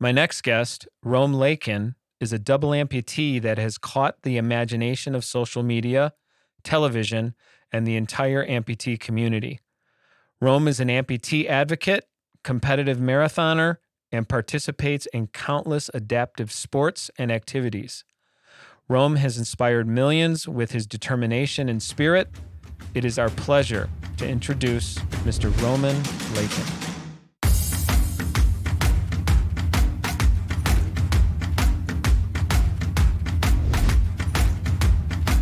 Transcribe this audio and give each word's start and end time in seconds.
My 0.00 0.12
next 0.12 0.42
guest, 0.42 0.86
Rome 1.02 1.32
Leykin, 1.32 1.96
is 2.20 2.32
a 2.32 2.38
double 2.38 2.70
amputee 2.70 3.42
that 3.42 3.58
has 3.58 3.78
caught 3.78 4.22
the 4.22 4.36
imagination 4.36 5.14
of 5.14 5.24
social 5.24 5.64
media, 5.64 6.12
television, 6.62 7.34
and 7.72 7.84
the 7.84 7.96
entire 7.96 8.46
amputee 8.46 8.98
community. 8.98 9.60
Rome 10.40 10.68
is 10.68 10.78
an 10.78 10.88
amputee 10.88 11.48
advocate, 11.48 12.04
competitive 12.44 12.98
marathoner, 12.98 13.78
and 14.12 14.28
participates 14.28 15.06
in 15.06 15.26
countless 15.26 15.90
adaptive 15.92 16.52
sports 16.52 17.10
and 17.18 17.32
activities. 17.32 18.04
Rome 18.88 19.16
has 19.16 19.36
inspired 19.36 19.88
millions 19.88 20.48
with 20.48 20.70
his 20.70 20.86
determination 20.86 21.68
and 21.68 21.82
spirit. 21.82 22.28
It 22.94 23.04
is 23.04 23.18
our 23.18 23.30
pleasure 23.30 23.90
to 24.16 24.28
introduce 24.28 24.94
Mr. 25.24 25.50
Roman 25.60 25.96
Leykin. 26.34 26.87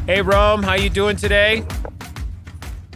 Hey 0.06 0.22
Rome, 0.22 0.62
how 0.62 0.74
you 0.74 0.88
doing 0.88 1.16
today? 1.16 1.64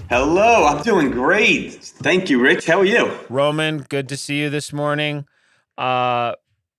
Hello, 0.09 0.65
I'm 0.65 0.81
doing 0.85 1.11
great. 1.11 1.75
Thank 1.75 2.31
you, 2.31 2.41
Rich. 2.41 2.67
How 2.67 2.79
are 2.79 2.85
you? 2.85 3.11
Roman, 3.29 3.79
good 3.79 4.09
to 4.11 4.17
see 4.17 4.39
you 4.39 4.49
this 4.49 4.73
morning. 4.73 5.27
Uh, 5.77 6.35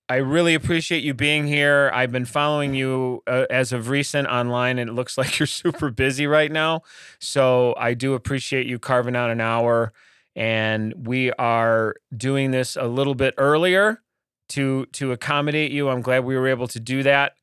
I 0.07 0.16
really 0.16 0.54
appreciate 0.54 1.04
you 1.04 1.13
being 1.13 1.48
here. 1.48 1.91
I've 1.94 2.13
been 2.13 2.23
following 2.23 2.73
you 2.73 3.21
uh, 3.27 3.48
as 3.49 3.73
of 3.73 3.90
recent 3.90 4.30
online, 4.30 4.80
and 4.80 4.90
it 4.90 4.94
looks 4.94 5.17
like 5.17 5.38
you're 5.38 5.48
super 5.48 5.91
busy 5.91 6.27
right 6.27 6.49
now. 6.49 6.84
So 7.20 7.76
I 7.77 7.93
do 7.93 8.13
appreciate 8.13 8.68
you 8.68 8.79
carving 8.79 9.18
out 9.18 9.32
an 9.32 9.41
hour. 9.41 9.91
And 10.34 10.93
we 11.07 11.34
are 11.34 11.95
doing 12.16 12.52
this 12.52 12.77
a 12.77 12.85
little 12.85 13.16
bit 13.16 13.34
earlier 13.38 14.02
to 14.48 14.85
to 14.93 15.12
accommodate 15.12 15.73
you. 15.73 15.90
I'm 15.90 16.02
glad 16.02 16.23
we 16.23 16.38
were 16.38 16.48
able 16.48 16.70
to 16.70 16.79
do 16.79 17.04
that, 17.04 17.34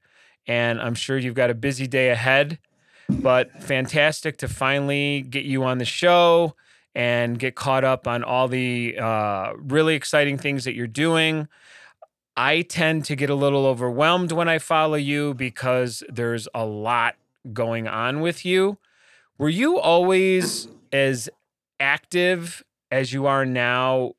and 0.46 0.80
I'm 0.80 0.94
sure 0.94 1.18
you've 1.18 1.34
got 1.34 1.50
a 1.50 1.54
busy 1.54 1.86
day 1.86 2.08
ahead. 2.08 2.58
But 3.08 3.62
fantastic 3.62 4.36
to 4.38 4.48
finally 4.48 5.22
get 5.22 5.44
you 5.44 5.64
on 5.64 5.78
the 5.78 5.84
show 5.84 6.54
and 6.94 7.38
get 7.38 7.54
caught 7.54 7.84
up 7.84 8.06
on 8.06 8.22
all 8.22 8.48
the 8.48 8.98
uh, 8.98 9.52
really 9.56 9.94
exciting 9.94 10.36
things 10.36 10.64
that 10.64 10.74
you're 10.74 10.86
doing. 10.86 11.48
I 12.36 12.62
tend 12.62 13.04
to 13.06 13.16
get 13.16 13.30
a 13.30 13.34
little 13.34 13.66
overwhelmed 13.66 14.30
when 14.32 14.48
I 14.48 14.58
follow 14.58 14.96
you 14.96 15.34
because 15.34 16.02
there's 16.08 16.48
a 16.54 16.64
lot 16.64 17.16
going 17.52 17.88
on 17.88 18.20
with 18.20 18.44
you. 18.44 18.78
Were 19.38 19.48
you 19.48 19.78
always 19.78 20.68
as 20.92 21.28
active 21.80 22.64
as 22.90 23.12
you 23.12 23.26
are 23.26 23.46
now 23.46 24.14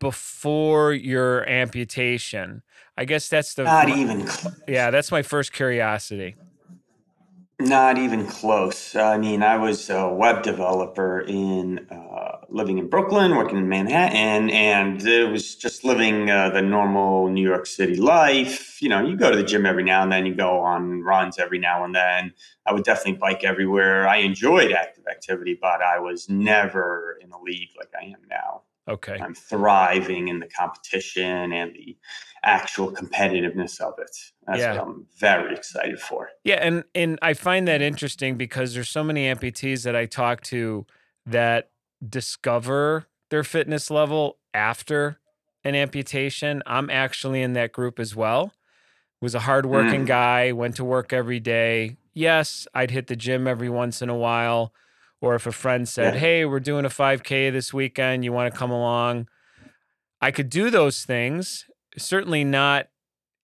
before 0.00 0.92
your 0.92 1.48
amputation? 1.48 2.62
I 2.96 3.04
guess 3.04 3.28
that's 3.28 3.54
the 3.54 3.64
Not 3.64 3.88
even. 3.88 4.28
yeah, 4.66 4.90
that's 4.90 5.10
my 5.10 5.22
first 5.22 5.52
curiosity. 5.52 6.36
Not 7.60 7.98
even 7.98 8.24
close. 8.24 8.94
I 8.94 9.18
mean, 9.18 9.42
I 9.42 9.56
was 9.56 9.90
a 9.90 10.08
web 10.08 10.44
developer 10.44 11.20
in 11.22 11.88
uh, 11.90 12.38
living 12.48 12.78
in 12.78 12.88
Brooklyn, 12.88 13.34
working 13.34 13.58
in 13.58 13.68
Manhattan, 13.68 14.48
and 14.50 15.04
it 15.04 15.28
was 15.28 15.56
just 15.56 15.82
living 15.82 16.30
uh, 16.30 16.50
the 16.50 16.62
normal 16.62 17.28
New 17.30 17.42
York 17.42 17.66
City 17.66 17.96
life. 17.96 18.80
You 18.80 18.88
know, 18.88 19.04
you 19.04 19.16
go 19.16 19.32
to 19.32 19.36
the 19.36 19.42
gym 19.42 19.66
every 19.66 19.82
now 19.82 20.04
and 20.04 20.12
then, 20.12 20.24
you 20.24 20.36
go 20.36 20.60
on 20.60 21.02
runs 21.02 21.40
every 21.40 21.58
now 21.58 21.82
and 21.82 21.92
then. 21.92 22.32
I 22.64 22.72
would 22.72 22.84
definitely 22.84 23.14
bike 23.14 23.42
everywhere. 23.42 24.06
I 24.06 24.18
enjoyed 24.18 24.70
active 24.70 25.08
activity, 25.10 25.58
but 25.60 25.82
I 25.82 25.98
was 25.98 26.28
never 26.28 27.18
in 27.20 27.32
a 27.32 27.40
league 27.42 27.70
like 27.76 27.90
I 28.00 28.04
am 28.04 28.20
now. 28.30 28.62
Okay. 28.88 29.18
I'm 29.20 29.34
thriving 29.34 30.28
in 30.28 30.38
the 30.38 30.46
competition 30.46 31.52
and 31.52 31.74
the 31.74 31.96
actual 32.44 32.92
competitiveness 32.92 33.80
of 33.80 33.94
it. 33.98 34.10
That's 34.46 34.60
Yeah. 34.60 34.74
what 34.74 34.82
I'm 34.82 35.06
very 35.18 35.54
excited 35.54 36.00
for. 36.00 36.30
Yeah, 36.44 36.56
and 36.60 36.84
and 36.94 37.18
I 37.22 37.34
find 37.34 37.66
that 37.68 37.82
interesting 37.82 38.36
because 38.36 38.74
there's 38.74 38.88
so 38.88 39.02
many 39.04 39.24
amputees 39.26 39.84
that 39.84 39.94
I 39.96 40.06
talk 40.06 40.42
to 40.44 40.86
that 41.26 41.70
discover 42.06 43.06
their 43.30 43.44
fitness 43.44 43.90
level 43.90 44.38
after 44.54 45.18
an 45.64 45.74
amputation. 45.74 46.62
I'm 46.66 46.88
actually 46.90 47.42
in 47.42 47.52
that 47.54 47.72
group 47.72 47.98
as 47.98 48.14
well. 48.16 48.52
Was 49.20 49.34
a 49.34 49.40
hardworking 49.40 50.04
Mm. 50.04 50.06
guy, 50.06 50.52
went 50.52 50.76
to 50.76 50.84
work 50.84 51.12
every 51.12 51.40
day. 51.40 51.96
Yes, 52.14 52.66
I'd 52.72 52.90
hit 52.92 53.08
the 53.08 53.16
gym 53.16 53.46
every 53.48 53.68
once 53.68 54.00
in 54.00 54.08
a 54.08 54.16
while. 54.16 54.72
Or 55.20 55.34
if 55.34 55.46
a 55.46 55.52
friend 55.52 55.88
said, 55.88 56.14
Yeah. 56.14 56.20
Hey, 56.20 56.44
we're 56.44 56.60
doing 56.60 56.84
a 56.84 56.88
5K 56.90 57.50
this 57.50 57.74
weekend, 57.74 58.24
you 58.24 58.32
want 58.32 58.52
to 58.52 58.56
come 58.58 58.70
along? 58.70 59.28
I 60.20 60.30
could 60.30 60.48
do 60.48 60.70
those 60.70 61.04
things, 61.04 61.66
certainly 61.98 62.44
not 62.44 62.88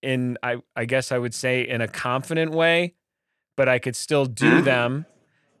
in 0.01 0.37
I, 0.43 0.57
I 0.75 0.85
guess 0.85 1.11
I 1.11 1.17
would 1.17 1.33
say 1.33 1.67
in 1.67 1.81
a 1.81 1.87
confident 1.87 2.51
way, 2.51 2.93
but 3.57 3.67
I 3.67 3.79
could 3.79 3.95
still 3.95 4.25
do 4.25 4.61
them. 4.63 5.05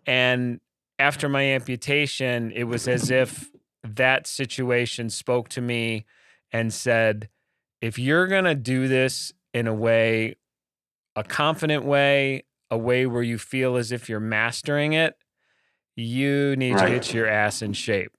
And 0.05 0.59
after 0.99 1.27
my 1.27 1.43
amputation, 1.43 2.51
it 2.51 2.65
was 2.65 2.87
as 2.87 3.09
if 3.09 3.51
that 3.83 4.27
situation 4.27 5.09
spoke 5.09 5.49
to 5.49 5.61
me 5.61 6.05
and 6.51 6.73
said, 6.73 7.29
if 7.81 7.99
you're 7.99 8.27
going 8.27 8.45
to 8.45 8.55
do 8.55 8.87
this 8.87 9.33
in 9.53 9.67
a 9.67 9.73
way, 9.73 10.35
a 11.15 11.23
confident 11.23 11.85
way, 11.85 12.45
a 12.71 12.77
way 12.77 13.05
where 13.05 13.23
you 13.23 13.37
feel 13.37 13.75
as 13.77 13.91
if 13.91 14.09
you're 14.09 14.19
mastering 14.19 14.93
it, 14.93 15.15
you 15.95 16.55
need 16.55 16.77
to 16.77 16.89
get 16.89 17.13
your 17.13 17.27
ass 17.27 17.61
in 17.61 17.73
shape. 17.73 18.11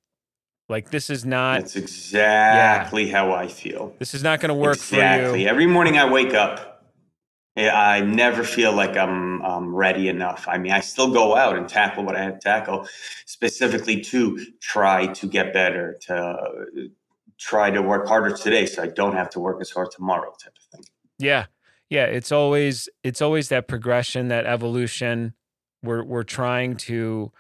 Like 0.69 0.91
this 0.91 1.11
is 1.11 1.25
not 1.25 1.61
That's 1.61 1.77
exactly 1.77 3.09
how 3.09 3.33
I 3.33 3.47
feel. 3.47 3.95
this 3.99 4.15
is 4.15 4.23
not 4.23 4.41
going 4.41 4.49
to 4.49 4.55
work 4.55 4.77
exactly. 4.77 5.31
for 5.31 5.37
you. 5.37 5.47
Every 5.47 5.67
morning 5.67 5.97
I 5.97 6.11
wake 6.11 6.35
up, 6.35 6.85
eh, 7.57 7.71
I 7.71 8.01
never 8.01 8.43
feel 8.43 8.73
like 8.73 8.97
I'm 8.97 9.43
um, 9.43 9.75
ready 9.75 10.09
enough. 10.09 10.47
I 10.49 10.59
mean, 10.59 10.73
I 10.73 10.81
still 10.81 11.13
go 11.13 11.37
out 11.37 11.57
and 11.57 11.69
tackle 11.69 12.05
what 12.05 12.17
I 12.17 12.25
have 12.25 12.35
to 12.35 12.41
tackle, 12.41 12.89
specifically 13.27 14.01
to 14.03 14.45
try 14.61 15.07
to 15.07 15.27
get 15.29 15.53
better, 15.53 15.99
to 16.03 16.15
uh, 16.17 16.49
try 17.39 17.71
to 17.71 17.81
work 17.81 18.09
harder 18.09 18.37
today 18.37 18.67
so 18.67 18.83
I 18.83 18.89
don't 18.89 19.15
have 19.15 19.31
to 19.31 19.41
work 19.41 19.61
as 19.61 19.71
hard 19.71 19.93
tomorrow, 19.93 20.33
type 20.43 20.55
of 20.57 20.79
thing. 20.79 20.87
Yeah. 21.19 21.47
Yeah, 21.89 22.07
it's 22.07 22.33
always 22.33 22.89
it's 23.05 23.23
always 23.23 23.49
that 23.51 23.69
progression, 23.69 24.27
that 24.29 24.45
evolution. 24.45 25.35
We're 25.85 26.03
we're 26.03 26.25
trying 26.25 26.77
to 26.79 27.31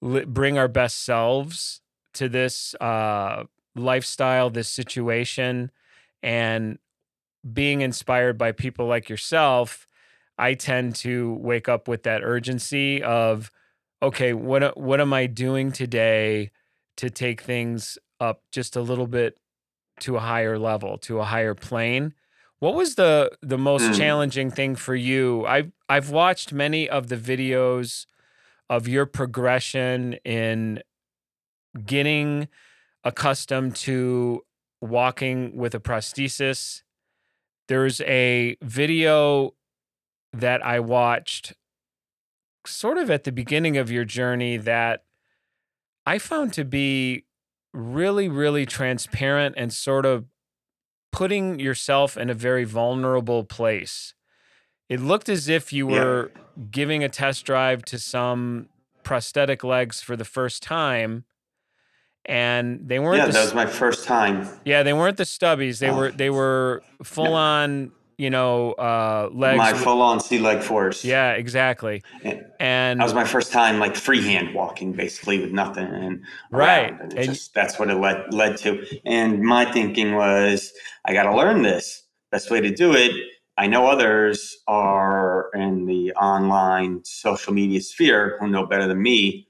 bring 0.00 0.56
our 0.56 0.68
best 0.68 1.04
selves 1.04 1.80
to 2.14 2.28
this 2.28 2.74
uh 2.80 3.44
lifestyle, 3.74 4.50
this 4.50 4.68
situation 4.68 5.70
and 6.22 6.78
being 7.52 7.80
inspired 7.80 8.38
by 8.38 8.52
people 8.52 8.86
like 8.86 9.08
yourself, 9.08 9.86
I 10.38 10.54
tend 10.54 10.94
to 10.96 11.34
wake 11.34 11.68
up 11.68 11.88
with 11.88 12.04
that 12.04 12.22
urgency 12.22 13.02
of 13.02 13.50
okay, 14.02 14.32
what 14.32 14.76
what 14.76 15.00
am 15.00 15.12
I 15.12 15.26
doing 15.26 15.72
today 15.72 16.50
to 16.96 17.10
take 17.10 17.40
things 17.40 17.98
up 18.20 18.42
just 18.52 18.76
a 18.76 18.80
little 18.82 19.06
bit 19.06 19.38
to 20.00 20.16
a 20.16 20.20
higher 20.20 20.58
level, 20.58 20.98
to 20.98 21.20
a 21.20 21.24
higher 21.24 21.54
plane? 21.54 22.14
What 22.58 22.74
was 22.74 22.94
the 22.94 23.30
the 23.42 23.58
most 23.58 23.90
Mm. 23.90 23.96
challenging 23.96 24.50
thing 24.50 24.76
for 24.76 24.94
you? 24.94 25.44
I've 25.46 25.72
I've 25.88 26.10
watched 26.10 26.52
many 26.52 26.88
of 26.88 27.08
the 27.08 27.16
videos 27.16 28.06
of 28.70 28.86
your 28.86 29.06
progression 29.06 30.14
in 30.24 30.82
getting 31.84 32.48
accustomed 33.04 33.74
to 33.76 34.42
walking 34.80 35.56
with 35.56 35.74
a 35.74 35.80
prosthesis. 35.80 36.82
There's 37.68 38.00
a 38.02 38.56
video 38.62 39.54
that 40.32 40.64
I 40.64 40.80
watched 40.80 41.54
sort 42.66 42.98
of 42.98 43.10
at 43.10 43.24
the 43.24 43.32
beginning 43.32 43.76
of 43.76 43.90
your 43.90 44.04
journey 44.04 44.56
that 44.56 45.04
I 46.06 46.18
found 46.18 46.52
to 46.54 46.64
be 46.64 47.24
really, 47.72 48.28
really 48.28 48.66
transparent 48.66 49.54
and 49.58 49.72
sort 49.72 50.04
of 50.06 50.26
putting 51.10 51.58
yourself 51.58 52.16
in 52.16 52.30
a 52.30 52.34
very 52.34 52.64
vulnerable 52.64 53.44
place. 53.44 54.14
It 54.88 55.00
looked 55.00 55.28
as 55.28 55.48
if 55.48 55.72
you 55.72 55.90
Yeah. 55.90 56.04
were 56.04 56.32
giving 56.70 57.02
a 57.02 57.08
test 57.08 57.44
drive 57.44 57.84
to 57.86 57.98
some 57.98 58.68
prosthetic 59.02 59.64
legs 59.64 60.00
for 60.00 60.16
the 60.16 60.24
first 60.24 60.62
time 60.62 61.24
and 62.26 62.80
they 62.88 62.98
weren't 62.98 63.18
Yeah, 63.18 63.26
the 63.26 63.32
that 63.32 63.44
was 63.44 63.54
my 63.54 63.66
first 63.66 64.04
time. 64.04 64.48
yeah, 64.64 64.82
they 64.82 64.92
weren't 64.92 65.16
the 65.16 65.24
stubbies. 65.24 65.78
They 65.78 65.90
Oh. 65.90 65.96
were 65.96 66.10
they 66.10 66.30
were 66.30 66.82
full 67.02 67.34
on, 67.34 67.90
you 68.18 68.30
know, 68.30 68.72
uh 68.72 69.28
legs. 69.32 69.58
My 69.58 69.72
full 69.72 70.00
on 70.02 70.20
C-Leg 70.20 70.58
4s. 70.58 71.04
yeah, 71.04 71.32
exactly. 71.32 72.02
And 72.22 72.44
And 72.60 73.00
that 73.00 73.04
was 73.04 73.14
my 73.14 73.24
first 73.24 73.50
time 73.52 73.78
like 73.80 73.96
freehand 73.96 74.54
walking 74.54 74.92
basically 74.92 75.40
with 75.40 75.50
nothing 75.52 75.86
and 75.86 76.22
Right. 76.50 76.92
and, 77.00 77.12
And- 77.14 77.24
just 77.24 77.54
that's 77.54 77.78
what 77.78 77.90
it 77.90 77.96
led 77.96 78.32
led 78.32 78.56
to 78.58 78.84
and 79.04 79.40
my 79.42 79.64
thinking 79.72 80.14
was 80.14 80.72
i 81.04 81.12
got 81.12 81.24
to 81.24 81.34
learn 81.36 81.62
this 81.62 82.04
best 82.30 82.50
way 82.50 82.60
to 82.60 82.70
do 82.70 82.92
it 82.94 83.12
i 83.58 83.66
know 83.66 83.86
others 83.88 84.56
are 84.68 85.50
in 85.54 85.86
the 85.86 86.12
online 86.12 87.00
social 87.04 87.52
media 87.52 87.80
sphere 87.80 88.36
who 88.38 88.46
know 88.48 88.64
better 88.66 88.86
than 88.86 89.02
me 89.02 89.46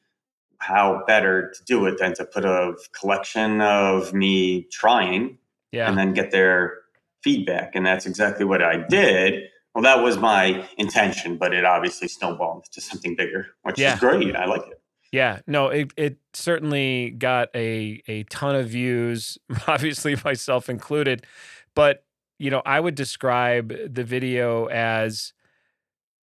how 0.62 1.03
better 1.06 1.50
to 1.55 1.64
do 1.64 1.85
it 1.87 1.99
than 1.99 2.14
to 2.14 2.25
put 2.25 2.44
a 2.44 2.75
collection 2.99 3.61
of 3.61 4.14
me 4.14 4.62
trying 4.70 5.38
yeah. 5.73 5.88
and 5.88 5.99
then 5.99 6.14
get 6.14 6.31
their 6.31 6.79
feedback. 7.23 7.75
And 7.75 7.85
that's 7.85 8.06
exactly 8.06 8.44
what 8.44 8.62
I 8.62 8.76
did. 8.88 9.44
Well, 9.75 9.82
that 9.82 10.03
was 10.03 10.19
my 10.19 10.69
intention, 10.79 11.37
but 11.37 11.53
it 11.53 11.64
obviously 11.64 12.06
snowballed 12.09 12.67
to 12.73 12.81
something 12.81 13.17
bigger, 13.17 13.47
which 13.62 13.79
Yeah. 13.79 13.94
is 13.94 14.00
great. 14.00 14.37
I 14.37 14.44
like 14.44 14.62
it. 14.69 14.79
Yeah, 15.12 15.41
no, 15.47 15.69
it 15.69 15.93
it 15.97 16.17
certainly 16.32 17.11
got 17.11 17.49
a 17.55 18.03
a 18.09 18.23
ton 18.25 18.55
of 18.56 18.69
views, 18.69 19.37
obviously 19.67 20.17
myself 20.25 20.70
included. 20.70 21.26
But, 21.75 22.05
you 22.38 22.50
know, 22.50 22.62
I 22.64 22.81
would 22.81 22.94
describe 22.94 23.69
the 23.93 24.05
video 24.05 24.67
as 24.67 25.32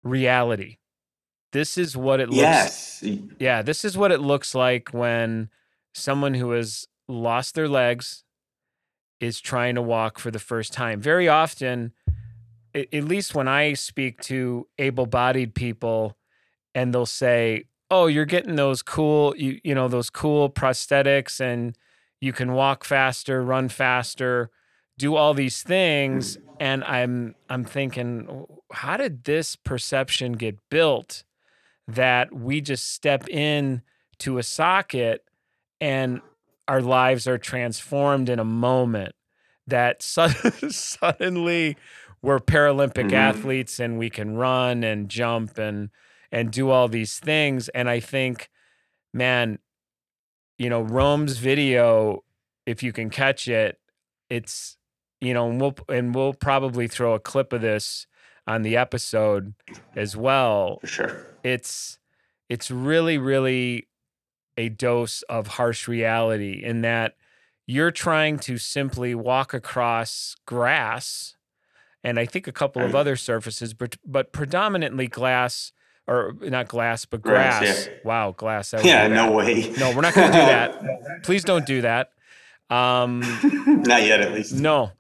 reality. 0.04 0.78
This 1.56 1.78
is 1.78 1.96
what 1.96 2.20
it 2.20 2.28
looks 2.28 2.42
Yes. 2.42 3.04
Yeah, 3.40 3.62
this 3.62 3.86
is 3.86 3.98
what 3.98 4.12
it 4.12 4.20
looks 4.20 4.54
like 4.54 4.90
when 4.90 5.50
someone 5.94 6.34
who 6.34 6.52
has 6.52 6.86
lost 7.08 7.56
their 7.56 7.70
legs 7.70 8.26
is 9.22 9.40
trying 9.40 9.76
to 9.76 9.82
walk 9.82 10.20
for 10.20 10.32
the 10.32 10.40
first 10.40 10.74
time. 10.74 11.00
Very 11.00 11.30
often, 11.30 11.94
at 12.74 13.06
least 13.06 13.34
when 13.36 13.48
I 13.48 13.72
speak 13.72 14.20
to 14.24 14.68
able-bodied 14.78 15.56
people, 15.56 16.18
and 16.74 16.94
they'll 16.94 17.06
say, 17.06 17.68
"Oh, 17.90 18.08
you're 18.08 18.26
getting 18.26 18.58
those 18.58 18.82
cool, 18.82 19.34
you 19.38 19.62
you 19.64 19.74
know, 19.74 19.88
those 19.88 20.10
cool 20.10 20.50
prosthetics, 20.50 21.40
and 21.40 21.78
you 22.20 22.34
can 22.34 22.52
walk 22.52 22.84
faster, 22.84 23.42
run 23.42 23.70
faster, 23.70 24.50
do 24.98 25.16
all 25.16 25.34
these 25.34 25.64
things." 25.64 26.38
And 26.60 26.84
I'm 26.84 27.36
I'm 27.50 27.64
thinking, 27.64 28.28
"Oh, 28.30 28.64
how 28.74 28.98
did 28.98 29.24
this 29.24 29.56
perception 29.56 30.34
get 30.34 30.58
built 30.70 31.24
that 31.88 32.34
we 32.34 32.62
just 32.62 32.92
step 32.92 33.28
in 33.30 33.82
to 34.20 34.38
a 34.38 34.44
socket 34.44 35.24
and 35.80 36.22
our 36.68 36.82
lives 36.82 37.28
are 37.28 37.38
transformed 37.38 38.30
in 38.30 38.40
a 38.40 38.44
moment 38.46 39.14
that 39.68 40.02
sud- 40.02 40.36
suddenly 40.72 41.78
we're 42.22 42.40
Paralympic 42.40 43.10
Mhm. 43.10 43.14
athletes 43.14 43.80
and 43.80 44.00
we 44.00 44.10
can 44.10 44.36
run 44.36 44.84
and 44.84 45.10
jump 45.10 45.58
and 45.58 45.90
and 46.32 46.52
do 46.52 46.70
all 46.70 46.88
these 46.88 47.20
things 47.20 47.70
and 47.70 47.90
I 47.90 48.00
think 48.00 48.50
man 49.14 49.60
you 50.58 50.70
know 50.70 50.82
Rome's 50.82 51.38
video 51.38 52.24
if 52.66 52.82
you 52.82 52.92
can 52.92 53.10
catch 53.10 53.48
it 53.48 53.80
it's 54.30 54.78
you 55.22 55.34
know 55.34 55.50
and 55.50 55.62
we'll 55.62 55.76
and 55.88 56.16
we'll 56.16 56.34
probably 56.34 56.88
throw 56.88 57.14
a 57.14 57.20
clip 57.20 57.54
of 57.54 57.62
this 57.62 58.08
on 58.48 58.62
the 58.62 58.78
episode 58.78 59.54
as 59.96 60.16
well 60.16 60.78
For 60.82 60.88
sure. 60.88 61.28
it's 61.44 62.00
it's 62.50 62.70
really 62.72 63.18
really 63.18 63.88
a 64.58 64.70
dose 64.70 65.22
of 65.24 65.48
harsh 65.48 65.88
reality 65.88 66.62
in 66.64 66.82
that 66.82 67.16
you're 67.68 67.92
trying 67.92 68.38
to 68.40 68.58
simply 68.58 69.16
walk 69.16 69.54
across 69.54 70.36
grass 70.46 71.36
and 72.04 72.20
I 72.20 72.26
think 72.28 72.48
a 72.48 72.52
couple 72.52 72.84
of 72.84 72.94
other 72.96 73.16
surfaces 73.16 73.74
but 73.74 73.98
but 74.06 74.32
predominantly 74.32 75.08
glass 75.08 75.72
or 76.08 76.36
not 76.42 76.68
glass 76.68 77.04
but 77.06 77.24
Grass, 77.24 77.60
grass. 77.60 77.88
yeah. 77.88 77.94
Wow, 78.06 78.32
glass. 78.38 78.70
that 78.72 78.86
Yeah, 78.86 79.08
no 79.08 79.32
way. 79.32 79.74
No, 79.80 79.90
we're 79.96 80.02
not 80.02 80.14
going 80.14 80.32
to 80.32 80.38
do 80.38 80.46
that. 80.46 80.84
Please 81.24 81.44
don't 81.44 81.66
do 81.66 81.82
that. 81.82 82.12
Um 82.70 83.22
Not 83.66 84.04
yet, 84.04 84.22
at 84.22 84.32
least. 84.34 84.54
no. 84.54 84.92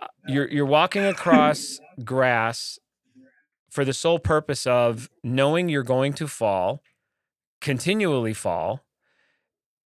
Uh, 0.00 0.06
You're 0.26 0.48
you're 0.48 0.66
walking 0.66 1.04
across 1.04 1.80
grass 2.04 2.78
for 3.70 3.84
the 3.84 3.92
sole 3.92 4.18
purpose 4.18 4.66
of 4.66 5.08
knowing 5.22 5.68
you're 5.68 5.82
going 5.82 6.12
to 6.14 6.26
fall, 6.26 6.82
continually 7.60 8.34
fall. 8.34 8.84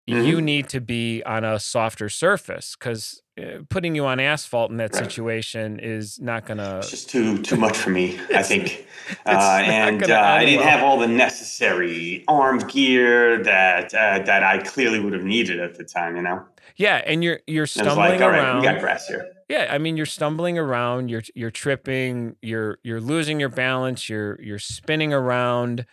You 0.06 0.38
Mhm. 0.38 0.42
need 0.42 0.68
to 0.70 0.80
be 0.80 1.22
on 1.24 1.44
a 1.44 1.60
softer 1.60 2.08
surface 2.08 2.74
cuz 2.74 3.22
putting 3.70 3.94
you 3.94 4.04
on 4.04 4.20
asphalt 4.20 4.70
in 4.70 4.76
that 4.78 4.92
Right. 4.92 5.04
situation 5.04 5.78
is 5.78 6.20
not 6.20 6.44
going 6.44 6.58
to 6.58 6.78
It's 6.78 6.90
just 6.90 7.08
too 7.10 7.38
too 7.42 7.56
much 7.56 7.76
for 7.76 7.90
me, 7.90 8.18
I 8.34 8.42
think. 8.42 8.86
Uh, 9.26 9.62
and 9.64 10.02
uh, 10.02 10.20
I 10.20 10.44
didn't 10.44 10.60
well. 10.60 10.68
have 10.68 10.82
all 10.82 10.98
the 10.98 11.08
necessary 11.08 12.24
arm 12.28 12.58
gear 12.58 13.42
that 13.42 13.92
uh, 13.94 14.20
that 14.20 14.42
I 14.42 14.58
clearly 14.58 15.00
would 15.00 15.12
have 15.12 15.24
needed 15.24 15.60
at 15.60 15.74
the 15.76 15.84
time. 15.84 16.16
You 16.16 16.22
know, 16.22 16.44
Yeah, 16.76 17.02
and 17.04 17.22
you're 17.22 17.40
you're 17.46 17.66
stumbling 17.66 17.96
like, 17.96 18.20
all 18.22 18.28
right, 18.30 18.38
around. 18.42 18.56
we 18.62 18.62
got 18.62 18.80
grass 18.80 19.06
here. 19.08 19.31
Yeah, 19.52 19.68
I 19.68 19.76
mean 19.76 19.98
you're 19.98 20.06
stumbling 20.06 20.56
around, 20.56 21.10
you're 21.10 21.24
you're 21.34 21.50
tripping, 21.50 22.36
you're 22.40 22.78
you're 22.82 23.02
losing 23.02 23.38
your 23.38 23.50
balance, 23.50 24.08
you're 24.08 24.40
you're 24.40 24.58
spinning 24.58 25.12
around 25.12 25.84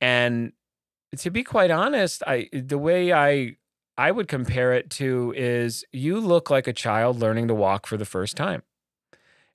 and 0.00 0.52
to 1.18 1.30
be 1.30 1.44
quite 1.44 1.70
honest, 1.70 2.22
I 2.26 2.48
the 2.54 2.78
way 2.78 3.12
I 3.12 3.56
I 3.98 4.10
would 4.12 4.28
compare 4.28 4.72
it 4.72 4.88
to 4.92 5.34
is 5.36 5.84
you 5.92 6.18
look 6.18 6.48
like 6.48 6.66
a 6.66 6.72
child 6.72 7.20
learning 7.20 7.48
to 7.48 7.54
walk 7.54 7.86
for 7.86 7.98
the 7.98 8.06
first 8.06 8.34
time. 8.34 8.62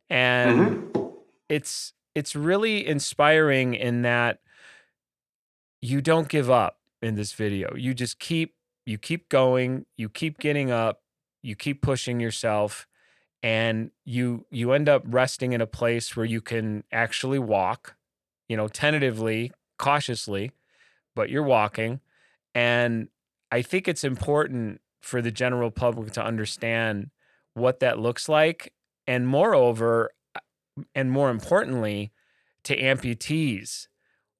And 0.08 0.60
Mhm. 0.60 1.18
it's 1.50 1.94
it's 2.14 2.36
really 2.36 2.86
inspiring 2.86 3.74
in 3.74 4.04
that 4.04 4.40
you 5.82 6.00
don't 6.00 6.30
give 6.30 6.52
up 6.52 6.80
in 7.02 7.16
this 7.16 7.34
video. 7.34 7.74
You 7.76 7.96
just 7.96 8.20
keep 8.20 8.54
you 8.86 9.00
keep 9.00 9.30
going, 9.30 9.88
you 9.98 10.10
keep 10.10 10.38
getting 10.38 10.70
up, 10.70 11.02
you 11.42 11.56
keep 11.56 11.82
pushing 11.82 12.20
yourself 12.20 12.86
and 13.44 13.92
you 14.06 14.46
you 14.52 14.72
end 14.74 14.90
up 14.90 15.04
resting 15.06 15.54
in 15.54 15.62
a 15.62 15.68
place 15.68 16.16
where 16.16 16.26
you 16.26 16.42
can 16.42 16.84
actually 16.92 17.40
walk, 17.40 17.96
you 18.48 18.58
know, 18.58 18.68
tentatively, 18.68 19.52
cautiously, 19.78 20.52
but 21.16 21.30
you're 21.30 21.44
walking 21.44 22.02
and 22.56 23.10
I 23.52 23.62
think 23.62 23.88
it's 23.88 24.04
important 24.04 24.82
for 25.02 25.22
the 25.22 25.32
general 25.32 25.72
public 25.72 26.14
to 26.14 26.24
understand 26.24 27.12
what 27.54 27.80
that 27.82 28.00
looks 28.00 28.30
like 28.30 28.74
and 29.08 29.28
moreover 29.28 30.12
uh, 30.36 30.40
and 30.96 31.12
more 31.12 31.30
importantly 31.30 32.12
to 32.66 32.78
amputees 32.78 33.88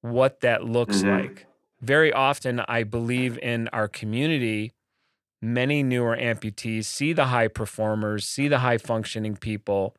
what 0.02 0.40
that 0.40 0.64
looks 0.64 1.02
Mhm. 1.02 1.08
like. 1.08 1.46
Very 1.80 2.12
often 2.12 2.60
I 2.60 2.84
believe 2.84 3.38
in 3.38 3.68
our 3.68 3.88
community 3.88 4.72
many 5.42 5.82
newer 5.82 6.16
amputees 6.16 6.84
see 6.84 7.12
the 7.12 7.26
high 7.26 7.48
performers, 7.48 8.26
see 8.26 8.48
the 8.48 8.60
high 8.60 8.78
functioning 8.78 9.36
people 9.36 9.96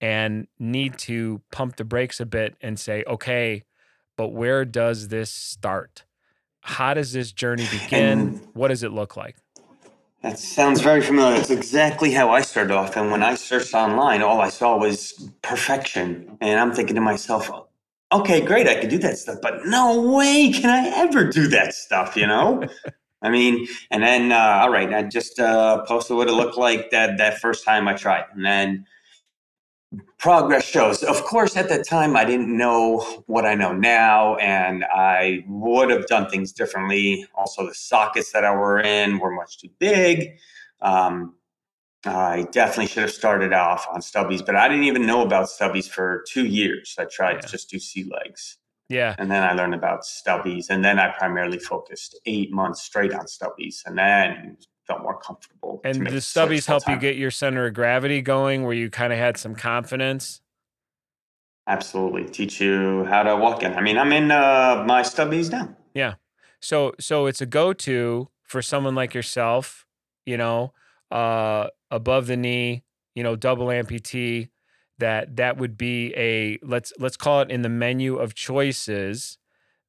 and 0.00 0.46
need 0.58 0.98
to 0.98 1.40
pump 1.50 1.76
the 1.76 1.84
brakes 1.84 2.20
a 2.20 2.26
bit 2.26 2.56
and 2.60 2.78
say, 2.78 3.02
"Okay, 3.06 3.64
but 4.16 4.28
where 4.28 4.64
does 4.64 5.08
this 5.08 5.30
start? 5.30 6.04
How 6.60 6.94
does 6.94 7.12
this 7.12 7.32
journey 7.32 7.66
begin? 7.70 8.18
And- 8.18 8.40
what 8.52 8.68
does 8.68 8.82
it 8.82 8.92
look 8.92 9.16
like?" 9.16 9.36
That 10.22 10.38
sounds 10.38 10.80
very 10.80 11.00
familiar. 11.00 11.38
That's 11.38 11.50
exactly 11.50 12.12
how 12.12 12.30
I 12.30 12.42
started 12.42 12.72
off. 12.72 12.96
And 12.96 13.10
when 13.10 13.24
I 13.24 13.34
searched 13.34 13.74
online, 13.74 14.22
all 14.22 14.40
I 14.40 14.50
saw 14.50 14.76
was 14.78 15.28
perfection. 15.42 16.38
And 16.40 16.60
I'm 16.60 16.72
thinking 16.72 16.94
to 16.94 17.00
myself, 17.00 17.50
okay, 18.12 18.40
great, 18.40 18.68
I 18.68 18.76
could 18.76 18.90
do 18.90 18.98
that 18.98 19.18
stuff, 19.18 19.38
but 19.42 19.66
no 19.66 20.12
way 20.12 20.52
can 20.52 20.70
I 20.70 20.96
ever 20.96 21.24
do 21.24 21.48
that 21.48 21.74
stuff, 21.74 22.16
you 22.16 22.26
know? 22.26 22.62
I 23.22 23.30
mean, 23.30 23.66
and 23.90 24.02
then, 24.02 24.32
uh, 24.32 24.60
all 24.62 24.70
right, 24.70 24.92
I 24.92 25.04
just 25.04 25.38
uh, 25.38 25.82
posted 25.84 26.16
what 26.16 26.28
it 26.28 26.32
looked 26.32 26.58
like 26.58 26.90
that, 26.90 27.18
that 27.18 27.38
first 27.38 27.64
time 27.64 27.86
I 27.86 27.94
tried. 27.94 28.24
And 28.34 28.44
then 28.44 28.86
progress 30.18 30.64
shows. 30.64 31.02
Of 31.02 31.22
course, 31.24 31.56
at 31.56 31.68
the 31.68 31.82
time, 31.84 32.16
I 32.16 32.24
didn't 32.24 32.56
know 32.56 33.00
what 33.26 33.44
I 33.44 33.54
know 33.54 33.72
now, 33.72 34.36
and 34.36 34.84
I 34.84 35.44
would 35.46 35.90
have 35.90 36.06
done 36.06 36.30
things 36.30 36.52
differently. 36.52 37.26
Also, 37.34 37.66
the 37.66 37.74
sockets 37.74 38.32
that 38.32 38.44
I 38.44 38.54
were 38.54 38.80
in 38.80 39.18
were 39.18 39.30
much 39.30 39.58
too 39.58 39.68
big. 39.78 40.38
Um, 40.80 41.34
I 42.04 42.48
definitely 42.50 42.86
should 42.86 43.04
have 43.04 43.12
started 43.12 43.52
off 43.52 43.86
on 43.92 44.00
stubbies, 44.00 44.44
but 44.44 44.56
I 44.56 44.66
didn't 44.68 44.84
even 44.84 45.06
know 45.06 45.22
about 45.22 45.46
stubbies 45.46 45.88
for 45.88 46.24
two 46.26 46.46
years. 46.46 46.96
I 46.98 47.04
tried 47.04 47.34
Yeah. 47.34 47.40
to 47.42 47.48
just 47.48 47.70
do 47.70 47.78
C-Legs, 47.78 48.58
Yeah. 48.92 49.14
and 49.18 49.30
then 49.30 49.42
I 49.42 49.52
learned 49.54 49.74
about 49.74 50.02
stubbies, 50.02 50.68
and 50.68 50.84
then 50.84 50.98
I 50.98 51.08
primarily 51.08 51.58
focused 51.58 52.18
eight 52.26 52.52
months 52.52 52.82
straight 52.82 53.14
on 53.14 53.24
stubbies, 53.24 53.82
and 53.86 53.96
then 53.96 54.58
felt 54.86 55.02
more 55.02 55.18
comfortable. 55.18 55.80
And 55.84 56.06
the 56.06 56.16
stubbies 56.16 56.66
help 56.66 56.86
you 56.88 56.96
get 56.96 57.16
your 57.16 57.30
center 57.30 57.66
of 57.66 57.74
gravity 57.74 58.20
going 58.20 58.64
where 58.64 58.74
you 58.74 58.90
kind 58.90 59.12
of 59.12 59.18
had 59.18 59.36
some 59.36 59.54
confidence. 59.54 60.42
Absolutely, 61.66 62.24
teach 62.26 62.60
you 62.60 63.04
how 63.04 63.22
to 63.22 63.36
walk 63.36 63.62
in. 63.62 63.72
I 63.74 63.80
mean, 63.80 63.96
I'm 63.96 64.12
in 64.12 64.30
uh, 64.30 64.84
my 64.86 65.02
stubbies 65.02 65.50
now. 65.50 65.74
Yeah. 65.94 66.14
So 66.60 66.94
so 67.00 67.26
it's 67.26 67.40
a 67.40 67.46
go-to 67.46 68.28
for 68.42 68.62
someone 68.62 68.94
like 68.94 69.14
yourself, 69.14 69.86
you 70.26 70.36
know, 70.36 70.72
uh 71.10 71.68
above 71.90 72.26
the 72.26 72.36
knee, 72.36 72.84
you 73.14 73.22
know, 73.22 73.36
double 73.36 73.66
amputee 73.66 74.48
that 75.02 75.36
that 75.36 75.58
would 75.58 75.76
be 75.76 76.14
a 76.16 76.58
let's 76.62 76.92
let's 76.98 77.16
call 77.16 77.40
it 77.42 77.50
in 77.50 77.62
the 77.62 77.68
menu 77.68 78.16
of 78.16 78.34
choices 78.34 79.38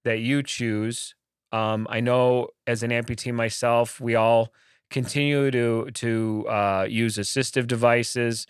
that 0.03 0.19
you 0.19 0.43
choose. 0.43 1.15
Um 1.51 1.87
I 1.89 1.99
know 2.01 2.49
as 2.67 2.83
an 2.83 2.91
amputee 2.91 3.33
myself, 3.33 4.01
we 4.01 4.15
all 4.15 4.51
continue 4.89 5.51
to 5.51 5.91
to 5.91 6.47
uh 6.49 6.85
use 6.89 7.17
assistive 7.17 7.67
devices, 7.67 8.47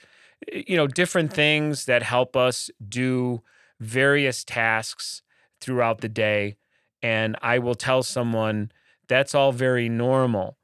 you 0.51 0.77
know, 0.77 0.87
different 0.87 1.33
things 1.33 1.85
that 1.85 2.03
help 2.03 2.35
us 2.35 2.71
do 2.87 3.43
various 3.79 4.43
tasks 4.45 5.21
throughout 5.61 5.99
the 6.01 6.09
day 6.09 6.55
and 7.01 7.35
I 7.41 7.59
will 7.59 7.75
tell 7.75 8.01
someone 8.03 8.71
that's 9.09 9.35
all 9.35 9.51
very 9.51 9.89
normal 9.89 10.57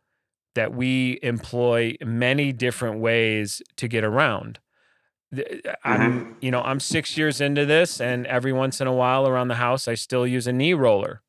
that 0.56 0.74
we 0.74 1.20
employ 1.22 1.96
many 2.04 2.54
different 2.54 3.00
ways 3.00 3.62
to 3.78 3.88
get 3.88 4.04
around. 4.04 4.60
Th- 5.36 5.64
I'm, 5.84 6.28
you 6.42 6.52
know, 6.52 6.62
I'm 6.62 6.80
six 6.80 7.18
years 7.18 7.42
into 7.42 7.66
this, 7.66 8.00
and 8.02 8.26
every 8.28 8.54
once 8.54 8.82
in 8.82 8.88
a 8.88 8.94
while 8.94 9.28
around 9.28 9.48
the 9.50 9.56
house, 9.56 9.88
I 9.88 9.96
still 9.96 10.26
use 10.28 10.48
a 10.48 10.54
knee 10.54 10.74
roller. 10.74 11.22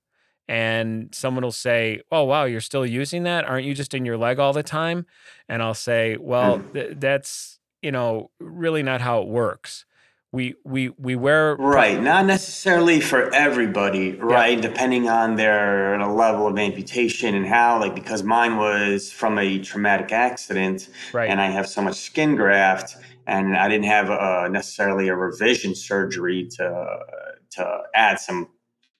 And 0.49 1.15
someone 1.15 1.45
will 1.45 1.53
say, 1.53 2.01
"Oh, 2.11 2.25
wow, 2.25 2.45
you're 2.45 2.61
still 2.61 2.85
using 2.85 3.23
that? 3.25 3.45
Aren't 3.45 3.67
you 3.67 3.75
just 3.75 3.95
in 3.95 4.05
your 4.05 4.19
leg 4.19 4.39
all 4.41 4.53
the 4.53 4.65
time?" 4.65 5.07
And 5.49 5.63
I'll 5.63 5.75
say, 5.75 6.17
"Well, 6.19 6.59
Mm. 6.61 6.73
th- 6.73 6.97
that's 6.99 7.59
you 7.83 7.93
know 7.93 8.31
really 8.41 8.83
not 8.83 9.01
how 9.01 9.23
it 9.23 9.29
works. 9.29 9.85
We 10.33 10.55
we 10.65 10.91
we 10.91 11.17
wear 11.17 11.57
Right, 11.57 12.01
not 12.01 12.25
necessarily 12.25 13.01
for 13.01 13.35
everybody, 13.35 14.17
yeah, 14.29 14.37
right? 14.37 14.61
Depending 14.61 15.09
on 15.09 15.35
their 15.35 15.99
level 16.07 16.47
of 16.47 16.57
amputation 16.57 17.35
and 17.35 17.45
how, 17.47 17.81
like, 17.81 17.97
because 17.97 18.23
mine 18.23 18.57
was 18.57 19.11
from 19.11 19.39
a 19.39 19.59
traumatic 19.59 20.13
accident 20.13 20.89
right, 21.13 21.29
and 21.29 21.41
I 21.41 21.47
have 21.51 21.69
so 21.69 21.83
much 21.83 21.97
skin 21.97 22.37
graft, 22.37 22.97
and 23.27 23.57
I 23.57 23.69
didn't 23.69 23.87
have 23.87 24.09
uh 24.11 24.49
necessarily 24.49 25.09
a 25.09 25.17
revision 25.17 25.75
surgery 25.75 26.47
to 26.59 26.99
to 27.51 27.83
add 27.95 28.21
some 28.21 28.49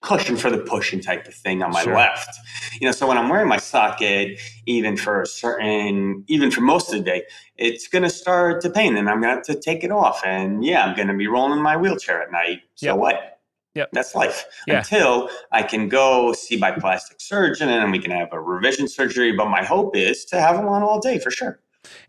cushion 0.01 0.35
for 0.35 0.49
the 0.49 0.57
pushing 0.57 0.99
type 0.99 1.27
of 1.27 1.33
thing 1.33 1.61
on 1.61 1.71
my 1.71 1.83
sure, 1.83 1.95
left. 1.95 2.35
You 2.79 2.87
know, 2.87 2.91
so 2.91 3.07
when 3.07 3.17
I'm 3.17 3.29
wearing 3.29 3.47
my 3.47 3.57
socket, 3.57 4.39
even 4.65 4.97
for 4.97 5.21
a 5.21 5.27
certain, 5.27 6.23
even 6.27 6.51
for 6.51 6.61
most 6.61 6.91
of 6.91 6.99
the 6.99 7.03
day, 7.03 7.23
it's 7.57 7.87
going 7.87 8.03
to 8.03 8.09
start 8.09 8.61
to 8.61 8.69
pain 8.69 8.97
and 8.97 9.09
I'm 9.09 9.21
going 9.21 9.31
to 9.31 9.37
have 9.37 9.45
to 9.45 9.55
take 9.55 9.83
it 9.83 9.91
off. 9.91 10.21
And 10.25 10.65
yeah, 10.65 10.85
I'm 10.85 10.95
going 10.95 11.07
to 11.07 11.13
be 11.13 11.27
rolling 11.27 11.57
in 11.57 11.63
my 11.63 11.77
wheelchair 11.77 12.21
at 12.21 12.31
night. 12.31 12.61
So 12.75 12.87
yep, 12.87 12.97
what? 12.97 13.39
yep, 13.75 13.89
That's 13.93 14.15
life 14.15 14.45
yeah, 14.67 14.79
until 14.79 15.29
I 15.51 15.63
can 15.63 15.87
go 15.87 16.33
see 16.33 16.57
my 16.57 16.71
plastic 16.71 17.21
surgeon 17.21 17.69
and 17.69 17.91
we 17.91 17.99
can 17.99 18.11
have 18.11 18.29
a 18.31 18.39
revision 18.39 18.87
surgery. 18.87 19.31
But 19.31 19.49
my 19.49 19.63
hope 19.63 19.95
is 19.95 20.25
to 20.25 20.41
have 20.41 20.57
them 20.57 20.67
on 20.67 20.83
all 20.83 20.99
day 20.99 21.19
for 21.19 21.31
sure. 21.31 21.59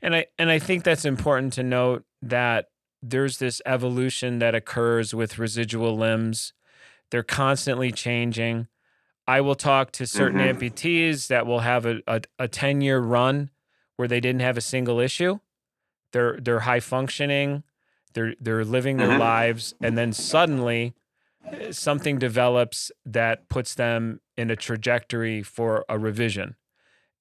and 0.01 0.15
I 0.15 0.27
and 0.39 0.51
I 0.51 0.59
think 0.59 0.85
that's 0.85 1.05
important 1.05 1.53
to 1.55 1.63
note 1.63 2.05
that 2.23 2.67
there's 3.03 3.39
this 3.39 3.61
evolution 3.67 4.39
that 4.39 4.55
occurs 4.55 5.13
with 5.15 5.39
residual 5.39 5.97
limbs. 5.97 6.53
They're 7.13 7.23
constantly 7.23 7.93
changing. 7.93 8.67
I 9.29 9.41
will 9.43 9.55
talk 9.55 9.93
to 9.93 10.07
certain 10.07 10.41
Mm-hmm. 10.41 10.59
amputees 10.59 11.29
that 11.29 11.47
will 11.47 11.61
have 11.61 11.87
a, 11.87 12.01
a, 12.09 12.23
a 12.41 12.49
10 12.49 12.81
year 12.81 12.99
run 12.99 13.51
where 13.97 14.09
they 14.09 14.19
didn't 14.19 14.41
have 14.41 14.57
a 14.57 14.63
single 14.63 14.99
issue. 14.99 15.39
They're 16.13 16.39
they're 16.41 16.61
high 16.61 16.81
functioning, 16.81 17.63
they're 18.15 18.35
they're 18.41 18.65
living 18.65 18.97
their 18.99 19.09
Mm-hmm. 19.09 19.19
lives, 19.21 19.75
and 19.83 19.97
then 19.97 20.13
suddenly 20.13 20.95
eh, 21.53 21.71
something 21.71 22.19
develops 22.19 22.91
that 23.07 23.49
puts 23.49 23.75
them 23.75 24.21
in 24.37 24.51
a 24.51 24.57
trajectory 24.57 25.43
for 25.43 25.85
a 25.89 25.99
revision. 25.99 26.57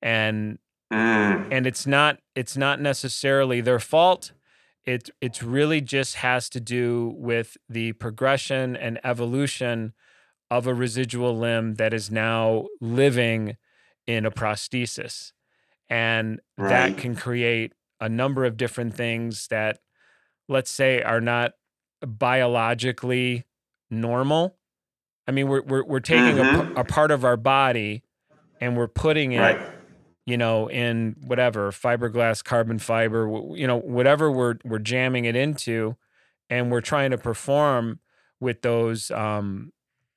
And 0.02 0.58
Mm, 0.92 1.52
and 1.52 1.68
it's 1.68 1.86
not 1.86 2.20
it's 2.36 2.58
not 2.58 2.82
necessarily 2.82 3.62
their 3.62 3.80
fault. 3.80 4.32
It 4.86 5.10
it's 5.22 5.44
really 5.44 5.80
just 5.82 6.16
has 6.16 6.50
to 6.50 6.60
do 6.60 7.14
with 7.18 7.56
the 7.70 7.94
progression 7.94 8.76
and 8.76 9.00
evolution 9.04 9.94
of 10.50 10.68
a 10.68 10.74
residual 10.74 11.38
limb 11.38 11.76
that 11.76 11.94
is 11.94 12.10
now 12.12 12.68
living 12.82 13.58
in 14.08 14.26
a 14.26 14.32
prosthesis. 14.32 15.32
And 15.90 16.40
that 16.70 16.98
can 16.98 17.16
create 17.16 17.74
a 18.00 18.10
number 18.10 18.44
of 18.46 18.58
different 18.58 18.96
things 18.96 19.48
that, 19.50 19.80
let's 20.50 20.72
say, 20.72 21.02
are 21.02 21.22
not 21.22 21.54
biologically 22.06 23.46
normal. 23.90 24.58
I 25.28 25.32
mean, 25.32 25.48
we're, 25.48 25.62
we're, 25.62 25.84
we're 25.84 26.00
taking 26.00 26.38
Mm-hmm. 26.38 26.78
a 26.78 26.84
part 26.84 27.12
of 27.12 27.24
our 27.26 27.38
body 27.38 28.04
and 28.60 28.76
we're 28.78 28.88
putting 28.88 29.34
it, 29.34 29.40
Right. 29.40 29.62
You 30.32 30.38
know, 30.38 30.70
in 30.70 31.18
whatever 31.26 31.72
fiberglass, 31.72 32.42
carbon 32.42 32.80
fiber, 32.80 33.28
you 33.54 33.68
know, 33.68 33.76
whatever 33.76 34.32
we're, 34.32 34.56
we're 34.64 34.80
jamming 34.80 35.26
it 35.26 35.36
into, 35.36 35.98
and 36.50 36.72
we're 36.72 36.80
trying 36.80 37.12
to 37.12 37.18
perform 37.18 38.00
with 38.40 38.62
those, 38.62 39.12
um, 39.12 39.74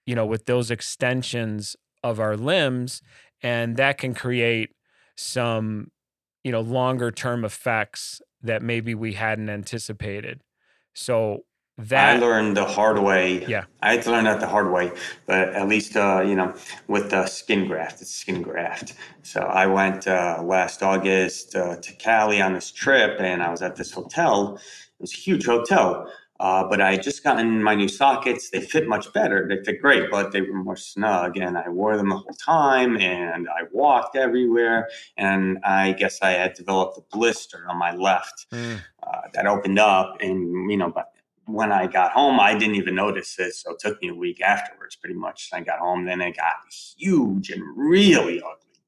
you 0.07 0.15
know, 0.15 0.25
with 0.25 0.47
those 0.47 0.71
extensions 0.71 1.75
of 2.05 2.21
our 2.21 2.37
limbs, 2.37 3.03
and 3.43 3.77
that 3.77 3.99
can 3.99 4.15
create 4.15 4.71
some, 5.17 5.91
you 6.45 6.53
know, 6.53 6.61
longer 6.61 7.11
term 7.11 7.45
effects 7.45 8.23
that 8.41 8.63
maybe 8.63 8.95
we 8.95 9.15
hadn't 9.15 9.51
anticipated. 9.51 10.43
So 10.95 11.41
I 11.91 12.19
learned 12.19 12.57
the 12.57 12.65
hard 12.65 13.01
way. 13.01 13.45
yeah, 13.47 13.65
I 13.83 13.95
had 13.95 14.03
to 14.03 14.11
learn 14.13 14.25
that 14.25 14.39
the 14.41 14.47
hard 14.47 14.71
way, 14.71 14.93
but 15.27 15.49
at 15.55 15.69
least 15.69 15.97
uh, 15.97 16.23
you 16.25 16.37
know 16.37 16.55
with 16.87 17.11
the 17.11 17.27
skin 17.27 17.67
graft, 17.67 18.01
it's 18.01 18.15
skin 18.15 18.43
graft. 18.43 18.95
So 19.23 19.41
I 19.41 19.67
went 19.67 20.07
uh, 20.07 20.43
last 20.45 20.83
August 20.83 21.57
uh, 21.57 21.77
to 21.77 21.93
Cali 21.95 22.41
on 22.41 22.55
this 22.55 22.71
trip, 22.71 23.19
and 23.19 23.43
I 23.43 23.51
was 23.51 23.61
at 23.63 23.77
this 23.77 23.91
hotel. 23.91 24.57
It 24.57 25.03
was 25.03 25.13
a 25.13 25.17
huge 25.17 25.47
hotel, 25.47 26.09
uh, 26.39 26.63
but 26.69 26.81
I 26.81 26.93
had 26.93 27.03
just 27.03 27.25
gotten 27.25 27.63
my 27.63 27.75
new 27.75 27.89
sockets. 27.89 28.51
They 28.51 28.61
fit 28.61 28.87
much 28.87 29.13
better. 29.13 29.47
They 29.49 29.63
fit 29.65 29.81
great, 29.81 30.11
but 30.13 30.31
they 30.31 30.43
were 30.43 30.55
more 30.55 30.77
snug, 30.77 31.37
and 31.39 31.59
I 31.59 31.69
wore 31.69 31.97
them 31.97 32.09
the 32.09 32.17
whole 32.17 32.37
time, 32.45 32.97
and 32.99 33.49
I 33.49 33.63
walked 33.73 34.15
everywhere. 34.15 34.89
And 35.17 35.59
I 35.65 35.93
guess 35.93 36.21
I 36.23 36.33
had 36.33 36.55
developed 36.55 36.99
a 36.99 37.17
blister 37.17 37.67
on 37.69 37.79
my 37.79 37.95
left 37.95 38.47
Mm, 38.53 38.81
uh, 39.03 39.23
that 39.33 39.47
opened 39.47 39.81
up, 39.81 40.19
and 40.21 40.71
you 40.71 40.77
know, 40.77 40.91
but 40.91 41.14
when 41.47 41.73
I 41.73 41.87
got 41.87 42.13
home, 42.13 42.41
I 42.41 42.55
didn't 42.55 42.77
even 42.77 42.95
notice 42.95 43.39
it. 43.39 43.55
So 43.55 43.73
it 43.73 43.79
took 43.79 44.01
me 44.03 44.09
a 44.09 44.15
week 44.15 44.41
afterwards, 44.41 44.97
pretty 44.97 45.15
much. 45.15 45.51
I 45.53 45.61
got 45.61 45.79
home, 45.79 46.05
then 46.05 46.21
it 46.21 46.37
got 46.37 46.55
huge 46.97 47.51
and 47.51 47.63
really 47.77 48.41
ugly, 48.41 48.81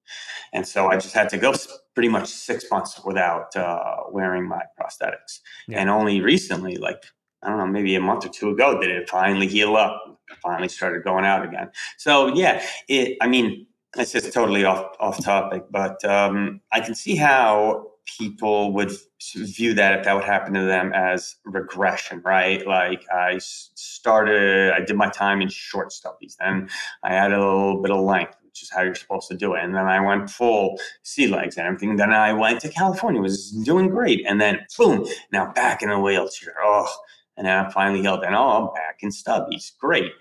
and 0.53 0.67
so 0.67 0.89
I 0.89 0.97
just 0.97 1.15
had 1.15 1.29
to 1.31 1.39
go 1.39 1.55
pretty 1.95 2.09
much 2.09 2.29
six 2.29 2.71
months 2.71 3.01
without 3.05 3.55
uh, 3.57 3.97
wearing 4.11 4.47
my 4.47 4.63
prosthetics. 4.81 5.41
yeah, 5.69 5.81
And 5.81 5.91
only 5.91 6.21
recently, 6.21 6.77
like 6.77 7.03
I 7.43 7.49
don't 7.49 7.59
know, 7.59 7.67
maybe 7.67 7.95
a 7.95 8.01
month 8.01 8.27
or 8.27 8.29
two 8.29 8.51
ago, 8.51 8.81
did 8.81 8.91
it 8.91 9.09
finally 9.09 9.47
heal 9.47 9.77
up. 9.77 10.03
I 10.31 10.35
finally 10.43 10.69
started 10.69 11.05
going 11.05 11.25
out 11.25 11.45
again. 11.45 11.71
So 11.99 12.35
yeah, 12.35 12.63
it. 12.89 13.17
I 13.21 13.29
mean, 13.29 13.67
it's 13.97 14.13
just 14.13 14.33
totally 14.33 14.65
off 14.65 14.97
off 15.01 15.23
topic, 15.23 15.65
but 15.71 16.05
um, 16.05 16.61
I 16.73 16.81
can 16.81 16.95
see 16.95 17.17
how 17.17 17.93
people 18.07 18.73
would 18.73 18.93
view 19.35 19.75
that 19.75 19.99
if 19.99 20.05
that 20.05 20.15
would 20.15 20.25
happen 20.25 20.55
to 20.55 20.63
them 20.63 20.93
as 20.93 21.37
regression, 21.45 22.23
right? 22.25 22.67
Like 22.67 23.05
I 23.13 23.39
started, 23.39 24.73
I 24.73 24.81
did 24.81 24.97
my 24.97 25.11
time 25.11 25.41
in 25.41 25.49
short 25.49 25.91
stubbies, 25.91 26.37
then 26.39 26.69
I 27.03 27.15
added 27.15 27.37
a 27.37 27.41
little 27.41 27.83
bit 27.83 27.91
of 27.91 28.01
length, 28.01 28.37
which 28.43 28.63
is 28.63 28.71
how 28.71 28.83
you're 28.83 28.95
supposed 28.95 29.29
to 29.29 29.37
do 29.37 29.55
it, 29.55 29.65
and 29.65 29.75
then 29.75 29.87
I 29.87 30.01
went 30.01 30.31
full 30.31 30.79
C-Legs 31.03 31.57
and 31.57 31.67
everything. 31.67 31.97
Then 31.97 32.13
I 32.13 32.33
went 32.33 32.61
to 32.61 32.69
California, 32.69 33.21
was 33.21 33.51
doing 33.51 33.89
great, 33.89 34.25
and 34.27 34.41
then 34.41 34.61
boom, 34.79 35.07
now 35.33 35.53
back 35.53 35.83
in 35.83 35.91
the 35.91 35.99
wheelchair. 35.99 36.55
Oh, 36.63 36.91
and 37.37 37.49
I 37.49 37.71
finally 37.71 38.01
healed, 38.01 38.25
and 38.25 38.35
oh, 38.35 38.69
I'm 38.69 38.75
back 38.75 39.01
in 39.01 39.11
stubbies. 39.11 39.77
Great. 39.79 40.13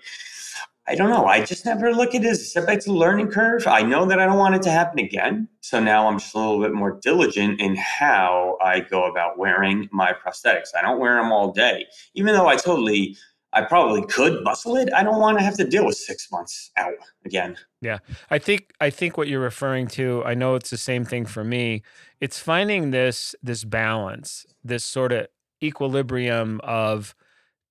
I 0.88 0.94
don't 0.94 1.10
know. 1.10 1.26
I 1.26 1.44
just 1.44 1.64
never 1.64 1.92
look 1.92 2.14
at 2.14 2.22
it 2.22 2.28
as 2.28 2.40
a 2.40 2.44
setback 2.44 2.78
to 2.80 2.90
the 2.90 2.94
learning 2.94 3.28
curve. 3.28 3.66
I 3.66 3.82
know 3.82 4.04
that 4.06 4.20
I 4.20 4.26
don't 4.26 4.38
want 4.38 4.54
it 4.54 4.62
to 4.62 4.70
happen 4.70 5.00
again. 5.00 5.48
So 5.60 5.80
now 5.80 6.06
I'm 6.06 6.18
just 6.20 6.34
a 6.34 6.38
little 6.38 6.60
bit 6.60 6.72
more 6.72 7.00
diligent 7.02 7.60
in 7.60 7.74
how 7.74 8.56
I 8.62 8.80
go 8.80 9.04
about 9.04 9.36
wearing 9.36 9.88
my 9.90 10.12
prosthetics. 10.12 10.68
I 10.78 10.82
don't 10.82 11.00
wear 11.00 11.16
them 11.16 11.32
all 11.32 11.52
day, 11.52 11.86
even 12.14 12.34
though 12.34 12.46
I 12.46 12.54
totally, 12.54 13.16
I 13.52 13.62
probably 13.62 14.06
could 14.06 14.44
bustle 14.44 14.76
it. 14.76 14.88
I 14.94 15.02
don't 15.02 15.18
want 15.18 15.38
to 15.38 15.44
have 15.44 15.56
to 15.56 15.64
deal 15.64 15.84
with 15.84 15.96
six 15.96 16.30
months 16.30 16.70
out 16.76 16.94
again. 17.24 17.56
yeah. 17.80 17.98
I 18.30 18.38
think 18.38 18.72
I 18.80 18.90
think 18.90 19.16
what 19.16 19.26
you're 19.26 19.40
referring 19.40 19.88
to, 19.88 20.22
I 20.24 20.34
know 20.34 20.54
it's 20.54 20.70
the 20.70 20.76
same 20.76 21.04
thing 21.04 21.26
for 21.26 21.42
me. 21.42 21.82
It's 22.20 22.38
finding 22.38 22.92
this 22.92 23.34
this 23.42 23.64
balance, 23.64 24.46
this 24.62 24.84
sort 24.84 25.12
of 25.12 25.26
equilibrium 25.60 26.60
of 26.62 27.14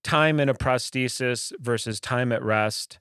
time 0.03 0.39
in 0.39 0.49
a 0.49 0.53
prosthesis 0.53 1.51
versus 1.59 1.99
time 1.99 2.31
at 2.31 2.43
rest, 2.43 2.99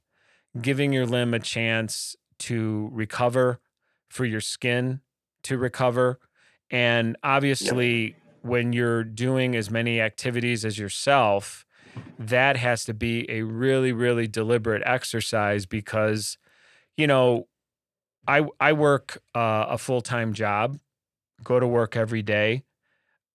giving 0.60 0.92
your 0.92 1.06
limb 1.06 1.34
a 1.34 1.40
chance 1.40 2.16
to 2.40 2.88
recover, 2.92 3.60
for 4.08 4.24
your 4.24 4.40
skin 4.40 5.00
to 5.42 5.58
recover. 5.58 6.20
And 6.70 7.16
obviously, 7.22 8.16
when 8.42 8.72
you're 8.72 9.04
doing 9.04 9.56
as 9.56 9.70
many 9.70 10.00
activities 10.00 10.64
as 10.64 10.78
yourself, 10.78 11.66
that 12.18 12.56
has 12.56 12.84
to 12.84 12.94
be 12.94 13.28
a 13.30 13.42
really, 13.42 13.92
really 13.92 14.28
deliberate 14.28 14.82
exercise 14.86 15.66
because, 15.66 16.38
you 16.96 17.06
know, 17.06 17.48
I 18.26 18.46
I 18.60 18.72
work 18.72 19.22
uh, 19.34 19.66
a 19.68 19.78
full 19.78 20.00
time 20.00 20.32
job, 20.32 20.78
go 21.42 21.60
to 21.60 21.66
work 21.66 21.96
every 21.96 22.22
day. 22.22 22.64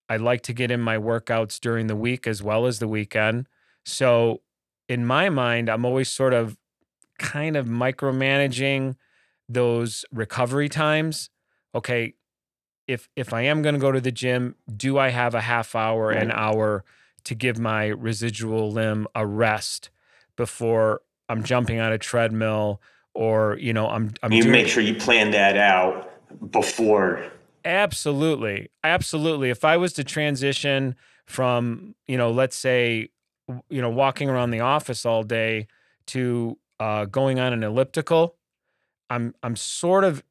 I 0.08 0.16
like 0.16 0.42
to 0.42 0.52
get 0.52 0.70
in 0.70 0.80
my 0.80 0.96
workouts 0.96 1.60
during 1.60 1.86
the 1.86 1.96
week 1.96 2.26
as 2.26 2.42
well 2.42 2.66
as 2.66 2.78
the 2.80 2.88
weekend. 2.88 3.46
So, 3.84 4.42
in 4.88 5.06
my 5.06 5.28
mind, 5.30 5.68
I'm 5.68 5.84
always 5.84 6.10
sort 6.10 6.34
of 6.34 6.56
kind 7.20 7.56
of 7.56 7.66
micromanaging 7.66 8.96
those 9.48 10.04
recovery 10.10 10.68
times. 10.68 11.30
Okay, 11.74 12.14
if 12.88 13.08
if 13.14 13.32
I 13.32 13.42
am 13.42 13.62
going 13.62 13.74
to 13.76 13.80
go 13.80 13.92
to 13.92 14.00
the 14.00 14.10
gym, 14.10 14.56
do 14.76 14.98
I 14.98 15.10
have 15.10 15.34
a 15.34 15.40
half 15.40 15.76
hour, 15.76 16.10
an 16.10 16.32
hour 16.32 16.84
to 17.24 17.34
give 17.34 17.58
my 17.58 17.86
residual 17.86 18.72
limb 18.72 19.06
a 19.14 19.24
rest 19.24 19.90
before 20.36 21.02
I'm 21.28 21.44
jumping 21.44 21.78
on 21.78 21.92
a 21.92 21.98
treadmill 21.98 22.80
or, 23.14 23.56
you 23.60 23.72
know, 23.72 23.88
I'm 23.88 24.12
I'm 24.22 24.32
You 24.32 24.42
doing 24.42 24.52
make 24.52 24.66
sure 24.66 24.82
you 24.82 24.94
plan 24.94 25.30
that 25.30 25.56
out 25.56 26.10
before. 26.50 27.30
Absolutely. 27.64 28.70
Absolutely. 28.82 29.50
If 29.50 29.64
I 29.64 29.76
was 29.76 29.92
to 29.94 30.04
transition 30.04 30.96
from 31.26 31.94
you 32.08 32.16
know 32.16 32.30
let's 32.32 32.56
say 32.56 33.08
you 33.68 33.80
know 33.80 33.90
walking 33.90 34.28
around 34.28 34.50
the 34.50 34.58
office 34.58 35.06
all 35.06 35.22
day 35.22 35.68
to 36.06 36.58
uh, 36.80 37.04
going 37.04 37.38
on 37.38 37.52
an 37.52 37.62
elliptical 37.62 38.36
i'm 39.10 39.34
i'm 39.42 39.56
sort 39.56 40.04
of 40.04 40.22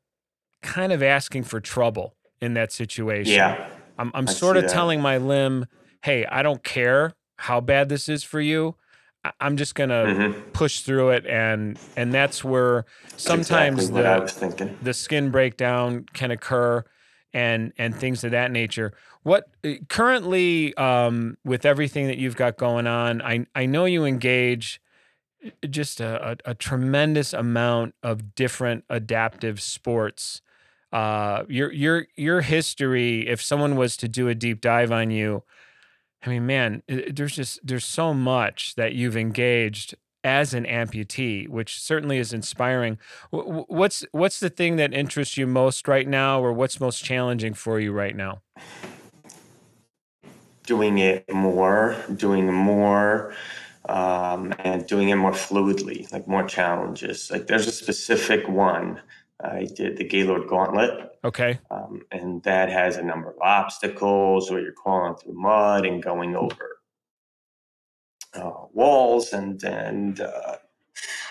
kind 0.62 0.92
of 0.92 1.02
asking 1.04 1.44
for 1.44 1.60
trouble 1.62 2.16
in 2.42 2.54
that 2.56 2.72
situation 2.72 3.32
Yeah. 3.34 3.56
i'm, 3.98 4.12
I'm 4.14 4.28
I 4.28 4.32
sort 4.32 4.58
of 4.58 4.64
that. 4.64 4.72
telling 4.72 5.02
my 5.02 5.18
limb 5.18 5.68
hey 6.04 6.26
i 6.26 6.42
don't 6.42 6.64
care 6.64 7.14
how 7.38 7.62
bad 7.62 7.90
this 7.90 8.10
is 8.10 8.24
for 8.24 8.42
you 8.42 8.76
i'm 9.40 9.58
just 9.58 9.76
gonna 9.76 10.06
Mhm. 10.08 10.36
push 10.54 10.82
through 10.82 11.12
it 11.12 11.26
and 11.28 11.80
and 11.96 12.14
that's 12.14 12.44
where 12.44 12.86
That's 13.12 13.24
sometimes 13.24 13.84
exactly 13.90 14.02
the 14.04 14.34
the 14.82 14.94
skin 14.94 15.30
breakdown 15.32 16.06
can 16.14 16.32
occur 16.32 16.84
and 17.34 17.74
and 17.78 17.98
things 17.98 18.24
of 18.24 18.32
that 18.32 18.52
nature 18.52 18.94
what 19.24 19.46
uh, 19.66 19.74
currently 19.90 20.74
um 20.76 21.38
with 21.46 21.66
everything 21.66 22.08
that 22.08 22.18
you've 22.18 22.36
got 22.36 22.58
going 22.58 22.88
on 22.88 23.22
i 23.22 23.46
i 23.56 23.66
know 23.66 23.86
you 23.86 24.06
engage 24.06 24.82
just 25.70 26.00
a, 26.00 26.32
a, 26.32 26.52
a 26.52 26.56
tremendous 26.56 27.34
amount 27.34 27.96
of 28.04 28.36
different 28.36 28.84
adaptive 28.90 29.62
sports. 29.62 30.42
Uh 30.92 31.44
your 31.48 31.72
your 31.72 32.08
your 32.16 32.42
history 32.42 33.28
if 33.28 33.42
someone 33.42 33.76
was 33.76 33.96
to 33.98 34.08
do 34.08 34.28
a 34.28 34.34
deep 34.36 34.60
dive 34.60 34.92
on 34.92 35.12
you 35.12 35.44
i 36.24 36.30
mean 36.30 36.48
man 36.48 36.82
it- 36.88 37.16
there's 37.16 37.36
just 37.36 37.60
there's 37.64 37.86
so 37.86 38.12
much 38.12 38.74
that 38.76 38.94
you've 38.96 39.16
engaged 39.16 39.94
as 40.24 40.54
an 40.54 40.66
amputee 40.66 41.48
which 41.48 41.80
certainly 41.80 42.18
is 42.18 42.34
inspiring. 42.34 42.98
Wh- 43.32 43.46
wh- 43.64 43.70
what's 43.70 44.06
what's 44.12 44.40
the 44.40 44.50
thing 44.50 44.76
that 44.76 44.94
interests 44.94 45.38
you 45.38 45.48
most 45.48 45.88
right 45.88 46.08
now 46.08 46.42
or 46.42 46.52
what's 46.54 46.80
most 46.80 47.04
challenging 47.04 47.54
for 47.54 47.80
you 47.80 47.92
right 47.92 48.16
now? 48.16 48.42
Doing 50.66 50.98
it 51.00 51.32
more, 51.34 51.96
doing 52.16 52.52
more, 52.54 53.34
um, 53.90 54.54
and 54.60 54.86
doing 54.86 55.10
it 55.10 55.16
more 55.16 55.32
fluidly, 55.32 56.12
like 56.14 56.28
more 56.28 56.48
challenges. 56.48 57.32
Like 57.32 57.48
there's 57.48 57.68
a 57.68 57.72
specific 57.72 58.48
one. 58.48 59.02
I 59.42 59.66
did 59.74 59.98
the 59.98 60.04
Gaylord 60.04 60.48
Gauntlet, 60.48 61.12
okay 61.24 61.60
um, 61.72 62.02
and 62.12 62.44
that 62.44 62.70
has 62.70 62.98
a 62.98 63.02
number 63.02 63.30
of 63.30 63.38
obstacles 63.42 64.52
where 64.52 64.60
you're 64.60 64.74
crawling 64.74 65.16
through 65.16 65.34
mud 65.34 65.86
and 65.86 66.04
going 66.04 66.36
over 66.36 66.80
uh, 68.34 68.66
walls 68.74 69.34
and 69.34 69.64
and 69.64 70.22
uh, 70.22 70.58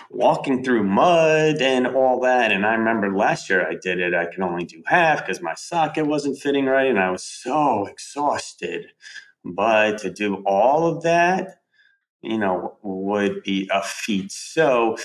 walking 0.09 0.63
through 0.63 0.83
mud 0.83 1.61
and 1.61 1.87
all 1.87 2.19
that. 2.21 2.51
And 2.51 2.65
I 2.65 2.73
remember 2.73 3.15
last 3.15 3.49
year 3.49 3.67
I 3.67 3.75
did 3.81 3.99
it. 3.99 4.13
I 4.13 4.25
could 4.25 4.41
only 4.41 4.65
do 4.65 4.81
half 4.85 5.19
because 5.19 5.41
my 5.41 5.53
socket 5.53 6.07
wasn't 6.07 6.39
fitting 6.39 6.65
right, 6.65 6.87
and 6.89 6.99
I 6.99 7.11
was 7.11 7.23
so 7.23 7.85
exhausted. 7.85 8.87
But 9.45 9.99
to 9.99 10.11
do 10.11 10.43
all 10.45 10.87
of 10.87 11.03
that, 11.03 11.58
you 12.21 12.37
know, 12.37 12.77
would 12.83 13.43
be 13.43 13.69
a 13.71 13.83
feat. 13.83 14.31
So. 14.31 14.97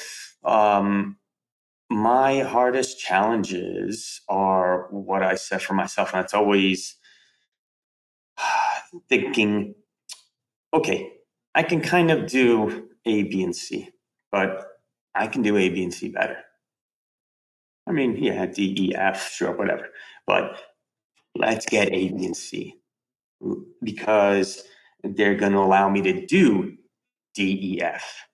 Um, 0.44 1.16
my 1.90 2.40
hardest 2.40 2.98
challenges 2.98 4.20
are 4.28 4.88
what 4.90 5.22
I 5.22 5.36
set 5.36 5.62
for 5.62 5.74
myself, 5.74 6.12
and 6.12 6.22
that's 6.22 6.34
always 6.34 6.96
thinking, 9.08 9.74
okay, 10.72 11.12
I 11.54 11.62
can 11.62 11.80
kind 11.80 12.10
of 12.10 12.26
do 12.26 12.88
A, 13.06 13.22
B, 13.24 13.42
and 13.42 13.54
C, 13.54 13.90
but 14.32 14.66
I 15.14 15.26
can 15.28 15.42
do 15.42 15.56
A, 15.56 15.68
B, 15.68 15.84
and 15.84 15.94
C 15.94 16.08
better. 16.08 16.38
I 17.86 17.92
mean, 17.92 18.16
yeah, 18.16 18.46
D, 18.46 18.74
E, 18.78 18.94
F, 18.94 19.32
sure, 19.32 19.52
whatever. 19.56 19.88
But 20.26 20.60
let's 21.36 21.66
get 21.66 21.88
A, 21.92 22.08
B, 22.08 22.26
and 22.26 22.36
C 22.36 22.76
because 23.82 24.64
they're 25.02 25.34
going 25.34 25.52
to 25.52 25.58
allow 25.58 25.90
me 25.90 26.00
to 26.02 26.26
do 26.26 26.76
D, 27.34 27.76
E, 27.76 27.82
F. 27.82 28.26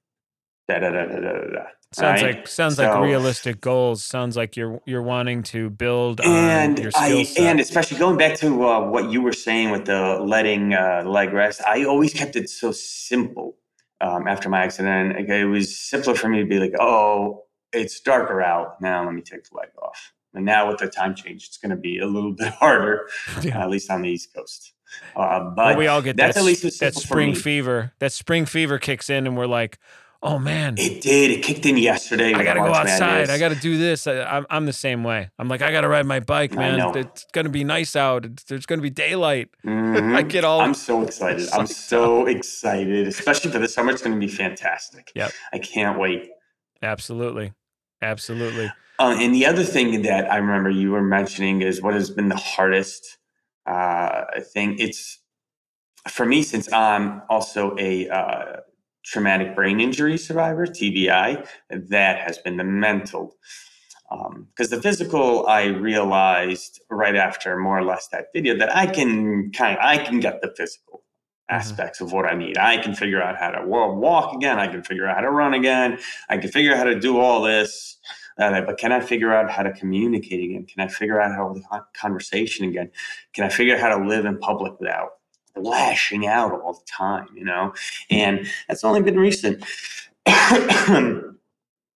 Da, 0.68 0.78
da, 0.78 0.90
da, 0.90 1.04
da, 1.06 1.20
da, 1.20 1.32
da, 1.32 1.62
sounds 1.92 2.22
right? 2.22 2.36
like 2.36 2.46
sounds 2.48 2.78
like 2.78 2.94
realistic 3.02 3.60
goals 3.60 4.04
sounds 4.04 4.36
like 4.36 4.56
you're 4.56 4.80
you're 4.86 5.02
wanting 5.02 5.42
to 5.42 5.68
build 5.70 6.20
on 6.20 6.26
and 6.28 6.78
your 6.78 6.92
skill 6.92 7.24
set 7.24 7.42
and 7.42 7.58
especially 7.60 7.98
going 7.98 8.16
back 8.16 8.36
to 8.38 8.64
uh, 8.64 8.80
what 8.88 9.10
you 9.10 9.20
were 9.20 9.32
saying 9.32 9.72
with 9.72 9.86
the 9.86 10.20
letting 10.24 10.72
uh, 10.74 11.02
leg 11.04 11.32
rest, 11.32 11.60
I 11.66 11.84
always 11.84 12.12
kept 12.14 12.36
it 12.36 12.48
so 12.48 12.70
simple. 12.72 13.56
Um, 14.02 14.26
after 14.28 14.48
my 14.48 14.62
accident, 14.64 15.14
Like, 15.16 15.28
it 15.28 15.44
was 15.44 15.76
simpler 15.76 16.14
for 16.14 16.28
me 16.28 16.38
to 16.38 16.46
be 16.46 16.58
like, 16.58 16.72
"Oh, 16.80 17.44
it's 17.72 18.00
darker 18.00 18.40
out 18.40 18.80
now. 18.80 19.04
Let 19.04 19.12
me 19.12 19.20
take 19.20 19.44
the 19.50 19.56
leg 19.56 19.68
off." 19.82 20.12
And 20.32 20.44
now 20.44 20.68
with 20.68 20.78
the 20.78 20.86
time 20.88 21.14
change, 21.14 21.46
it's 21.48 21.58
going 21.58 21.70
to 21.70 21.76
be 21.76 21.98
a 21.98 22.06
little 22.06 22.32
bit 22.38 22.52
harder, 22.54 23.08
Yeah. 23.42 23.62
at 23.62 23.68
least 23.70 23.90
on 23.90 24.02
the 24.02 24.08
East 24.08 24.32
Coast. 24.34 24.72
Uh, 25.16 25.40
but 25.50 25.56
well, 25.56 25.76
we 25.78 25.86
all 25.86 26.02
get 26.02 26.16
that's 26.16 26.34
that, 26.34 26.40
at 26.40 26.46
least 26.46 26.80
that 26.80 26.94
spring 26.94 27.34
fever 27.34 27.92
that 27.98 28.12
spring 28.12 28.46
fever 28.46 28.78
kicks 28.78 29.08
in 29.10 29.26
and 29.26 29.36
we're 29.36 29.46
like 29.46 29.78
oh 30.22 30.38
man 30.38 30.74
It 30.76 31.00
did. 31.00 31.30
It 31.30 31.42
kicked 31.42 31.64
in 31.64 31.78
yesterday. 31.78 32.34
I 32.34 32.44
gotta 32.44 32.60
go 32.60 32.66
outside. 32.74 33.00
Madness. 33.00 33.30
I 33.30 33.38
gotta 33.38 33.54
do 33.54 33.78
this. 33.78 34.06
I, 34.06 34.20
I'm, 34.20 34.44
I'm 34.50 34.66
the 34.66 34.72
same 34.74 35.02
way. 35.02 35.30
I'm 35.38 35.48
like, 35.48 35.62
I 35.62 35.72
gotta 35.72 35.88
ride 35.88 36.04
my 36.04 36.20
bike, 36.20 36.52
man. 36.52 36.94
It's 36.94 37.24
gonna 37.32 37.48
be 37.48 37.64
nice 37.64 37.96
out. 37.96 38.26
It's, 38.26 38.42
there's 38.44 38.66
gonna 38.66 38.82
be 38.82 38.90
daylight. 38.90 39.48
I 39.64 39.68
Mhm. 39.68 40.28
get 40.28 40.44
all. 40.44 40.60
I'm 40.60 40.74
so 40.74 41.00
excited. 41.02 41.48
I'm 41.54 41.66
so 41.66 42.26
excited, 42.26 43.06
especially 43.08 43.50
for 43.50 43.58
the 43.58 43.68
summer. 43.68 43.92
It's 43.92 44.02
going 44.02 44.12
to 44.14 44.20
be 44.20 44.30
fantastic. 44.30 45.10
Yep. 45.14 45.32
I 45.54 45.58
can't 45.58 45.98
wait. 45.98 46.28
absolutely, 46.82 47.52
absolutely. 48.02 48.70
Uh, 48.98 49.16
and 49.18 49.34
the 49.34 49.46
other 49.46 49.64
thing 49.64 50.02
that 50.02 50.30
I 50.30 50.36
remember 50.36 50.68
you 50.68 50.90
were 50.90 51.02
mentioning 51.02 51.62
is 51.62 51.80
what 51.80 51.94
has 51.94 52.10
been 52.10 52.28
the 52.28 52.36
hardest 52.36 53.16
uh, 53.70 54.24
thing. 54.54 54.76
It's 54.78 55.20
for 56.08 56.26
me 56.26 56.42
since 56.42 56.72
I'm 56.72 57.22
also 57.30 57.76
a 57.78 58.08
uh, 58.08 58.56
traumatic 59.04 59.54
brain 59.56 59.80
injury 59.80 60.18
survivor, 60.18 60.66
TBI. 60.66 61.46
That 61.70 62.20
has 62.20 62.38
been 62.38 62.56
the 62.58 62.64
mental. 62.64 63.36
Because 64.10 64.70
the 64.70 64.82
physical, 64.82 65.46
I 65.48 65.64
realized 65.66 66.80
right 66.90 67.16
after 67.16 67.56
more 67.58 67.78
or 67.78 67.84
less 67.84 68.08
that 68.08 68.26
video 68.34 68.56
that 68.58 68.74
I 68.74 68.86
can 68.86 69.52
kind 69.52 69.78
of 69.78 69.84
I 69.84 69.98
can 69.98 70.20
get 70.20 70.42
the 70.42 70.52
physical 70.56 71.02
Mhm. 71.50 71.56
aspects 71.56 72.00
of 72.00 72.12
what 72.12 72.26
I 72.26 72.34
need. 72.34 72.58
I 72.58 72.78
can 72.78 72.94
figure 72.94 73.22
out 73.22 73.36
how 73.38 73.50
to 73.50 73.66
wa- 73.66 73.92
walk 73.94 74.34
again. 74.34 74.58
I 74.58 74.68
can 74.68 74.82
figure 74.84 75.06
out 75.06 75.16
how 75.16 75.22
to 75.22 75.30
run 75.30 75.54
again. 75.54 75.98
I 76.28 76.38
can 76.38 76.50
figure 76.50 76.72
out 76.72 76.78
how 76.78 76.84
to 76.84 76.98
do 77.00 77.18
all 77.20 77.42
this. 77.42 77.98
Uh, 78.40 78.62
but 78.62 78.78
can 78.78 78.90
I 78.90 79.00
figure 79.00 79.34
out 79.34 79.50
how 79.50 79.62
to 79.62 79.70
communicate 79.72 80.42
again? 80.42 80.64
Can 80.64 80.80
I 80.80 80.88
figure 80.88 81.20
out 81.20 81.32
how 81.32 81.52
to 81.52 81.60
have 81.70 81.82
conversation 81.92 82.66
again? 82.66 82.90
Can 83.34 83.44
I 83.44 83.50
figure 83.50 83.74
out 83.74 83.80
how 83.80 83.98
to 83.98 84.04
live 84.04 84.24
in 84.24 84.38
public 84.38 84.80
without 84.80 85.10
lashing 85.56 86.26
out 86.26 86.52
all 86.52 86.72
the 86.72 86.86
time? 86.90 87.28
You 87.34 87.44
know, 87.44 87.74
and 88.10 88.46
that's 88.66 88.82
only 88.82 89.02
been 89.02 89.18
recent 89.18 89.62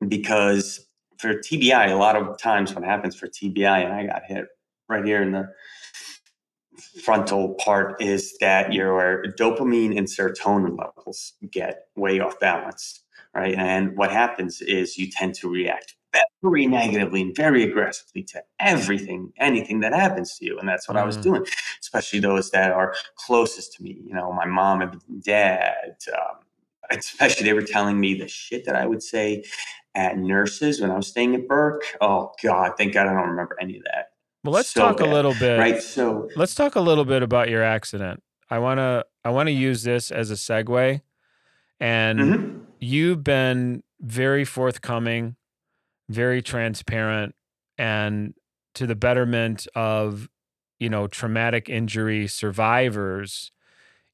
because 0.06 0.86
for 1.16 1.34
TBI, 1.34 1.90
a 1.90 1.94
lot 1.94 2.16
of 2.16 2.36
times 2.38 2.74
what 2.74 2.84
happens 2.84 3.16
for 3.16 3.26
TBI, 3.26 3.84
and 3.84 3.94
I 3.94 4.06
got 4.06 4.24
hit 4.26 4.44
right 4.90 5.04
here 5.04 5.22
in 5.22 5.32
the 5.32 5.48
frontal 7.02 7.54
part, 7.54 8.02
is 8.02 8.36
that 8.40 8.74
your 8.74 9.24
dopamine 9.38 9.96
and 9.96 10.06
serotonin 10.06 10.78
levels 10.78 11.32
get 11.50 11.86
way 11.96 12.20
off 12.20 12.38
balance, 12.38 13.00
right? 13.34 13.54
And 13.54 13.96
what 13.96 14.10
happens 14.10 14.60
is 14.60 14.98
you 14.98 15.10
tend 15.10 15.34
to 15.36 15.48
react 15.48 15.94
very 16.42 16.66
negatively 16.66 17.22
and 17.22 17.34
very 17.36 17.62
aggressively 17.64 18.22
to 18.24 18.42
everything, 18.60 19.32
anything 19.38 19.80
that 19.80 19.92
happens 19.92 20.36
to 20.38 20.44
you. 20.44 20.58
And 20.58 20.68
that's 20.68 20.88
what 20.88 20.96
I 20.96 21.04
was 21.04 21.16
Mm. 21.18 21.22
doing, 21.22 21.46
especially 21.80 22.20
those 22.20 22.50
that 22.50 22.70
are 22.72 22.94
closest 23.16 23.74
to 23.74 23.82
me, 23.82 24.00
you 24.06 24.14
know, 24.14 24.32
my 24.32 24.44
mom 24.46 24.82
and 24.82 25.00
dad. 25.22 25.96
Um, 26.12 26.36
especially, 26.90 27.44
they 27.44 27.52
were 27.54 27.62
telling 27.62 27.98
me 27.98 28.14
the 28.14 28.28
shit 28.28 28.64
that 28.66 28.76
I 28.76 28.86
would 28.86 29.02
say 29.02 29.44
at 29.94 30.18
nurses 30.18 30.80
when 30.80 30.90
I 30.90 30.96
was 30.96 31.06
staying 31.06 31.34
at 31.34 31.48
Burke. 31.48 31.84
Oh, 32.00 32.32
God, 32.42 32.72
thank 32.76 32.92
God 32.94 33.06
I 33.06 33.12
don't 33.14 33.30
remember 33.30 33.56
any 33.60 33.78
of 33.78 33.84
that. 33.84 34.10
Well, 34.44 34.52
let's 34.52 34.68
So 34.68 34.80
talk 34.82 35.00
a 35.00 35.06
little 35.06 35.34
bit. 35.34 35.58
Right. 35.58 35.82
So, 35.82 36.28
Let's 36.36 36.54
talk 36.54 36.74
a 36.76 36.80
little 36.80 37.04
bit 37.06 37.22
about 37.22 37.48
your 37.48 37.62
accident. 37.62 38.22
I 38.50 38.58
wanna 38.58 39.04
I 39.24 39.30
wanna 39.30 39.52
use 39.52 39.82
this 39.84 40.10
as 40.10 40.30
a 40.30 40.34
segue, 40.34 41.00
and 41.80 42.18
mhm. 42.20 42.60
you've 42.78 43.24
been 43.24 43.82
very 44.00 44.44
forthcoming, 44.44 45.36
very 46.08 46.42
transparent, 46.42 47.34
and 47.78 48.34
to 48.74 48.86
the 48.86 48.94
betterment 48.96 49.66
of 49.74 50.28
you 50.78 50.88
know 50.88 51.06
traumatic 51.06 51.68
injury 51.68 52.26
survivors. 52.26 53.50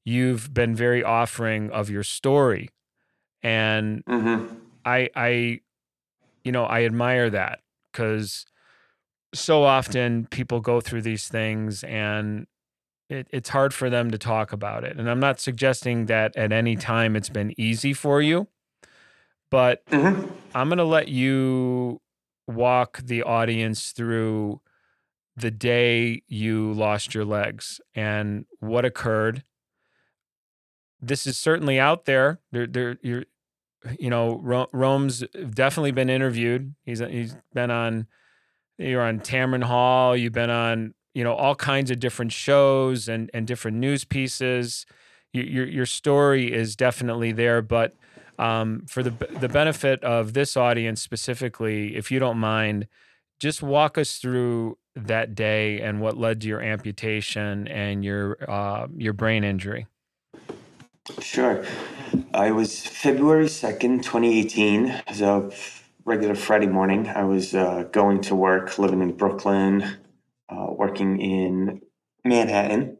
You've 0.05 0.53
been 0.53 0.75
very 0.75 1.03
offering 1.03 1.69
of 1.71 1.89
your 1.89 2.03
story, 2.03 2.69
and 3.43 4.03
Mhm. 4.05 4.57
I 4.85 5.09
I 5.15 5.61
you 6.43 6.51
know 6.51 6.65
I 6.65 6.83
admire 6.85 7.29
that 7.29 7.61
because 7.91 8.45
so 9.33 9.63
often 9.63 10.27
people 10.27 10.59
go 10.59 10.81
through 10.81 11.01
these 11.01 11.27
things 11.27 11.83
and 11.85 12.47
it, 13.09 13.27
it's 13.31 13.49
hard 13.49 13.73
for 13.73 13.89
them 13.89 14.11
to 14.11 14.17
talk 14.17 14.53
about 14.53 14.83
it. 14.83 14.97
And 14.97 15.09
I'm 15.09 15.19
not 15.19 15.39
suggesting 15.39 16.05
that 16.07 16.35
at 16.37 16.51
any 16.51 16.75
time 16.75 17.15
it's 17.15 17.29
been 17.29 17.53
easy 17.59 17.93
for 17.93 18.21
you, 18.21 18.47
but 19.51 19.85
Mhm. 19.87 20.31
I'm 20.55 20.69
going 20.69 20.79
to 20.79 20.83
let 20.83 21.07
you 21.09 22.01
walk 22.47 22.97
the 23.03 23.21
audience 23.23 23.91
through 23.91 24.61
the 25.37 25.51
day 25.51 26.23
you 26.27 26.73
lost 26.73 27.13
your 27.13 27.23
legs 27.25 27.79
and 27.93 28.45
what 28.59 28.83
occurred. 28.85 29.43
this 31.03 31.25
is 31.25 31.35
certainly 31.35 31.79
out 31.79 32.05
there. 32.05 32.39
There, 32.51 32.67
there, 32.67 32.97
you're, 33.01 33.23
you 33.99 34.09
know, 34.11 34.39
Rome's 34.71 35.23
definitely 35.51 35.91
been 35.91 36.11
interviewed. 36.11 36.75
He's 36.85 36.99
he's 36.99 37.35
been 37.55 37.71
on. 37.71 38.05
You're 38.77 39.01
on 39.01 39.19
Tamron 39.19 39.63
Hall. 39.63 40.15
You've 40.15 40.33
been 40.33 40.51
on, 40.51 40.93
you 41.15 41.23
know, 41.23 41.33
all 41.33 41.55
kinds 41.55 41.89
of 41.89 41.99
different 41.99 42.31
shows 42.33 43.07
and 43.09 43.31
and 43.33 43.47
different 43.47 43.77
news 43.77 44.03
pieces. 44.05 44.85
Your 45.33 45.45
your, 45.45 45.67
your 45.67 45.85
story 45.87 46.53
is 46.53 46.75
definitely 46.75 47.31
there, 47.31 47.63
but 47.63 47.95
um, 48.41 48.85
for 48.87 49.03
the 49.03 49.11
the 49.39 49.47
benefit 49.47 50.03
of 50.03 50.33
this 50.33 50.57
audience 50.57 51.01
specifically, 51.01 51.95
if 51.95 52.11
you 52.11 52.19
don't 52.19 52.39
mind, 52.39 52.87
just 53.39 53.61
walk 53.61 53.97
us 53.97 54.17
through 54.17 54.77
that 54.95 55.35
day 55.35 55.79
and 55.79 56.01
what 56.01 56.17
led 56.17 56.41
to 56.41 56.47
your 56.47 56.61
amputation 56.61 57.67
and 57.67 58.03
your 58.03 58.37
uh, 58.49 58.87
your 58.97 59.13
brain 59.13 59.43
injury. 59.43 59.85
Sure. 61.19 61.63
I 62.33 62.51
was 62.51 62.85
February 62.85 63.45
2nd, 63.45 64.03
2018. 64.03 64.85
It 64.85 65.03
was 65.07 65.21
a 65.21 65.51
regular 66.05 66.35
Friday 66.35 66.67
morning. 66.67 67.07
I 67.07 67.23
was 67.23 67.55
uh, 67.55 67.83
going 67.91 68.21
to 68.21 68.35
work, 68.35 68.77
living 68.77 69.01
in 69.01 69.17
Brooklyn, 69.17 69.97
uh, 70.49 70.67
working 70.69 71.19
in 71.19 71.81
Manhattan. 72.23 72.97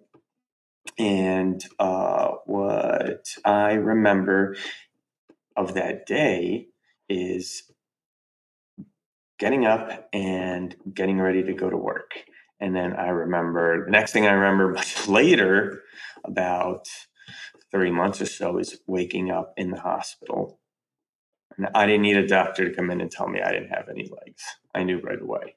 And 0.97 1.63
uh, 1.79 2.31
what 2.45 3.27
I 3.45 3.73
remember 3.73 4.55
of 5.57 5.73
that 5.75 6.05
day 6.05 6.67
is 7.09 7.63
getting 9.39 9.65
up 9.65 10.07
and 10.13 10.75
getting 10.93 11.19
ready 11.19 11.43
to 11.43 11.53
go 11.53 11.69
to 11.69 11.77
work. 11.77 12.11
And 12.59 12.75
then 12.75 12.93
I 12.93 13.07
remember 13.07 13.85
the 13.85 13.91
next 13.91 14.11
thing 14.13 14.27
I 14.27 14.33
remember 14.33 14.69
much 14.73 15.07
later, 15.07 15.83
about 16.23 16.87
three 17.71 17.91
months 17.91 18.21
or 18.21 18.27
so, 18.27 18.57
is 18.59 18.79
waking 18.87 19.31
up 19.31 19.53
in 19.57 19.71
the 19.71 19.79
hospital. 19.79 20.59
And 21.57 21.67
I 21.75 21.85
didn't 21.85 22.03
need 22.03 22.17
a 22.17 22.27
doctor 22.27 22.69
to 22.69 22.75
come 22.75 22.91
in 22.91 23.01
and 23.01 23.11
tell 23.11 23.27
me 23.27 23.41
I 23.41 23.51
didn't 23.51 23.69
have 23.69 23.89
any 23.89 24.03
legs. 24.03 24.43
I 24.73 24.83
knew 24.83 24.99
right 24.99 25.21
away. 25.21 25.55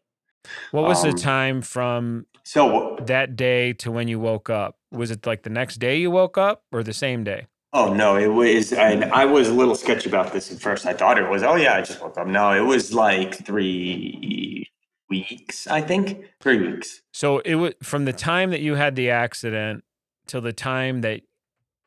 What 0.72 0.85
was 0.85 1.04
Um, 1.04 1.12
the 1.12 1.18
time 1.18 1.62
from 1.62 2.26
So, 2.42 2.96
that 3.00 3.37
day 3.37 3.72
to 3.74 3.90
when 3.90 4.09
you 4.09 4.18
woke 4.18 4.50
up? 4.50 4.78
Was 4.90 5.11
it 5.11 5.26
like 5.26 5.42
the 5.42 5.50
next 5.50 5.76
day 5.76 5.96
you 5.96 6.11
woke 6.11 6.37
up 6.37 6.64
or 6.72 6.83
the 6.83 6.92
same 6.92 7.24
day? 7.24 7.46
Oh 7.74 7.92
no, 7.92 8.16
it 8.16 8.28
was, 8.28 8.72
and 8.72 9.04
I 9.04 9.24
was 9.24 9.48
a 9.48 9.52
little 9.52 9.74
sketchy 9.74 10.08
about 10.08 10.32
this 10.32 10.50
at 10.50 10.60
first. 10.60 10.87
I 10.87 10.94
thought 10.94 11.18
it 11.18 11.28
was, 11.28 11.42
oh 11.42 11.56
yeah, 11.56 11.74
I 11.74 11.82
just 11.82 12.00
woke 12.00 12.16
up. 12.16 12.26
No, 12.26 12.52
it 12.52 12.66
was 12.66 12.94
like 12.94 13.44
three 13.44 14.70
weeks, 15.10 15.66
I 15.66 15.82
think. 15.82 16.24
Three 16.40 16.72
weeks. 16.72 17.02
So 17.12 17.40
it 17.40 17.56
was 17.56 17.74
from 17.82 18.04
the 18.06 18.12
time 18.12 18.50
that 18.50 18.60
you 18.60 18.76
had 18.76 18.94
the 18.94 19.10
accident 19.10 19.84
till 20.26 20.40
the 20.40 20.52
time 20.52 21.02
that 21.02 21.22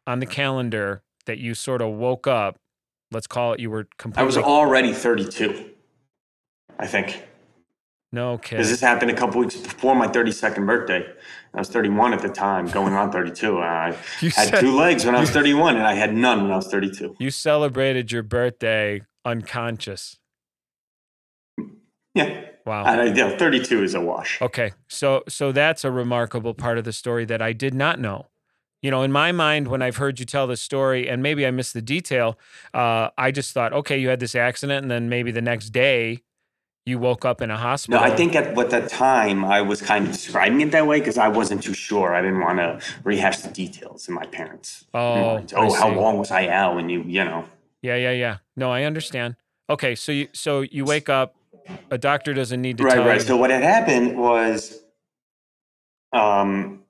on 0.06 0.20
the 0.20 0.26
calendar 0.26 1.04
that 1.26 1.40
you 1.40 1.56
sort 1.56 1.82
of 1.82 1.94
woke 1.94 2.28
up. 2.28 2.60
Let's 3.10 3.28
call 3.28 3.54
it 3.54 3.62
you 3.62 3.70
were 3.70 3.88
completely 3.98 4.24
I 4.24 4.26
was 4.26 4.38
already 4.38 4.94
32, 4.94 5.72
I 6.78 6.88
think. 6.88 7.24
No 8.12 8.38
Because 8.38 8.50
kidding. 8.50 8.66
this 8.68 8.82
happened 8.82 9.12
a 9.12 9.16
couple 9.16 9.40
weeks 9.42 9.56
before 9.56 9.96
my 9.96 10.08
32nd 10.08 10.66
birthday. 10.66 11.06
I 11.54 11.58
was 11.60 11.70
31 11.70 12.14
at 12.14 12.22
the 12.22 12.30
time, 12.30 12.68
going 12.68 12.94
on 12.94 13.12
32. 13.12 13.60
I 13.60 13.90
You 14.22 14.30
had 14.32 14.50
said- 14.50 14.60
two 14.60 14.76
legs 14.76 15.06
when 15.06 15.16
I 15.16 15.20
was 15.20 15.30
31, 15.32 15.76
and 15.76 15.86
I 15.86 15.94
had 15.94 16.14
none 16.14 16.44
when 16.44 16.52
I 16.52 16.56
was 16.58 16.68
32. 16.68 17.16
You 17.20 17.32
celebrated 17.32 18.12
your 18.12 18.24
birthday 18.24 19.02
unconscious. 19.26 20.18
Yeah, 22.14 22.46
Wow. 22.66 22.86
and 22.86 23.02
I, 23.02 23.06
yeah, 23.14 23.38
32 23.38 23.84
is 23.84 23.94
a 23.94 24.02
wash. 24.02 24.42
Okay. 24.42 24.72
So 24.88 25.24
so 25.28 25.52
that's 25.52 25.84
a 25.86 25.92
remarkable 25.92 26.54
part 26.54 26.78
of 26.78 26.84
the 26.84 26.94
story 26.94 27.26
that 27.26 27.42
I 27.42 27.54
did 27.54 27.74
not 27.74 28.00
know. 28.00 28.28
You 28.82 28.92
know, 28.92 29.04
in 29.04 29.12
my 29.12 29.32
mind, 29.32 29.68
when 29.68 29.82
I've 29.82 29.98
heard 29.98 30.20
you 30.20 30.26
tell 30.26 30.48
the 30.48 30.58
story, 30.58 31.08
and 31.10 31.22
maybe 31.24 31.46
I 31.46 31.52
missed 31.52 31.74
the 31.74 31.82
detail, 31.82 32.38
uh, 32.74 33.10
I 33.18 33.32
just 33.32 33.52
thought, 33.54 33.74
okay, 33.74 33.98
you 33.98 34.10
had 34.10 34.20
this 34.20 34.36
accident, 34.36 34.84
and 34.84 34.92
then 34.92 35.10
maybe 35.10 35.32
the 35.32 35.42
next 35.42 35.70
day 35.72 36.22
you 36.88 36.98
woke 36.98 37.26
up 37.26 37.42
in 37.42 37.52
a 37.52 37.58
hospital. 37.58 38.00
No. 38.00 38.06
I 38.06 38.16
think 38.16 38.34
at 38.34 38.56
what 38.56 38.70
that 38.70 38.90
time 38.90 39.44
I 39.44 39.62
was 39.62 39.82
kind 39.82 40.08
of 40.08 40.14
describing 40.14 40.62
it 40.62 40.72
that 40.72 40.88
way 40.88 41.00
because 41.00 41.18
I 41.18 41.28
wasn't 41.28 41.62
too 41.62 41.74
sure. 41.74 42.16
I 42.16 42.22
didn't 42.22 42.40
want 42.40 42.60
to 42.60 42.80
rehash 43.04 43.40
the 43.40 43.50
details 43.50 44.08
in 44.08 44.14
my 44.16 44.26
parents' 44.26 44.86
Oh. 44.94 45.36
I 45.38 45.46
Oh, 45.56 45.74
how 45.74 45.90
long 45.90 46.18
was 46.18 46.32
I 46.32 46.48
out 46.48 46.76
when 46.76 46.88
you, 46.88 47.04
you 47.04 47.26
know? 47.26 47.44
Yeah, 47.82 47.98
yeah, 47.98 48.12
yeah. 48.12 48.38
No, 48.56 48.72
I 48.72 48.84
understand. 48.84 49.36
Okay, 49.70 49.96
so 49.96 50.14
you 50.14 50.30
so 50.32 50.62
you 50.62 50.86
wake 50.86 51.10
up, 51.10 51.36
a 51.92 51.98
doctor 51.98 52.34
doesn't 52.34 52.62
need 52.62 52.78
to 52.78 52.86
Right, 52.86 53.00
right. 53.00 53.16
you. 53.16 53.28
So 53.28 53.36
what 53.36 53.50
had 53.50 53.64
happened 53.64 54.18
was, 54.18 54.80
um, 56.14 56.84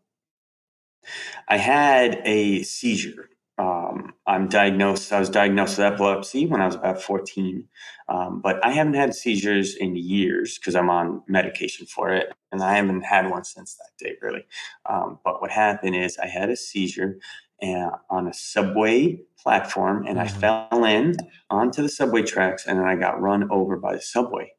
I 1.47 1.57
had 1.57 2.21
a 2.23 2.61
seizure. 2.61 3.29
Um, 3.57 4.13
I'm 4.27 4.47
diagnosed. 4.47 5.11
I 5.11 5.19
was 5.19 5.29
diagnosed 5.31 5.79
with 5.79 5.87
epilepsy 5.91 6.45
when 6.45 6.61
I 6.61 6.67
was 6.67 6.75
about 6.75 7.01
14, 7.01 7.67
um, 8.09 8.41
but 8.41 8.63
I 8.65 8.71
haven't 8.71 8.93
had 8.95 9.13
seizures 9.13 9.75
in 9.75 9.95
years 9.95 10.57
because 10.57 10.75
I'm 10.75 10.89
on 10.89 11.23
medication 11.27 11.85
for 11.85 12.09
it, 12.09 12.33
and 12.51 12.63
I 12.63 12.75
haven't 12.75 13.01
had 13.03 13.29
one 13.29 13.43
since 13.43 13.75
that 13.75 14.03
day, 14.03 14.15
really. 14.21 14.45
Um, 14.85 15.19
but 15.23 15.41
what 15.41 15.51
happened 15.51 15.95
is 15.95 16.17
I 16.17 16.27
had 16.27 16.49
a 16.49 16.55
seizure 16.55 17.19
uh, 17.63 17.89
on 18.09 18.27
a 18.27 18.33
subway 18.33 19.19
platform, 19.41 20.05
and 20.07 20.19
I 20.19 20.25
Mhm. 20.25 20.39
fell 20.39 20.85
in 20.85 21.15
onto 21.49 21.81
the 21.81 21.89
subway 21.89 22.23
tracks, 22.23 22.65
and 22.67 22.79
then 22.79 22.87
I 22.87 22.95
got 22.95 23.19
run 23.21 23.49
over 23.51 23.77
by 23.77 23.93
the 23.95 24.01
subway 24.01 24.51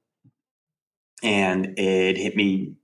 and 1.23 1.79
it 1.79 2.17
hit 2.17 2.37
me 2.37 2.75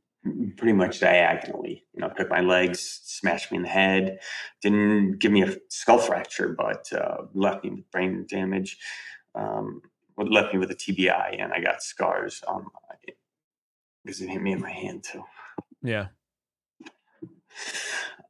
pretty 0.57 0.73
much 0.73 1.01
diagonally. 1.01 1.85
You 1.93 2.01
know, 2.01 2.09
took 2.17 2.31
my 2.31 2.41
legs, 2.41 2.81
smashed 3.05 3.51
me 3.53 3.59
in 3.59 3.63
the 3.63 3.69
head. 3.69 4.19
Didn't 4.63 5.19
give 5.19 5.33
me 5.33 5.43
a 5.43 5.55
skull 5.69 5.99
fracture, 5.99 6.55
but 6.57 6.91
uh, 6.93 7.27
left 7.35 7.65
me 7.65 7.71
with 7.71 7.91
brain 7.91 8.27
damage. 8.29 8.79
Um, 9.35 9.83
left 10.17 10.53
me 10.53 10.59
with 10.61 10.71
a 10.71 10.75
TBI, 10.75 11.43
and 11.43 11.53
I 11.53 11.61
got 11.61 11.83
scars 11.83 12.43
on 12.47 12.65
my 12.65 13.15
because 14.05 14.21
it 14.21 14.29
hit 14.29 14.43
me 14.43 14.53
in 14.53 14.61
my 14.61 14.71
hand 14.71 15.05
too. 15.05 15.25
yeah. 15.83 16.09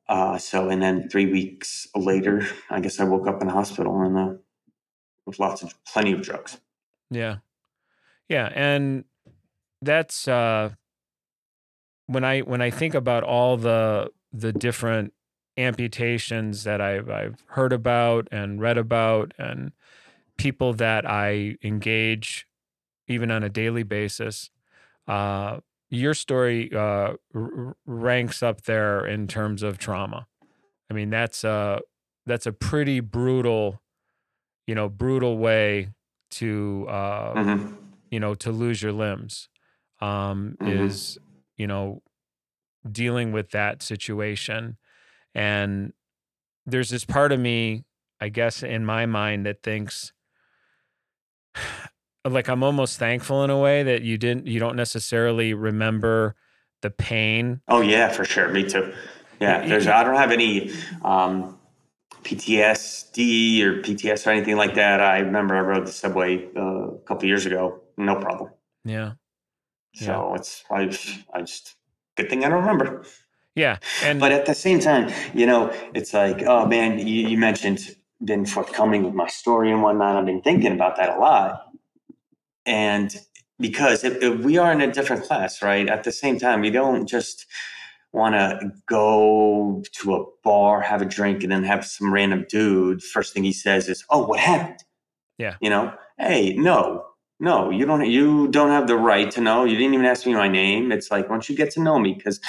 Uh, 0.09 0.37
so, 0.37 0.69
and 0.69 0.83
then 0.83 1.09
three 1.09 1.27
weeks 1.27 1.89
later, 1.97 2.47
I 2.71 2.81
guess 2.81 3.01
I 3.01 3.05
woke 3.05 3.27
up 3.27 3.41
in 3.41 3.49
the 3.49 3.55
hospital 3.55 4.03
and 4.03 4.19
uh, 4.19 4.35
with 5.27 5.39
lots 5.39 5.63
of 5.63 5.75
plenty 5.87 6.13
of 6.13 6.23
drugs. 6.23 6.59
Yeah. 7.11 7.39
Yeah, 8.29 8.51
and 8.55 9.05
that's 9.83 10.27
uh 10.29 10.71
when 12.07 12.25
I 12.25 12.41
when 12.41 12.63
I 12.63 12.71
think 12.71 12.95
about 12.95 13.23
all 13.23 13.57
the 13.57 14.11
the 14.33 14.53
different 14.53 15.13
amputations 15.57 16.65
that 16.65 16.81
I've 16.81 17.09
I've 17.09 17.43
heard 17.49 17.73
about 17.73 18.29
and 18.33 18.61
read 18.61 18.79
about 18.79 19.33
and 19.39 19.73
people 20.39 20.75
that 20.75 21.09
I 21.09 21.57
engage 21.63 22.47
even 23.09 23.31
on 23.31 23.43
a 23.43 23.49
daily 23.51 23.83
basis, 23.85 24.51
uh 25.09 25.61
your 25.91 26.15
story 26.15 26.71
uh 26.75 27.15
r- 27.35 27.77
ranks 27.87 28.43
up 28.43 28.63
there 28.63 29.07
in 29.07 29.29
terms 29.29 29.63
of 29.63 29.79
trauma. 29.79 30.27
I 30.91 30.95
mean, 30.95 31.11
that's 31.11 31.45
a 31.45 31.81
that's 32.27 32.47
a 32.47 32.53
pretty 32.53 33.01
brutal, 33.01 33.83
you 34.67 34.75
know, 34.75 34.89
brutal 34.89 35.39
way 35.39 35.91
to 36.33 36.87
uh 36.89 37.39
hmm 37.43 37.75
you 38.11 38.21
know 38.21 38.35
to 38.35 38.53
lose 38.53 38.83
your 38.83 38.93
limbs 38.93 39.49
um 40.01 40.57
Mhm. 40.61 40.75
is 40.75 41.19
you 41.57 41.67
know 41.67 42.03
dealing 42.91 43.33
with 43.33 43.51
that 43.51 43.83
situation 43.83 44.79
and 45.35 45.93
there's 46.67 46.91
this 46.91 47.05
part 47.07 47.33
of 47.33 47.41
me 47.41 47.85
i 48.21 48.31
guess 48.31 48.63
in 48.65 48.87
my 48.87 49.07
mind 49.07 49.47
that 49.47 49.63
thinks 49.65 50.14
like 52.25 52.49
i'm 52.49 52.63
almost 52.63 52.99
thankful 52.99 53.45
in 53.45 53.51
a 53.51 53.59
way 53.59 53.83
that 53.83 54.03
you 54.03 54.17
didn't 54.19 54.47
you 54.47 54.59
don't 54.59 54.77
necessarily 54.77 55.55
remember 55.55 56.35
the 56.83 56.91
pain 56.91 57.61
Oh 57.69 57.81
yeah, 57.81 58.09
for 58.09 58.25
sure. 58.25 58.49
Me 58.49 58.65
too. 58.69 58.93
Yeah, 59.41 59.67
there's. 59.67 59.87
I 59.87 60.05
don't 60.05 60.17
have 60.17 60.31
any 60.31 60.71
um, 61.03 61.59
PTSD 62.23 63.61
or 63.63 63.83
PTS 63.83 64.27
or 64.27 64.31
anything 64.31 64.57
like 64.57 64.75
that. 64.75 65.01
I 65.01 65.19
remember 65.21 65.57
I 65.57 65.61
rode 65.61 65.87
the 65.87 65.93
subway 65.93 66.49
uh, 66.57 66.61
a 66.93 66.99
couple 67.01 67.27
years 67.27 67.47
ago, 67.47 67.83
no 67.97 68.17
problem. 68.17 68.51
yeah 68.85 69.15
So 69.93 70.35
it's 70.35 70.65
I, 70.71 70.83
I 71.33 71.41
just 71.43 71.77
good 72.17 72.29
thing 72.29 72.45
I 72.45 72.49
don't 72.49 72.61
remember. 72.61 73.05
yeah 73.55 73.79
and 74.03 74.21
But 74.21 74.33
at 74.33 74.47
the 74.47 74.55
same 74.55 74.81
time, 74.81 75.13
you 75.35 75.47
know, 75.47 75.71
it's 75.95 76.13
like, 76.13 76.43
oh 76.43 76.67
man, 76.67 76.99
you, 76.99 77.29
you 77.29 77.39
mentioned 77.39 77.95
been 78.23 78.47
forthcoming 78.47 79.03
with 79.03 79.15
my 79.15 79.29
story 79.29 79.71
and 79.71 79.83
whatnot. 79.83 80.17
I've 80.17 80.27
been 80.27 80.43
thinking 80.43 80.73
about 80.73 80.97
that 80.97 81.17
a 81.17 81.19
lot, 81.19 81.71
and 82.67 83.15
because 83.59 84.05
if, 84.05 84.23
if 84.23 84.41
we 84.41 84.59
are 84.59 84.73
in 84.73 84.81
a 84.81 84.93
different 84.93 85.25
class, 85.25 85.63
right? 85.63 85.89
At 85.89 86.05
the 86.05 86.13
same 86.13 86.39
time, 86.39 86.61
we 86.61 86.71
don't 86.71 87.07
just 87.07 87.47
want 88.13 88.35
to 88.35 88.73
go 88.87 89.83
to 89.93 90.15
a 90.15 90.25
bar, 90.43 90.81
have 90.81 91.03
a 91.03 91.05
drink, 91.05 91.43
and 91.43 91.53
then 91.53 91.65
have 91.65 91.85
some 91.85 92.13
random 92.13 92.47
dude. 92.49 93.03
First 93.03 93.33
thing 93.33 93.45
he 93.45 93.53
says 93.53 93.89
is, 93.89 94.05
"Oh, 94.11 94.27
what 94.27 94.41
happened?" 94.41 94.85
Yeah. 95.39 95.57
You 95.61 95.71
know, 95.71 95.95
hey, 96.19 96.55
no, 96.55 97.05
no, 97.41 97.71
you 97.71 97.87
don't. 97.87 98.07
You 98.07 98.49
don't 98.49 98.71
have 98.71 98.87
the 98.87 98.97
right 98.97 99.31
to 99.33 99.41
know. 99.41 99.65
You 99.65 99.77
didn't 99.77 99.95
even 99.95 100.07
ask 100.07 100.27
me 100.27 100.35
my 100.35 100.49
name. 100.49 100.93
It's 100.93 101.11
like 101.11 101.29
once 101.29 101.49
you 101.49 101.57
get 101.57 101.71
to 101.73 101.81
know 101.81 101.99
me, 101.99 102.15
because 102.15 102.41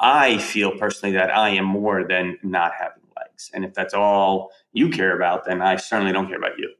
I 0.00 0.38
feel 0.38 0.76
personally 0.78 1.14
that 1.16 1.34
I 1.34 1.50
am 1.50 1.64
more 1.64 2.06
than 2.06 2.38
not 2.42 2.72
having 2.78 3.02
legs. 3.16 3.34
legs. 3.34 3.50
And 3.54 3.64
if 3.64 3.74
that's 3.74 3.94
all 3.94 4.50
you 4.74 4.90
care 4.90 5.16
about, 5.16 5.46
then 5.46 5.62
I 5.62 5.76
certainly 5.76 6.12
don't 6.12 6.26
care 6.26 6.38
about 6.38 6.58
you. 6.58 6.70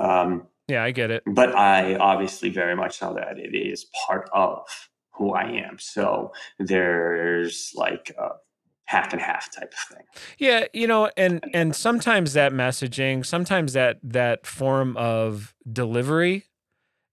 Um, 0.00 0.48
yeah, 0.68 0.82
I 0.82 0.90
get 0.90 1.10
it. 1.10 1.22
But 1.26 1.54
I 1.54 1.94
obviously 1.94 2.50
very 2.50 2.76
much 2.76 3.00
know 3.00 3.14
that 3.14 3.38
it 3.38 3.54
is 3.56 3.86
part 4.06 4.28
of 4.32 4.66
who 5.14 5.32
I 5.32 5.44
am. 5.44 5.78
So 5.78 6.32
there's 6.58 7.72
like 7.74 8.14
a 8.18 8.30
half 8.86 9.12
and 9.12 9.22
half 9.22 9.54
type 9.54 9.72
of 9.72 9.96
thing. 9.96 10.04
Yeah, 10.38 10.66
you 10.72 10.86
know, 10.86 11.10
and 11.16 11.44
and 11.54 11.74
sometimes 11.74 12.32
that 12.32 12.52
messaging, 12.52 13.24
sometimes 13.24 13.72
that 13.74 13.98
that 14.02 14.46
form 14.46 14.96
of 14.96 15.54
delivery, 15.70 16.44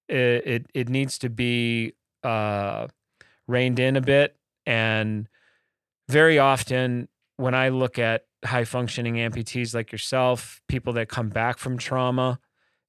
it 0.10 0.17
it, 0.17 0.65
it 0.73 0.89
needs 0.89 1.17
to 1.19 1.29
be 1.29 1.93
uh, 2.23 2.88
reined 3.47 3.79
in 3.79 3.95
a 3.95 4.01
bit. 4.01 4.36
And 4.65 5.27
very 6.10 6.39
often, 6.39 7.08
when 7.37 7.53
I 7.53 7.69
look 7.69 7.97
at 7.99 8.25
high 8.45 8.65
functioning 8.65 9.15
amputees 9.15 9.73
like 9.73 9.91
yourself, 9.91 10.61
people 10.67 10.93
that 10.93 11.09
come 11.09 11.29
back 11.29 11.57
from 11.57 11.77
trauma, 11.77 12.39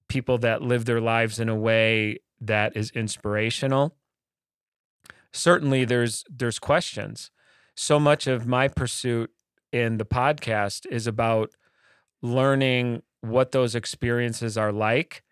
people 0.08 0.38
that 0.38 0.62
live 0.62 0.84
their 0.84 1.00
lives 1.00 1.40
in 1.40 1.48
a 1.48 1.54
way 1.54 2.18
that 2.40 2.76
is 2.76 2.90
inspirational 2.90 3.96
certainly 5.34 5.84
there's 5.84 6.24
there's 6.30 6.58
questions 6.58 7.30
so 7.74 7.98
much 7.98 8.26
of 8.26 8.46
my 8.46 8.68
pursuit 8.68 9.30
in 9.72 9.98
the 9.98 10.04
podcast 10.04 10.86
is 10.90 11.06
about 11.08 11.50
learning 12.22 13.02
what 13.20 13.50
those 13.50 13.74
experiences 13.74 14.56
are 14.56 14.72
like 14.72 15.24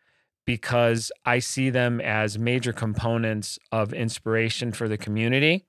because 0.45 1.13
I 1.25 1.39
see 1.39 1.71
them 1.71 2.01
as 2.01 2.37
major 2.37 2.73
components 2.73 3.61
of 3.71 3.93
inspiration 3.93 4.73
for 4.73 4.89
the 4.89 4.99
community. 4.99 5.67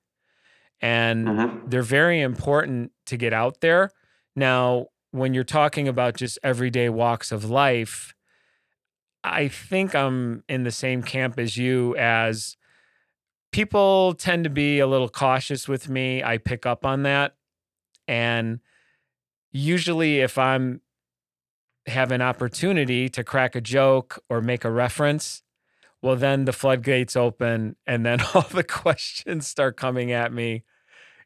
And 0.84 1.28
mm-hmm. 1.28 1.70
they're 1.70 1.82
very 1.82 2.20
important 2.20 2.92
to 3.06 3.16
get 3.16 3.32
out 3.32 3.62
there. 3.62 3.90
Now, 4.36 4.88
when 5.12 5.34
you're 5.34 5.46
talking 5.46 5.88
about 5.88 6.18
just 6.18 6.38
everyday 6.44 6.90
walks 6.90 7.32
of 7.32 7.50
life, 7.50 8.14
I 9.24 9.48
think 9.48 9.96
I'm 9.96 10.44
in 10.50 10.64
the 10.64 10.72
same 10.72 11.02
camp 11.02 11.40
as 11.40 11.56
you 11.56 11.96
as 11.96 12.58
people 13.52 14.14
tend 14.16 14.44
to 14.44 14.50
be 14.50 14.80
a 14.80 14.88
little 14.88 15.08
cautious 15.08 15.70
with 15.70 15.88
me. 15.88 16.22
I 16.22 16.38
pick 16.38 16.66
up 16.66 16.86
on 16.86 17.04
that. 17.04 17.36
And 18.06 18.60
usually 19.54 20.20
if 20.20 20.38
I'm 20.38 20.82
have 21.86 22.12
an 22.12 22.22
opportunity 22.22 23.10
to 23.10 23.24
crack 23.24 23.56
a 23.56 23.62
joke 23.62 24.22
or 24.30 24.42
make 24.42 24.66
a 24.66 24.72
reference, 24.72 25.44
well 26.02 26.16
then 26.16 26.46
the 26.46 26.54
floodgates 26.54 27.16
open 27.16 27.78
and 27.88 28.06
then 28.06 28.20
all 28.34 28.42
the 28.42 28.64
questions 28.64 29.48
start 29.48 29.78
coming 29.78 30.12
at 30.12 30.34
me, 30.34 30.64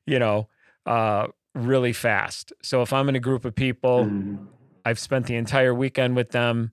you 0.07 0.17
know, 0.17 0.47
uh, 0.87 1.27
really 1.53 1.93
fast. 1.93 2.53
So 2.63 2.81
if 2.81 2.91
I'm 2.91 3.09
in 3.09 3.15
a 3.15 3.19
group 3.19 3.45
of 3.45 3.53
people, 3.53 4.05
mm-hmm. 4.05 4.45
I've 4.83 4.99
spent 4.99 5.27
the 5.27 5.35
entire 5.35 5.73
weekend 5.73 6.15
with 6.15 6.31
them 6.31 6.71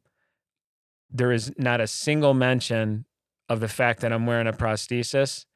there 1.14 1.32
is 1.32 1.52
not 1.56 1.80
a 1.80 1.86
single 1.86 2.34
mention 2.34 3.06
of 3.48 3.60
the 3.60 3.68
fact 3.68 4.00
that 4.00 4.12
I'm 4.12 4.26
wearing 4.26 4.48
a 4.48 4.52
prosthesis. 4.52 5.46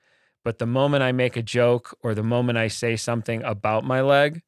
But 0.45 0.59
the 0.59 0.67
moment 0.67 1.03
I 1.03 1.13
make 1.13 1.37
a 1.37 1.43
joke 1.43 1.99
or 2.03 2.15
the 2.15 2.23
moment 2.23 2.57
I 2.57 2.69
say 2.69 2.95
something 2.97 3.43
about 3.43 3.85
my 3.85 4.01
leg, 4.01 4.43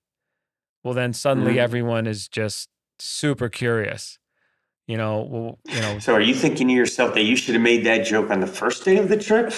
well, 0.85 0.95
then 0.95 1.13
suddenly 1.13 1.53
mm-hmm. 1.53 1.61
everyone 1.61 2.07
is 2.07 2.29
just 2.29 2.71
super 3.01 3.49
curious. 3.49 4.19
You 4.87 4.97
know, 4.97 5.27
well, 5.29 5.59
you 5.67 5.81
know. 5.81 5.99
So, 5.99 6.15
are 6.15 6.21
you 6.21 6.35
thinking 6.35 6.69
to 6.69 6.75
yourself 6.75 7.15
that 7.15 7.23
you 7.23 7.37
should 7.37 7.55
have 7.55 7.63
made 7.63 7.85
that 7.87 8.05
joke 8.05 8.31
on 8.31 8.41
the 8.41 8.47
first 8.47 8.85
day 8.85 8.97
of 8.97 9.09
the 9.09 9.17
trip? 9.17 9.53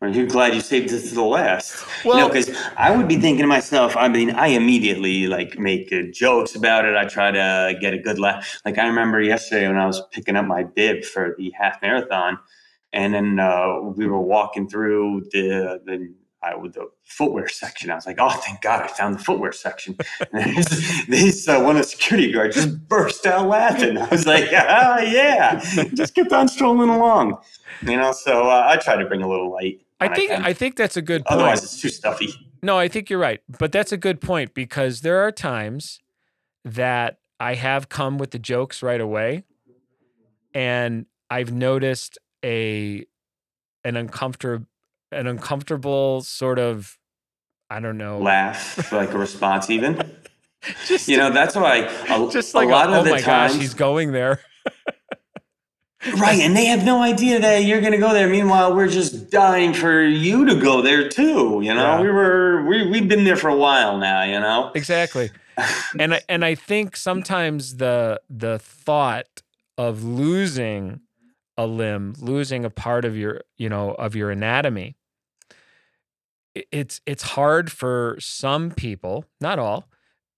Or 0.00 0.06
are 0.06 0.10
you 0.10 0.28
glad 0.28 0.54
you 0.54 0.60
saved 0.60 0.92
it 0.92 1.08
to 1.08 1.14
the 1.14 1.22
last? 1.22 1.84
Well, 2.04 2.16
you 2.16 2.22
know, 2.22 2.28
because 2.28 2.56
I 2.76 2.96
would 2.96 3.08
be 3.08 3.16
thinking 3.16 3.42
to 3.42 3.48
myself. 3.48 3.96
I 3.96 4.06
mean, 4.06 4.30
I 4.30 4.48
immediately 4.48 5.26
like 5.26 5.58
make 5.58 5.92
uh, 5.92 6.02
jokes 6.12 6.54
about 6.54 6.84
it. 6.84 6.94
I 6.94 7.04
try 7.04 7.32
to 7.32 7.76
get 7.80 7.94
a 7.94 7.98
good 7.98 8.20
laugh. 8.20 8.60
Like 8.64 8.78
I 8.78 8.86
remember 8.86 9.20
yesterday 9.20 9.66
when 9.66 9.76
I 9.76 9.86
was 9.86 10.00
picking 10.12 10.36
up 10.36 10.46
my 10.46 10.62
bib 10.62 11.04
for 11.04 11.34
the 11.36 11.52
half 11.58 11.82
marathon, 11.82 12.38
and 12.92 13.12
then 13.12 13.40
uh, 13.40 13.80
we 13.80 14.06
were 14.06 14.20
walking 14.20 14.68
through 14.68 15.22
the 15.32 15.80
the 15.84 16.14
I, 16.42 16.54
with 16.54 16.74
the 16.74 16.88
footwear 17.04 17.48
section. 17.48 17.90
I 17.90 17.96
was 17.96 18.06
like, 18.06 18.18
oh, 18.20 18.30
thank 18.30 18.60
God 18.60 18.82
I 18.82 18.86
found 18.86 19.16
the 19.16 19.18
footwear 19.18 19.50
section. 19.50 19.96
And 20.32 20.56
this, 20.56 21.06
this 21.06 21.48
uh, 21.48 21.60
one 21.60 21.76
of 21.76 21.82
the 21.82 21.88
security 21.88 22.30
guards 22.30 22.54
just 22.54 22.88
burst 22.88 23.26
out 23.26 23.48
laughing. 23.48 23.98
I 23.98 24.06
was 24.08 24.26
like, 24.26 24.48
ah, 24.52 24.98
yeah, 25.00 25.58
just 25.94 26.14
kept 26.14 26.32
on 26.32 26.46
strolling 26.46 26.88
along. 26.88 27.38
You 27.82 27.96
know, 27.96 28.12
so 28.12 28.48
uh, 28.48 28.64
I 28.68 28.76
try 28.76 28.96
to 28.96 29.06
bring 29.06 29.22
a 29.22 29.28
little 29.28 29.50
light. 29.50 29.80
I 30.00 30.14
think 30.14 30.30
I, 30.30 30.48
I, 30.48 30.52
think 30.52 30.76
that's 30.76 30.96
a 30.96 31.02
good 31.02 31.24
point. 31.24 31.40
Otherwise, 31.40 31.64
it's 31.64 31.80
too 31.80 31.88
stuffy. 31.88 32.32
No, 32.62 32.78
I 32.78 32.88
think 32.88 33.10
you're 33.10 33.18
right, 33.18 33.40
but 33.58 33.72
that's 33.72 33.92
a 33.92 33.96
good 33.96 34.20
point 34.20 34.54
because 34.54 35.00
there 35.00 35.18
are 35.18 35.32
times 35.32 36.00
that 36.64 37.18
I 37.40 37.54
have 37.54 37.88
come 37.88 38.18
with 38.18 38.30
the 38.30 38.38
jokes 38.38 38.82
right 38.82 39.00
away, 39.00 39.44
and 40.54 41.06
I've 41.30 41.52
noticed 41.52 42.18
a 42.44 43.04
an 43.84 43.96
uncomfortable 43.96 44.66
an 45.10 45.26
uncomfortable 45.26 46.20
sort 46.20 46.58
of 46.58 46.98
I 47.70 47.80
don't 47.80 47.98
know 47.98 48.18
laugh 48.18 48.92
like 48.92 49.12
a 49.12 49.18
response 49.18 49.70
even. 49.70 50.02
just 50.86 51.08
you 51.08 51.16
know 51.16 51.30
that's 51.30 51.54
why 51.54 51.88
a, 52.08 52.28
just 52.32 52.54
like 52.54 52.68
a 52.68 52.72
lot 52.72 52.88
a, 52.88 52.92
of 52.92 52.98
oh 52.98 53.04
the 53.04 53.10
my 53.10 53.20
times, 53.20 53.52
gosh 53.52 53.60
he's 53.60 53.74
going 53.74 54.12
there. 54.12 54.40
right, 56.18 56.40
and 56.40 56.56
they 56.56 56.66
have 56.66 56.84
no 56.84 57.02
idea 57.02 57.40
that 57.40 57.64
you're 57.64 57.80
going 57.80 57.92
to 57.92 57.98
go 57.98 58.12
there. 58.12 58.28
Meanwhile, 58.28 58.74
we're 58.74 58.88
just 58.88 59.30
dying 59.30 59.74
for 59.74 60.02
you 60.02 60.46
to 60.46 60.60
go 60.60 60.82
there 60.82 61.08
too. 61.08 61.60
You 61.62 61.74
know, 61.74 61.96
yeah. 61.96 62.00
we 62.00 62.08
were 62.08 62.64
we 62.66 62.88
we've 62.88 63.08
been 63.08 63.24
there 63.24 63.36
for 63.36 63.48
a 63.48 63.56
while 63.56 63.98
now. 63.98 64.22
You 64.22 64.40
know, 64.40 64.70
exactly. 64.74 65.30
and 65.98 66.14
I, 66.14 66.20
and 66.28 66.44
I 66.44 66.54
think 66.54 66.96
sometimes 66.96 67.76
the 67.76 68.20
the 68.30 68.58
thought 68.58 69.42
of 69.76 70.02
losing 70.02 71.00
a 71.58 71.66
limb, 71.66 72.14
losing 72.18 72.64
a 72.64 72.70
part 72.70 73.04
of 73.04 73.16
your, 73.16 73.42
you 73.56 73.68
know, 73.68 73.90
of 73.94 74.14
your 74.14 74.30
anatomy. 74.30 74.96
It's 76.54 77.00
it's 77.04 77.22
hard 77.22 77.70
for 77.70 78.16
some 78.20 78.70
people, 78.70 79.24
not 79.40 79.58
all, 79.58 79.88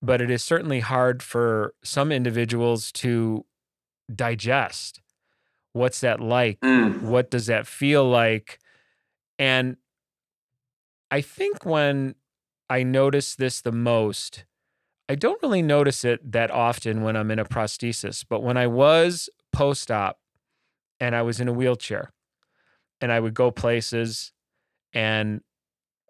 but 0.03 0.20
it 0.20 0.31
is 0.31 0.42
certainly 0.42 0.81
hard 0.81 1.23
for 1.23 1.75
some 1.85 2.11
individuals 2.11 2.90
to 2.92 3.44
digest. 4.14 5.01
What's 5.73 6.01
that 6.01 6.21
like? 6.21 6.61
Mm. 6.61 7.03
What 7.03 7.31
does 7.31 7.47
that 7.47 7.67
feel 7.67 8.09
like? 8.09 8.59
And 9.39 9.77
I 11.11 11.21
think 11.21 11.65
when 11.65 12.15
I 12.69 12.83
notice 12.83 13.35
this 13.35 13.61
the 13.61 13.73
most, 13.73 14.45
I 15.09 15.15
don't 15.15 15.43
really 15.43 15.63
notice 15.63 16.05
it 16.05 16.33
that 16.33 16.51
often 16.51 17.03
when 17.03 17.17
I'm 17.17 17.31
in 17.31 17.39
a 17.39 17.45
prosthesis, 17.45 18.25
but 18.29 18.43
when 18.43 18.57
I 18.57 18.67
was 18.67 19.29
post 19.53 19.91
op, 19.91 20.21
and 21.01 21.17
I 21.17 21.23
was 21.23 21.41
in 21.41 21.49
a 21.49 21.53
wheelchair 21.53 22.13
and 23.01 23.11
I 23.11 23.19
would 23.19 23.35
go 23.35 23.51
places 23.51 24.33
and 24.93 25.41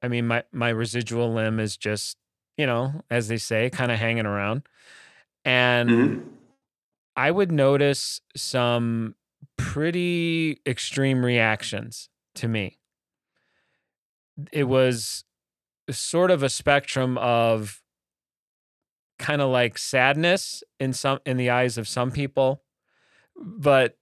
I 0.02 0.08
mean 0.08 0.26
my 0.26 0.42
my 0.52 0.70
residual 0.70 1.32
limb 1.32 1.60
is 1.60 1.76
just, 1.76 2.16
you 2.56 2.66
know, 2.66 3.02
as 3.10 3.28
they 3.28 3.36
say, 3.36 3.70
kind 3.70 3.92
of 3.92 3.98
hanging 3.98 4.26
around. 4.26 4.62
And 5.44 5.90
mm-hmm. 5.90 6.28
I 7.16 7.30
would 7.30 7.52
notice 7.52 8.20
some 8.36 9.14
pretty 9.60 10.60
extreme 10.66 11.24
reactions 11.24 12.08
to 12.34 12.48
me. 12.48 12.78
It 14.52 14.64
was 14.64 15.24
sort 15.90 16.30
of 16.30 16.42
a 16.42 16.48
spectrum 16.48 17.18
of 17.18 17.82
kind 19.18 19.42
of 19.42 19.50
like 19.50 19.76
sadness 19.76 20.62
in 20.78 20.92
some 20.92 21.18
in 21.26 21.36
the 21.36 21.50
eyes 21.50 21.76
of 21.76 21.86
some 21.86 22.10
people, 22.10 22.62
but 23.36 23.98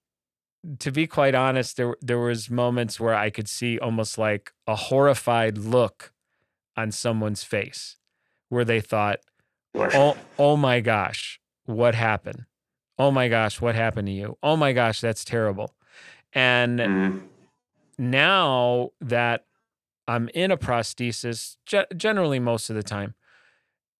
to 0.78 0.92
be 0.92 1.06
quite 1.06 1.34
honest, 1.34 1.76
there 1.76 1.96
there 2.00 2.18
was 2.18 2.50
moments 2.50 3.00
where 3.00 3.14
I 3.14 3.30
could 3.30 3.48
see 3.48 3.78
almost 3.78 4.16
like 4.18 4.52
a 4.66 4.76
horrified 4.76 5.58
look 5.58 6.12
on 6.76 6.92
someone's 6.92 7.42
face, 7.42 7.96
where 8.48 8.64
they 8.64 8.80
thought, 8.80 9.18
"Oh, 9.74 10.16
oh 10.38 10.56
my 10.56 10.80
gosh, 10.80 11.40
what 11.64 11.94
happened? 11.94 12.44
Oh 12.98 13.10
my 13.10 13.28
gosh, 13.28 13.60
what 13.60 13.74
happened 13.74 14.08
to 14.08 14.12
you? 14.12 14.36
Oh 14.42 14.56
my 14.56 14.72
gosh, 14.72 15.00
that's 15.00 15.24
terrible." 15.24 15.74
And 16.32 16.78
mm-hmm. 16.78 17.18
now 17.98 18.90
that 19.00 19.46
I'm 20.06 20.28
in 20.34 20.50
a 20.50 20.56
prosthesis, 20.56 21.56
ge- 21.66 21.96
generally 21.96 22.38
most 22.38 22.70
of 22.70 22.76
the 22.76 22.82
time, 22.82 23.14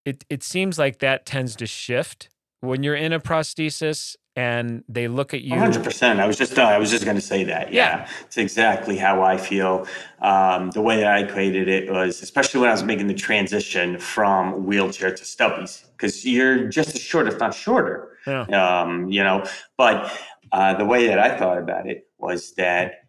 it 0.04 0.24
it 0.28 0.42
seems 0.42 0.78
like 0.78 0.98
that 0.98 1.26
tends 1.26 1.54
to 1.56 1.66
shift 1.66 2.28
when 2.60 2.82
you're 2.82 2.96
in 2.96 3.12
a 3.12 3.20
prosthesis 3.20 4.16
and 4.34 4.84
they 4.88 5.08
look 5.08 5.34
at 5.34 5.42
you 5.42 5.54
100% 5.54 6.20
i 6.20 6.26
was 6.26 6.36
just 6.36 6.58
uh, 6.58 6.62
i 6.62 6.78
was 6.78 6.90
just 6.90 7.04
going 7.04 7.16
to 7.16 7.20
say 7.20 7.42
that 7.44 7.72
yeah. 7.72 7.98
yeah. 7.98 8.08
it's 8.24 8.36
exactly 8.36 8.96
how 8.96 9.22
i 9.22 9.36
feel 9.36 9.86
um, 10.22 10.70
the 10.70 10.80
way 10.80 10.98
that 10.98 11.12
i 11.12 11.24
created 11.24 11.68
it 11.68 11.90
was 11.90 12.22
especially 12.22 12.60
when 12.60 12.68
i 12.68 12.72
was 12.72 12.84
making 12.84 13.08
the 13.08 13.14
transition 13.14 13.98
from 13.98 14.64
wheelchair 14.64 15.10
to 15.10 15.24
stubbies 15.24 15.84
because 15.92 16.24
you're 16.24 16.68
just 16.68 16.94
as 16.94 17.00
short 17.00 17.26
if 17.26 17.38
not 17.38 17.52
shorter 17.52 18.16
yeah. 18.28 18.80
um, 18.82 19.08
you 19.10 19.22
know 19.22 19.44
but 19.76 20.12
uh, 20.52 20.74
the 20.74 20.84
way 20.84 21.08
that 21.08 21.18
i 21.18 21.36
thought 21.36 21.58
about 21.58 21.86
it 21.88 22.08
was 22.18 22.54
that 22.54 23.04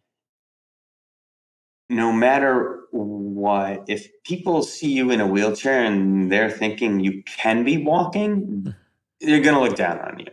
no 1.90 2.12
matter 2.12 2.82
what 2.92 3.86
if 3.88 4.10
people 4.24 4.64
see 4.64 4.92
you 4.92 5.12
in 5.12 5.22
a 5.22 5.28
wheelchair 5.28 5.84
and 5.84 6.32
they're 6.32 6.52
thinking 6.52 7.00
you 7.00 7.24
can 7.26 7.64
be 7.64 7.78
walking 7.78 8.50
they're 9.22 9.42
going 9.42 9.56
to 9.56 9.62
look 9.62 9.76
down 9.76 10.00
on 10.00 10.20
you. 10.20 10.28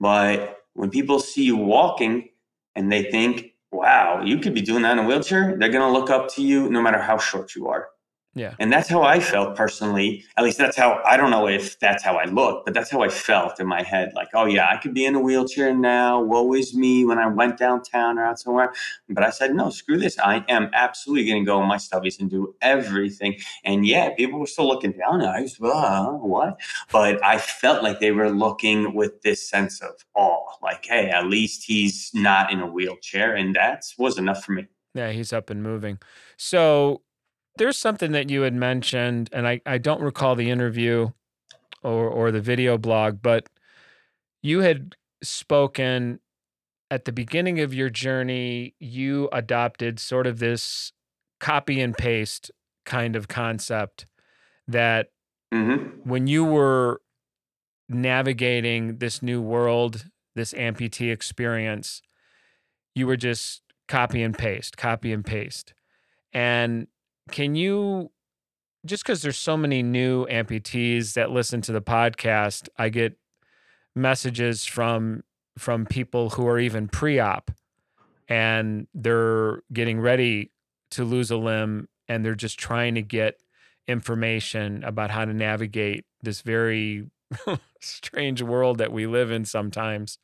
But 0.00 0.58
when 0.74 0.90
people 0.90 1.20
see 1.20 1.44
you 1.44 1.56
walking 1.56 2.28
and 2.74 2.90
they 2.92 3.10
think, 3.10 3.54
wow, 3.72 4.22
you 4.24 4.38
could 4.38 4.54
be 4.54 4.62
doing 4.62 4.82
that 4.82 4.92
in 4.98 5.04
a 5.04 5.08
wheelchair, 5.08 5.56
they're 5.58 5.70
going 5.70 5.92
to 5.92 5.98
look 5.98 6.10
up 6.10 6.28
to 6.34 6.42
you 6.42 6.70
no 6.70 6.80
matter 6.80 6.98
how 7.00 7.18
short 7.18 7.54
you 7.54 7.68
are. 7.68 7.88
Yeah. 8.34 8.54
And 8.60 8.72
that's 8.72 8.88
how 8.88 9.02
I 9.02 9.18
felt 9.18 9.56
personally. 9.56 10.24
At 10.36 10.44
least 10.44 10.58
that's 10.58 10.76
how 10.76 11.02
I 11.04 11.16
don't 11.16 11.30
know 11.30 11.48
if 11.48 11.78
that's 11.80 12.04
how 12.04 12.16
I 12.16 12.24
look, 12.26 12.64
but 12.64 12.72
that's 12.72 12.90
how 12.90 13.02
I 13.02 13.08
felt 13.08 13.58
in 13.58 13.66
my 13.66 13.82
head. 13.82 14.12
Like, 14.14 14.28
oh 14.34 14.44
yeah, 14.44 14.68
I 14.70 14.76
could 14.76 14.94
be 14.94 15.06
in 15.06 15.14
a 15.14 15.20
wheelchair 15.20 15.74
now. 15.74 16.22
Woe 16.22 16.52
is 16.54 16.74
me 16.74 17.04
when 17.04 17.18
I 17.18 17.26
went 17.26 17.58
downtown 17.58 18.18
or 18.18 18.24
out 18.24 18.38
somewhere. 18.38 18.72
But 19.08 19.24
I 19.24 19.30
said, 19.30 19.54
no, 19.54 19.70
screw 19.70 19.98
this. 19.98 20.18
I 20.18 20.44
am 20.48 20.70
absolutely 20.72 21.26
going 21.28 21.42
to 21.42 21.46
go 21.46 21.60
in 21.60 21.68
my 21.68 21.78
stubbies 21.78 22.20
and 22.20 22.30
do 22.30 22.54
everything. 22.60 23.38
And 23.64 23.86
yeah, 23.86 24.14
people 24.14 24.38
were 24.38 24.46
still 24.46 24.68
looking 24.68 24.92
down. 24.92 25.22
I 25.22 25.40
was, 25.40 25.58
uh, 25.60 26.06
what? 26.12 26.60
But 26.92 27.24
I 27.24 27.38
felt 27.38 27.82
like 27.82 27.98
they 27.98 28.12
were 28.12 28.30
looking 28.30 28.94
with 28.94 29.22
this 29.22 29.48
sense 29.48 29.80
of 29.80 29.92
awe. 30.14 30.44
Like, 30.62 30.86
hey, 30.86 31.10
at 31.10 31.26
least 31.26 31.64
he's 31.64 32.10
not 32.14 32.52
in 32.52 32.60
a 32.60 32.66
wheelchair, 32.66 33.34
and 33.34 33.54
that 33.56 33.84
was 33.98 34.18
enough 34.18 34.44
for 34.44 34.52
me. 34.52 34.66
Yeah, 34.94 35.12
he's 35.12 35.32
up 35.32 35.50
and 35.50 35.62
moving. 35.62 35.98
So 36.36 37.02
there's 37.58 37.78
something 37.78 38.12
that 38.12 38.30
you 38.30 38.42
had 38.42 38.54
mentioned, 38.54 39.28
and 39.32 39.46
I, 39.46 39.60
I 39.66 39.78
don't 39.78 40.00
recall 40.00 40.34
the 40.34 40.50
interview 40.50 41.10
or 41.82 42.08
or 42.08 42.30
the 42.30 42.40
video 42.40 42.78
blog, 42.78 43.20
but 43.22 43.48
you 44.42 44.60
had 44.60 44.96
spoken 45.22 46.20
at 46.90 47.04
the 47.04 47.12
beginning 47.12 47.60
of 47.60 47.74
your 47.74 47.90
journey, 47.90 48.74
you 48.78 49.28
adopted 49.32 50.00
sort 50.00 50.26
of 50.26 50.38
this 50.38 50.92
copy 51.40 51.80
and 51.80 51.96
paste 51.96 52.50
kind 52.84 53.14
of 53.16 53.28
concept 53.28 54.06
that 54.66 55.08
Mm-hmm. 55.52 56.06
when 56.08 56.26
you 56.26 56.44
were 56.44 57.00
navigating 57.88 58.98
this 58.98 59.22
new 59.22 59.40
world, 59.40 60.04
this 60.34 60.52
amputee 60.52 61.10
experience, 61.10 62.02
you 62.94 63.06
were 63.06 63.16
just 63.16 63.62
copy 63.86 64.22
and 64.22 64.36
paste, 64.36 64.76
copy 64.76 65.10
and 65.10 65.24
paste. 65.24 65.72
And 66.34 66.86
can 67.30 67.54
you 67.54 68.10
just 68.86 69.04
because 69.04 69.22
there's 69.22 69.36
so 69.36 69.56
many 69.56 69.82
new 69.82 70.26
amputees 70.26 71.14
that 71.14 71.30
listen 71.30 71.60
to 71.62 71.72
the 71.72 71.82
podcast, 71.82 72.68
I 72.78 72.88
get 72.88 73.18
messages 73.94 74.64
from 74.64 75.24
from 75.56 75.86
people 75.86 76.30
who 76.30 76.46
are 76.46 76.58
even 76.58 76.86
pre-op 76.86 77.50
and 78.28 78.86
they're 78.94 79.62
getting 79.72 80.00
ready 80.00 80.52
to 80.92 81.04
lose 81.04 81.32
a 81.32 81.36
limb 81.36 81.88
and 82.08 82.24
they're 82.24 82.36
just 82.36 82.58
trying 82.58 82.94
to 82.94 83.02
get 83.02 83.40
information 83.88 84.84
about 84.84 85.10
how 85.10 85.24
to 85.24 85.34
navigate 85.34 86.04
this 86.22 86.42
very 86.42 87.10
strange 87.80 88.40
world 88.40 88.78
that 88.78 88.92
we 88.92 89.06
live 89.06 89.32
in 89.32 89.44
sometimes. 89.44 90.18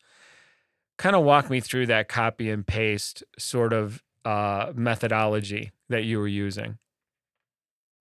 Kind 0.99 1.17
of 1.17 1.25
walk 1.25 1.51
me 1.51 1.59
through 1.59 1.87
that 1.87 2.09
copy 2.09 2.49
and 2.49 2.65
paste 2.65 3.25
sort 3.37 3.73
of 3.73 4.03
uh, 4.25 4.73
methodology 4.75 5.73
that 5.89 6.05
you 6.05 6.21
were 6.21 6.29
using. 6.29 6.79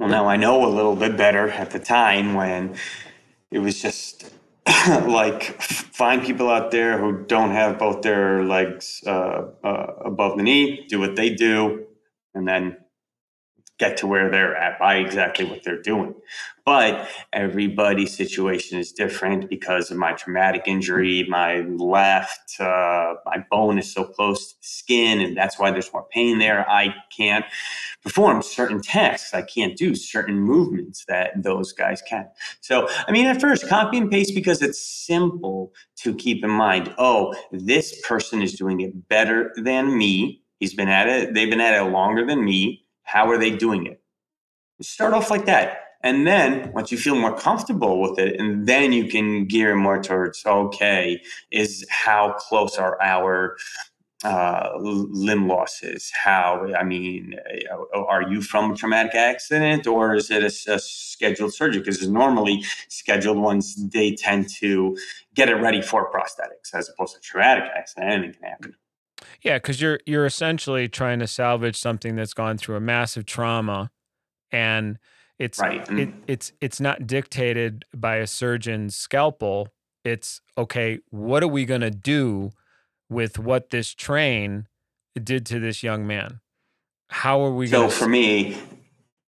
Well, 0.03 0.11
now 0.11 0.27
I 0.27 0.35
know 0.35 0.65
a 0.65 0.67
little 0.67 0.97
bit 0.97 1.15
better 1.15 1.47
at 1.47 1.71
the 1.71 1.79
time 1.79 2.33
when 2.33 2.75
it 3.51 3.59
was 3.59 3.81
just 3.81 4.33
like 4.89 5.61
find 5.61 6.21
people 6.21 6.49
out 6.49 6.71
there 6.71 6.97
who 6.97 7.23
don't 7.23 7.51
have 7.51 7.79
both 7.79 8.01
their 8.01 8.43
legs 8.43 9.01
uh, 9.07 9.45
uh, 9.63 9.93
above 10.03 10.35
the 10.35 10.43
knee, 10.43 10.85
do 10.89 10.99
what 10.99 11.15
they 11.15 11.29
do, 11.29 11.85
and 12.35 12.45
then 12.45 12.75
get 13.83 13.97
to 13.97 14.07
where 14.07 14.29
they're 14.29 14.55
at 14.55 14.79
by 14.79 14.95
exactly 14.95 15.43
what 15.43 15.63
they're 15.63 15.81
doing. 15.81 16.15
But 16.65 17.09
everybody's 17.33 18.15
situation 18.15 18.79
is 18.79 18.93
different 18.93 19.49
because 19.49 19.91
of 19.91 19.97
my 19.97 20.13
traumatic 20.13 20.63
injury. 20.65 21.25
My 21.27 21.59
left, 21.59 22.57
uh, 22.61 23.15
my 23.25 23.43
bone 23.51 23.77
is 23.77 23.91
so 23.91 24.05
close 24.05 24.53
to 24.53 24.61
the 24.61 24.65
skin, 24.65 25.19
and 25.19 25.35
that's 25.35 25.59
why 25.59 25.71
there's 25.71 25.91
more 25.91 26.07
pain 26.09 26.39
there. 26.39 26.69
I 26.69 26.95
can't 27.15 27.43
perform 28.01 28.41
certain 28.41 28.81
tasks. 28.81 29.33
I 29.33 29.41
can't 29.41 29.75
do 29.75 29.93
certain 29.93 30.39
movements 30.39 31.03
that 31.09 31.31
those 31.43 31.73
guys 31.73 32.01
can. 32.01 32.29
So, 32.61 32.87
I 33.09 33.11
mean, 33.11 33.25
at 33.25 33.41
first, 33.41 33.67
copy 33.67 33.97
and 33.97 34.09
paste 34.09 34.33
because 34.33 34.61
it's 34.61 34.81
simple 34.81 35.73
to 35.97 36.15
keep 36.15 36.45
in 36.45 36.51
mind. 36.51 36.95
Oh, 36.97 37.35
this 37.51 37.99
person 38.07 38.41
is 38.41 38.53
doing 38.53 38.79
it 38.79 39.09
better 39.09 39.51
than 39.57 39.97
me. 39.97 40.41
He's 40.61 40.73
been 40.73 40.87
at 40.87 41.09
it, 41.09 41.33
they've 41.33 41.49
been 41.49 41.59
at 41.59 41.77
it 41.77 41.89
longer 41.89 42.25
than 42.25 42.45
me 42.45 42.82
how 43.03 43.29
are 43.29 43.37
they 43.37 43.51
doing 43.51 43.85
it? 43.85 44.01
Start 44.81 45.13
off 45.13 45.29
like 45.29 45.45
that. 45.45 45.79
And 46.01 46.27
then 46.27 46.71
once 46.73 46.91
you 46.91 46.97
feel 46.97 47.15
more 47.15 47.35
comfortable 47.37 48.01
with 48.01 48.19
it, 48.19 48.39
and 48.39 48.67
then 48.67 48.91
you 48.91 49.07
can 49.07 49.45
gear 49.45 49.75
more 49.75 50.01
towards 50.01 50.45
okay, 50.45 51.21
is 51.49 51.85
how 51.89 52.33
close 52.33 52.77
are 52.77 53.01
our 53.01 53.55
uh, 54.23 54.69
limb 54.77 55.47
losses? 55.47 56.11
How, 56.11 56.67
I 56.77 56.83
mean, 56.83 57.35
are 57.93 58.23
you 58.23 58.41
from 58.41 58.71
a 58.71 58.75
traumatic 58.75 59.15
accident 59.15 59.87
or 59.87 60.15
is 60.15 60.31
it 60.31 60.43
a, 60.43 60.73
a 60.73 60.79
scheduled 60.79 61.53
surgery? 61.53 61.79
Because 61.79 62.07
normally 62.07 62.63
scheduled 62.89 63.37
ones, 63.37 63.75
they 63.89 64.13
tend 64.13 64.49
to 64.59 64.97
get 65.35 65.49
it 65.49 65.55
ready 65.55 65.81
for 65.81 66.11
prosthetics 66.11 66.73
as 66.73 66.89
opposed 66.89 67.15
to 67.15 67.21
traumatic 67.21 67.65
accident. 67.75 68.11
Anything 68.11 68.33
can 68.33 68.49
happen. 68.49 68.75
Yeah, 69.41 69.57
because 69.57 69.81
you're 69.81 69.99
you're 70.05 70.25
essentially 70.25 70.87
trying 70.87 71.19
to 71.19 71.27
salvage 71.27 71.77
something 71.77 72.15
that's 72.15 72.33
gone 72.33 72.57
through 72.57 72.75
a 72.75 72.81
massive 72.81 73.25
trauma, 73.25 73.91
and 74.51 74.97
it's 75.39 75.59
Right. 75.59 75.81
it 75.81 76.09
mm. 76.09 76.13
it's 76.27 76.51
it's 76.61 76.79
not 76.79 77.07
dictated 77.07 77.85
by 77.95 78.17
a 78.17 78.27
surgeon's 78.27 78.95
scalpel. 78.95 79.69
It's 80.03 80.41
okay. 80.57 80.99
What 81.09 81.43
are 81.43 81.47
we 81.47 81.65
gonna 81.65 81.91
do 81.91 82.51
with 83.09 83.39
what 83.39 83.69
this 83.69 83.93
train 83.93 84.67
did 85.21 85.45
to 85.47 85.59
this 85.59 85.83
young 85.83 86.05
man? 86.07 86.39
How 87.09 87.41
are 87.41 87.53
we 87.53 87.67
so 87.67 87.81
gonna? 87.81 87.91
for 87.91 88.07
me, 88.07 88.57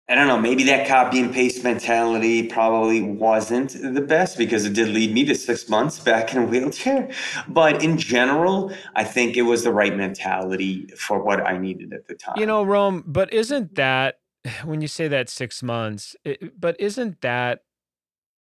I 0.09 0.17
don't 0.17 0.27
know, 0.27 0.39
maybe 0.39 0.65
that 0.65 0.89
copy 0.89 1.21
and 1.21 1.33
paste 1.33 1.63
mentality 1.63 2.49
probably 2.49 3.01
wasn't 3.01 3.71
the 3.71 4.01
best 4.01 4.37
because 4.37 4.65
it 4.65 4.75
did 4.75 4.89
lead 4.89 5.15
me 5.15 5.25
to 5.27 5.35
six 5.35 5.69
months 5.69 6.01
back 6.01 6.35
in 6.35 6.43
a 6.43 6.47
wheelchair. 6.47 7.09
But 7.49 7.83
in 7.85 7.97
general, 7.97 8.73
I 8.97 9.05
think 9.05 9.37
it 9.37 9.43
was 9.43 9.63
the 9.63 9.73
right 9.73 9.97
mentality 9.97 10.89
for 10.99 11.23
what 11.23 11.47
I 11.47 11.57
needed 11.57 11.93
at 11.93 12.09
the 12.09 12.15
time. 12.15 12.35
You 12.37 12.47
know, 12.47 12.65
Rome, 12.65 13.05
but 13.07 13.33
isn't 13.33 13.77
that 13.77 14.19
when 14.65 14.81
you 14.81 14.89
say 14.89 15.09
that 15.09 15.31
six 15.31 15.63
months? 15.63 16.17
It, 16.25 16.61
but 16.61 16.79
isn't 16.81 17.21
that 17.21 17.61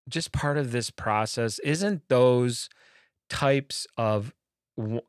just 0.07 0.31
part 0.31 0.57
of 0.57 0.71
this 0.71 0.89
process? 0.89 1.59
Isn't 1.59 2.07
those 2.07 2.69
types 3.29 3.85
of 3.97 4.33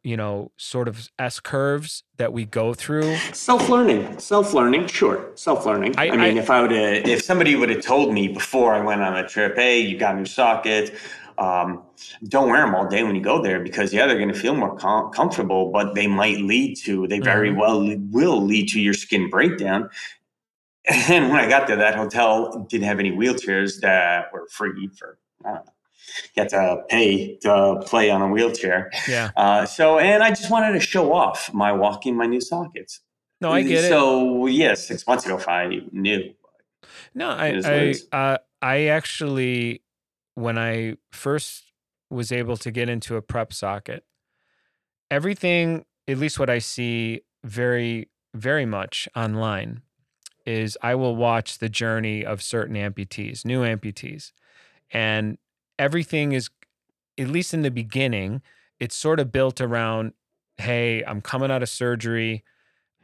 you 0.02 0.16
know 0.16 0.52
sort 0.56 0.88
of 0.88 1.08
S 1.18 1.40
curves 1.40 2.04
that 2.16 2.32
we 2.32 2.44
go 2.44 2.74
through? 2.74 3.22
Self-learning, 3.32 4.18
self-learning, 4.18 4.86
sure, 4.88 5.30
self-learning. 5.34 5.94
I 5.98 6.10
I 6.10 6.16
mean, 6.16 6.36
I 6.36 6.40
if 6.40 6.50
I 6.50 6.60
would 6.62 6.70
have, 6.70 7.06
if 7.06 7.22
somebody 7.22 7.56
would 7.56 7.70
have 7.70 7.82
told 7.82 8.12
me 8.12 8.28
before 8.28 8.74
I 8.74 8.80
went 8.80 9.02
on 9.02 9.16
a 9.16 9.28
trip, 9.28 9.56
hey, 9.56 9.80
you 9.80 9.98
got 9.98 10.16
new 10.16 10.24
socket, 10.26 10.94
um, 11.38 11.82
don't 12.28 12.50
wear 12.50 12.64
them 12.64 12.74
all 12.74 12.86
day 12.88 13.02
when 13.02 13.14
you 13.14 13.22
go 13.22 13.42
there 13.42 13.60
because 13.60 13.92
yeah, 13.92 14.06
they're 14.06 14.18
going 14.18 14.32
to 14.32 14.38
feel 14.38 14.54
more 14.54 14.76
com- 14.76 15.10
comfortable, 15.12 15.70
but 15.70 15.94
they 15.94 16.06
might 16.06 16.38
lead 16.38 16.76
to, 16.78 17.06
they 17.06 17.20
very 17.20 17.50
hmm 17.50 17.58
well 17.58 17.96
will 18.10 18.42
lead 18.42 18.68
to 18.70 18.80
your 18.80 18.94
skin 18.94 19.30
breakdown. 19.30 19.88
And 20.86 21.30
when 21.30 21.38
I 21.38 21.48
got 21.48 21.66
there, 21.66 21.76
that 21.76 21.94
hotel 21.94 22.66
didn't 22.68 22.86
have 22.86 22.98
any 22.98 23.12
wheelchairs 23.12 23.80
that 23.80 24.32
were 24.32 24.48
free 24.50 24.88
for. 24.98 25.18
I 25.44 25.48
don't 25.48 25.66
know. 25.66 25.72
You 26.34 26.42
had 26.42 26.48
to 26.50 26.82
pay 26.88 27.36
to 27.42 27.82
play 27.86 28.10
on 28.10 28.22
a 28.22 28.28
wheelchair. 28.28 28.90
yeah. 29.08 29.30
Uh, 29.36 29.66
so, 29.66 29.98
and 29.98 30.22
I 30.22 30.30
just 30.30 30.50
wanted 30.50 30.72
to 30.72 30.80
show 30.80 31.12
off 31.12 31.52
my 31.52 31.72
walking 31.72 32.16
my 32.16 32.26
new 32.26 32.40
sockets. 32.40 33.00
No, 33.40 33.52
I 33.52 33.62
get 33.62 33.84
it. 33.84 33.88
So, 33.88 34.46
yeah, 34.46 34.74
six 34.74 35.06
months 35.06 35.24
ago, 35.24 35.36
if 35.36 35.48
I 35.48 35.80
knew, 35.92 36.34
No, 37.14 37.30
I 37.30 37.48
is 37.48 37.64
what 37.64 37.74
it 37.74 38.02
I 38.12 38.16
uh 38.16 38.38
I 38.60 38.84
actually 38.86 39.82
when 40.34 40.58
I 40.58 40.96
first 41.10 41.72
was 42.10 42.32
able 42.32 42.56
to 42.58 42.70
get 42.70 42.88
into 42.88 43.16
a 43.16 43.22
prep 43.22 43.52
socket, 43.52 44.04
everything, 45.10 45.84
at 46.06 46.18
least 46.18 46.38
what 46.38 46.50
I 46.50 46.58
see 46.58 47.22
very 47.44 48.08
very 48.34 48.66
much 48.66 49.08
online 49.16 49.82
is 50.46 50.76
I 50.82 50.94
will 50.94 51.16
watch 51.16 51.58
the 51.58 51.68
journey 51.68 52.24
of 52.24 52.42
certain 52.42 52.74
amputees, 52.74 53.44
new 53.44 53.60
amputees. 53.60 54.32
And 54.90 55.38
everything 55.80 56.32
is, 56.32 56.50
at 57.18 57.28
least 57.28 57.54
in 57.54 57.62
the 57.62 57.70
beginning, 57.70 58.42
it's 58.78 58.94
sort 58.94 59.18
of 59.18 59.32
built 59.32 59.60
around 59.60 60.12
hey, 60.58 61.02
I'm 61.04 61.22
coming 61.22 61.50
out 61.50 61.62
of 61.62 61.70
surgery. 61.70 62.44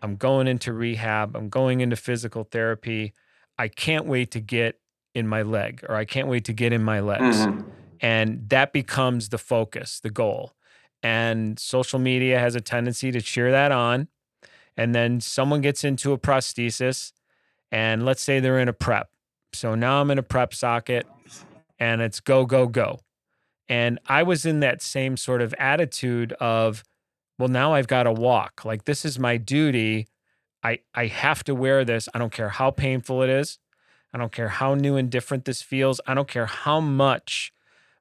I'm 0.03 0.16
going 0.16 0.47
into 0.47 0.74
rehab. 0.74 1.35
I'm 1.35 1.49
going 1.49 1.81
into 1.81 1.97
physical 1.97 2.45
therapy. 2.45 3.14
I 3.59 3.68
can't 3.68 4.05
wait 4.05 4.31
to 4.33 4.41
get 4.41 4.79
in 5.14 5.27
my 5.27 5.41
leg 5.41 5.83
or 5.89 5.95
I 5.95 6.05
can't 6.05 6.29
wait 6.29 6.45
to 6.45 6.53
get 6.53 6.74
in 6.74 6.85
my 6.85 7.01
legs. 7.01 7.47
hmm 7.47 7.61
And 8.03 8.47
that 8.51 8.74
becomes 8.74 9.31
the 9.31 9.39
focus, 9.39 10.01
the 10.01 10.11
goal. 10.11 10.53
And 11.03 11.59
social 11.59 11.99
media 11.99 12.39
has 12.39 12.55
a 12.55 12.61
tendency 12.61 13.11
to 13.11 13.22
cheer 13.22 13.51
that 13.51 13.72
on. 13.72 14.09
And 14.77 14.95
then 14.95 15.22
someone 15.22 15.62
gets 15.62 15.83
into 15.83 16.12
a 16.12 16.18
prosthesis, 16.18 17.12
and 17.72 18.05
let's 18.05 18.22
say 18.22 18.41
they're 18.41 18.61
in 18.61 18.68
a 18.68 18.74
prep. 18.74 19.09
So 19.55 19.74
now 19.74 20.03
I'm 20.03 20.11
in 20.11 20.18
a 20.18 20.22
prep 20.22 20.53
socket 20.53 21.07
and 21.79 22.01
it's 22.01 22.20
go, 22.20 22.47
go, 22.47 22.66
go. 22.66 23.01
And 23.68 23.99
I 24.07 24.22
was 24.22 24.47
in 24.47 24.61
that 24.61 24.81
same 24.81 25.16
sort 25.16 25.43
of 25.43 25.55
attitude 25.59 26.33
of, 26.35 26.85
well, 27.39 27.49
now 27.49 27.74
I've 27.74 27.89
got 27.89 28.05
to 28.05 28.12
walk. 28.12 28.64
Like 28.64 28.85
this 28.85 29.05
is 29.05 29.18
my 29.18 29.37
duty. 29.37 30.09
I 30.62 30.81
I 30.95 31.07
have 31.07 31.45
to 31.45 31.55
wear 31.55 31.85
this. 31.85 32.09
I 32.14 32.18
don't 32.18 32.33
care 32.33 32.51
how 32.51 32.70
painful 32.70 33.22
it 33.22 33.31
is. 33.31 33.59
I 34.12 34.18
don't 34.18 34.33
care 34.33 34.49
how 34.49 34.74
new 34.74 34.97
and 34.97 35.11
different 35.11 35.45
this 35.45 35.62
feels. 35.62 36.01
I 36.07 36.14
don't 36.14 36.29
care 36.29 36.47
how 36.47 36.81
much 36.81 37.53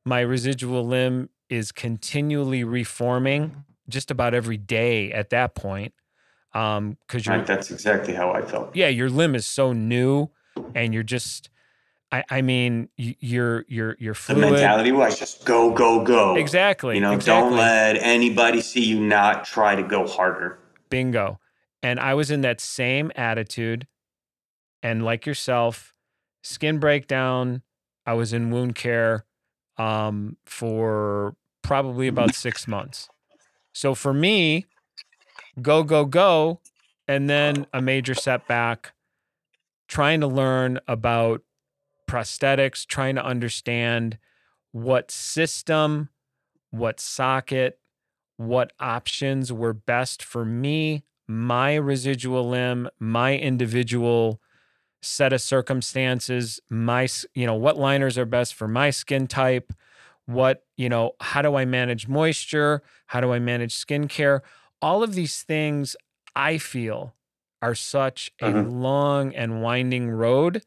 my 0.05 0.21
residual 0.21 0.85
limb 0.85 1.29
is 1.49 1.71
continually 1.71 2.63
reforming 2.63 3.65
just 3.89 4.09
about 4.11 4.33
every 4.33 4.57
day 4.57 5.11
at 5.11 5.29
that 5.31 5.55
point. 5.55 5.93
Um, 6.53 6.97
because 7.05 7.25
you're, 7.25 7.43
that's 7.43 7.69
exactly 7.69 8.13
how 8.13 8.31
I 8.31 8.41
felt. 8.41 8.73
yeah, 8.75 8.87
your 8.87 9.09
limb 9.09 9.35
is 9.35 9.45
so 9.45 9.73
new 9.73 10.29
and 10.73 10.93
you're 10.93 11.03
just 11.03 11.49
I, 12.11 12.23
I 12.29 12.41
mean 12.41 12.89
you're 12.97 13.65
you're 13.67 13.95
you're 13.99 14.13
The 14.13 14.19
fluid. 14.19 14.51
mentality 14.51 14.91
was 14.91 15.17
just 15.19 15.43
go, 15.45 15.71
go, 15.71 16.03
go. 16.03 16.35
Exactly. 16.35 16.95
You 16.95 17.01
know, 17.01 17.13
exactly. 17.13 17.49
don't 17.49 17.57
let 17.57 17.97
anybody 17.97 18.61
see 18.61 18.83
you 18.85 18.99
not 18.99 19.43
try 19.45 19.75
to 19.75 19.83
go 19.83 20.07
harder. 20.07 20.59
Bingo. 20.89 21.39
And 21.81 21.99
I 21.99 22.13
was 22.13 22.31
in 22.31 22.41
that 22.41 22.61
same 22.61 23.11
attitude. 23.15 23.87
And 24.81 25.03
like 25.03 25.25
yourself, 25.25 25.93
skin 26.43 26.77
breakdown, 26.79 27.63
I 28.05 28.13
was 28.13 28.33
in 28.33 28.51
wound 28.51 28.75
care 28.75 29.25
um, 29.77 30.37
for 30.45 31.35
probably 31.63 32.07
about 32.07 32.35
six 32.35 32.67
months. 32.67 33.09
So 33.73 33.95
for 33.95 34.13
me, 34.13 34.65
go, 35.61 35.83
go, 35.83 36.05
go. 36.05 36.61
And 37.07 37.29
then 37.29 37.65
a 37.73 37.81
major 37.81 38.13
setback, 38.13 38.93
trying 39.87 40.21
to 40.21 40.27
learn 40.27 40.79
about 40.87 41.41
prosthetics, 42.07 42.85
trying 42.85 43.15
to 43.15 43.25
understand 43.25 44.17
what 44.71 45.11
system, 45.11 46.09
what 46.71 46.99
socket, 46.99 47.79
what 48.37 48.73
options 48.79 49.51
were 49.53 49.73
best 49.73 50.23
for 50.23 50.45
me, 50.45 51.03
my 51.27 51.75
residual 51.75 52.47
limb, 52.49 52.89
my 52.99 53.37
individual 53.37 54.41
set 55.01 55.33
of 55.33 55.41
circumstances, 55.41 56.59
my, 56.69 57.07
you 57.35 57.45
know, 57.45 57.55
what 57.55 57.77
liners 57.77 58.17
are 58.17 58.25
best 58.25 58.55
for 58.55 58.67
my 58.67 58.89
skin 58.89 59.27
type, 59.27 59.71
what, 60.25 60.65
you 60.77 60.89
know, 60.89 61.13
how 61.21 61.41
do 61.41 61.55
I 61.55 61.65
manage 61.65 62.07
moisture? 62.07 62.81
How 63.07 63.21
do 63.21 63.31
I 63.31 63.39
manage 63.39 63.73
skincare? 63.75 64.41
All 64.81 65.03
of 65.03 65.13
these 65.13 65.43
things 65.43 65.95
I 66.35 66.57
feel 66.57 67.15
are 67.61 67.75
such 67.75 68.31
a 68.41 68.53
Mhm. 68.53 68.69
long 68.69 69.35
and 69.35 69.61
winding 69.61 70.09
road 70.09 70.63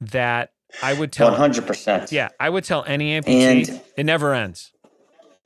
that 0.00 0.52
I 0.82 0.92
would 0.94 1.12
tell 1.12 1.32
hundred 1.34 1.66
percent. 1.66 2.12
yeah, 2.12 2.28
I 2.40 2.48
would 2.50 2.64
tell 2.64 2.84
any 2.86 3.18
amputee 3.20 3.68
And- 3.68 3.80
it 3.96 4.04
never 4.04 4.34
ends. 4.34 4.72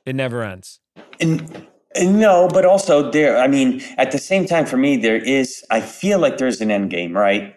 It 0.07 0.15
never 0.17 0.43
ends. 0.43 0.81
And, 1.21 1.67
and 1.95 2.19
no, 2.19 2.49
but 2.49 2.65
also 2.65 3.11
there. 3.11 3.37
I 3.39 3.47
mean, 3.47 3.83
at 3.99 4.11
the 4.13 4.19
same 4.19 4.47
time, 4.47 4.65
for 4.67 4.77
me, 4.77 4.97
there 4.97 5.17
is. 5.17 5.65
I 5.71 5.81
feel 5.81 6.19
like 6.19 6.39
there's 6.39 6.61
an 6.61 6.71
end 6.71 6.91
game, 6.91 7.17
right? 7.17 7.55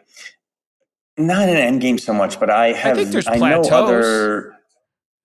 Not 1.17 1.47
an 1.47 1.55
end 1.57 1.81
game 1.81 1.97
so 1.97 2.13
much, 2.13 2.39
but 2.39 2.49
I 2.49 2.73
have. 2.73 2.97
think 2.97 3.11
there's 3.11 3.27
know 3.27 3.37
plateaus. 3.37 3.71
other. 3.71 4.53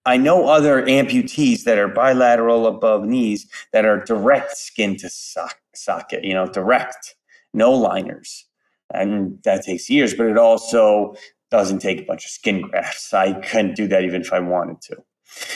I 0.06 0.16
know 0.16 0.48
other 0.48 0.82
amputees 0.86 1.64
that 1.64 1.76
are 1.76 1.88
bilateral 1.88 2.66
above 2.66 3.04
knees 3.04 3.46
that 3.72 3.84
are 3.84 4.02
direct 4.04 4.56
skin 4.56 4.96
to 4.98 5.10
sock, 5.10 5.56
socket. 5.74 6.24
You 6.24 6.34
know, 6.34 6.46
direct, 6.46 7.14
no 7.52 7.72
liners, 7.72 8.46
and 8.94 9.38
that 9.44 9.64
takes 9.64 9.90
years. 9.90 10.14
But 10.14 10.26
it 10.28 10.38
also 10.38 11.14
doesn't 11.50 11.78
take 11.80 12.00
a 12.00 12.04
bunch 12.04 12.24
of 12.24 12.30
skin 12.30 12.62
grafts. 12.62 13.12
I 13.26 13.34
couldn't 13.40 13.74
do 13.76 13.86
that 13.88 14.04
even 14.04 14.22
if 14.22 14.32
I 14.32 14.40
wanted 14.40 14.80
to. 14.82 14.96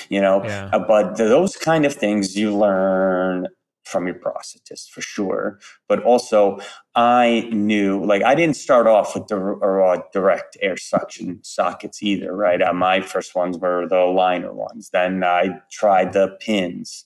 You 0.09 0.21
know, 0.21 0.45
Yeah. 0.45 0.71
uh, 0.73 0.79
but 0.81 1.17
those 1.17 1.57
kind 1.57 1.85
of 1.87 1.95
things 1.95 2.37
you 2.37 2.55
learn 2.55 3.49
from 3.85 4.07
your 4.07 4.15
prosthetist 4.17 4.91
for 4.91 5.01
sure. 5.01 5.59
But 5.89 6.03
also, 6.05 6.59
I 6.95 7.49
knew 7.53 8.05
like 8.05 8.23
I 8.23 8.35
didn't 8.35 8.57
start 8.57 8.87
off 8.87 9.15
with 9.15 9.27
the 9.29 9.37
raw 9.39 9.97
direct 10.13 10.57
air 10.61 10.77
suction 10.77 11.41
sockets 11.43 12.03
either, 12.03 12.35
right? 12.35 12.63
Uh, 12.63 12.73
my 12.73 13.01
first 13.01 13.35
ones 13.35 13.59
were 13.59 13.89
the 13.89 14.01
liner 14.05 14.53
ones. 14.53 14.91
Then 14.93 15.25
I 15.25 15.61
tried 15.71 16.13
the 16.13 16.37
pins, 16.41 17.05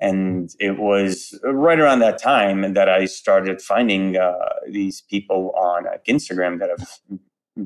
and 0.00 0.50
it 0.60 0.78
was 0.78 1.38
right 1.44 1.78
around 1.78 2.00
that 2.00 2.20
time 2.20 2.74
that 2.74 2.88
I 2.88 3.06
started 3.06 3.62
finding 3.62 4.16
uh, 4.16 4.34
these 4.70 5.00
people 5.02 5.52
on 5.56 5.86
uh, 5.86 5.98
Instagram 6.08 6.58
that 6.60 6.70
have 6.70 6.88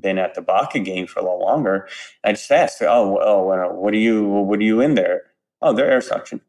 been 0.00 0.18
at 0.18 0.34
the 0.34 0.42
Baca 0.42 0.78
game 0.78 1.06
for 1.06 1.20
a 1.20 1.22
little 1.22 1.40
longer. 1.40 1.88
I 2.24 2.32
just 2.32 2.50
asked, 2.50 2.82
"Oh, 2.82 3.18
oh, 3.20 3.44
well, 3.44 3.72
what 3.72 3.94
are 3.94 3.98
you? 3.98 4.28
What 4.28 4.58
are 4.58 4.64
you 4.64 4.80
in 4.80 4.94
there?" 4.94 5.22
Oh, 5.60 5.72
they're 5.72 5.90
air 5.90 6.00
suction. 6.00 6.40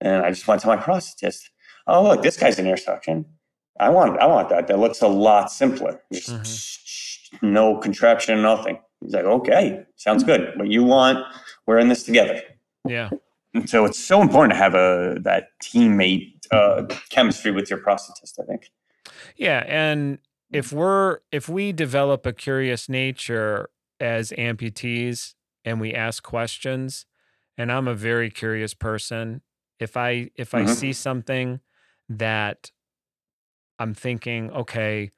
And 0.00 0.24
I 0.24 0.30
just 0.30 0.46
went 0.46 0.62
to 0.62 0.68
my 0.68 0.76
prosthetist. 0.86 1.50
Oh, 1.86 2.02
look, 2.02 2.22
this 2.22 2.36
guy's 2.36 2.58
an 2.58 2.66
air 2.66 2.76
suction. 2.76 3.26
I 3.78 3.88
want, 3.88 4.18
I 4.20 4.26
want 4.26 4.50
that. 4.50 4.68
That 4.68 4.78
looks 4.78 5.00
a 5.00 5.08
lot 5.08 5.50
simpler. 5.50 6.00
Just 6.12 7.34
no 7.42 7.78
contraption, 7.78 8.40
nothing. 8.42 8.78
He's 9.00 9.14
like, 9.14 9.24
okay, 9.24 9.84
sounds 9.96 10.22
good. 10.22 10.52
What 10.56 10.68
you 10.68 10.84
want, 10.84 11.24
we're 11.66 11.78
in 11.78 11.88
this 11.88 12.02
together. 12.02 12.42
Yeah. 12.86 13.10
And 13.54 13.68
so 13.68 13.84
it's 13.84 13.98
so 13.98 14.20
important 14.20 14.52
to 14.52 14.58
have 14.58 14.74
a 14.74 15.18
that 15.22 15.48
teammate 15.62 16.34
uh, 16.50 16.84
chemistry 17.08 17.50
with 17.50 17.70
your 17.70 17.80
prosthetist. 17.80 18.38
I 18.40 18.44
think. 18.44 18.70
Yeah. 19.36 19.64
And 19.66 20.18
if 20.52 20.72
we're 20.72 21.20
if 21.32 21.48
we 21.48 21.72
develop 21.72 22.26
a 22.26 22.32
curious 22.32 22.88
nature 22.88 23.70
as 24.00 24.30
amputees 24.32 25.34
and 25.64 25.80
we 25.80 25.94
ask 25.94 26.22
questions, 26.22 27.06
and 27.58 27.70
I'm 27.72 27.88
a 27.88 27.94
very 27.94 28.30
curious 28.30 28.74
person, 28.74 29.42
if 29.78 29.96
I 29.96 30.30
if 30.36 30.54
I 30.54 30.64
Mhm. 30.64 30.66
see 30.66 30.92
something 30.92 31.60
that 32.08 32.70
I'm 33.78 33.94
thinking, 33.94 34.50
okay, 34.50 35.10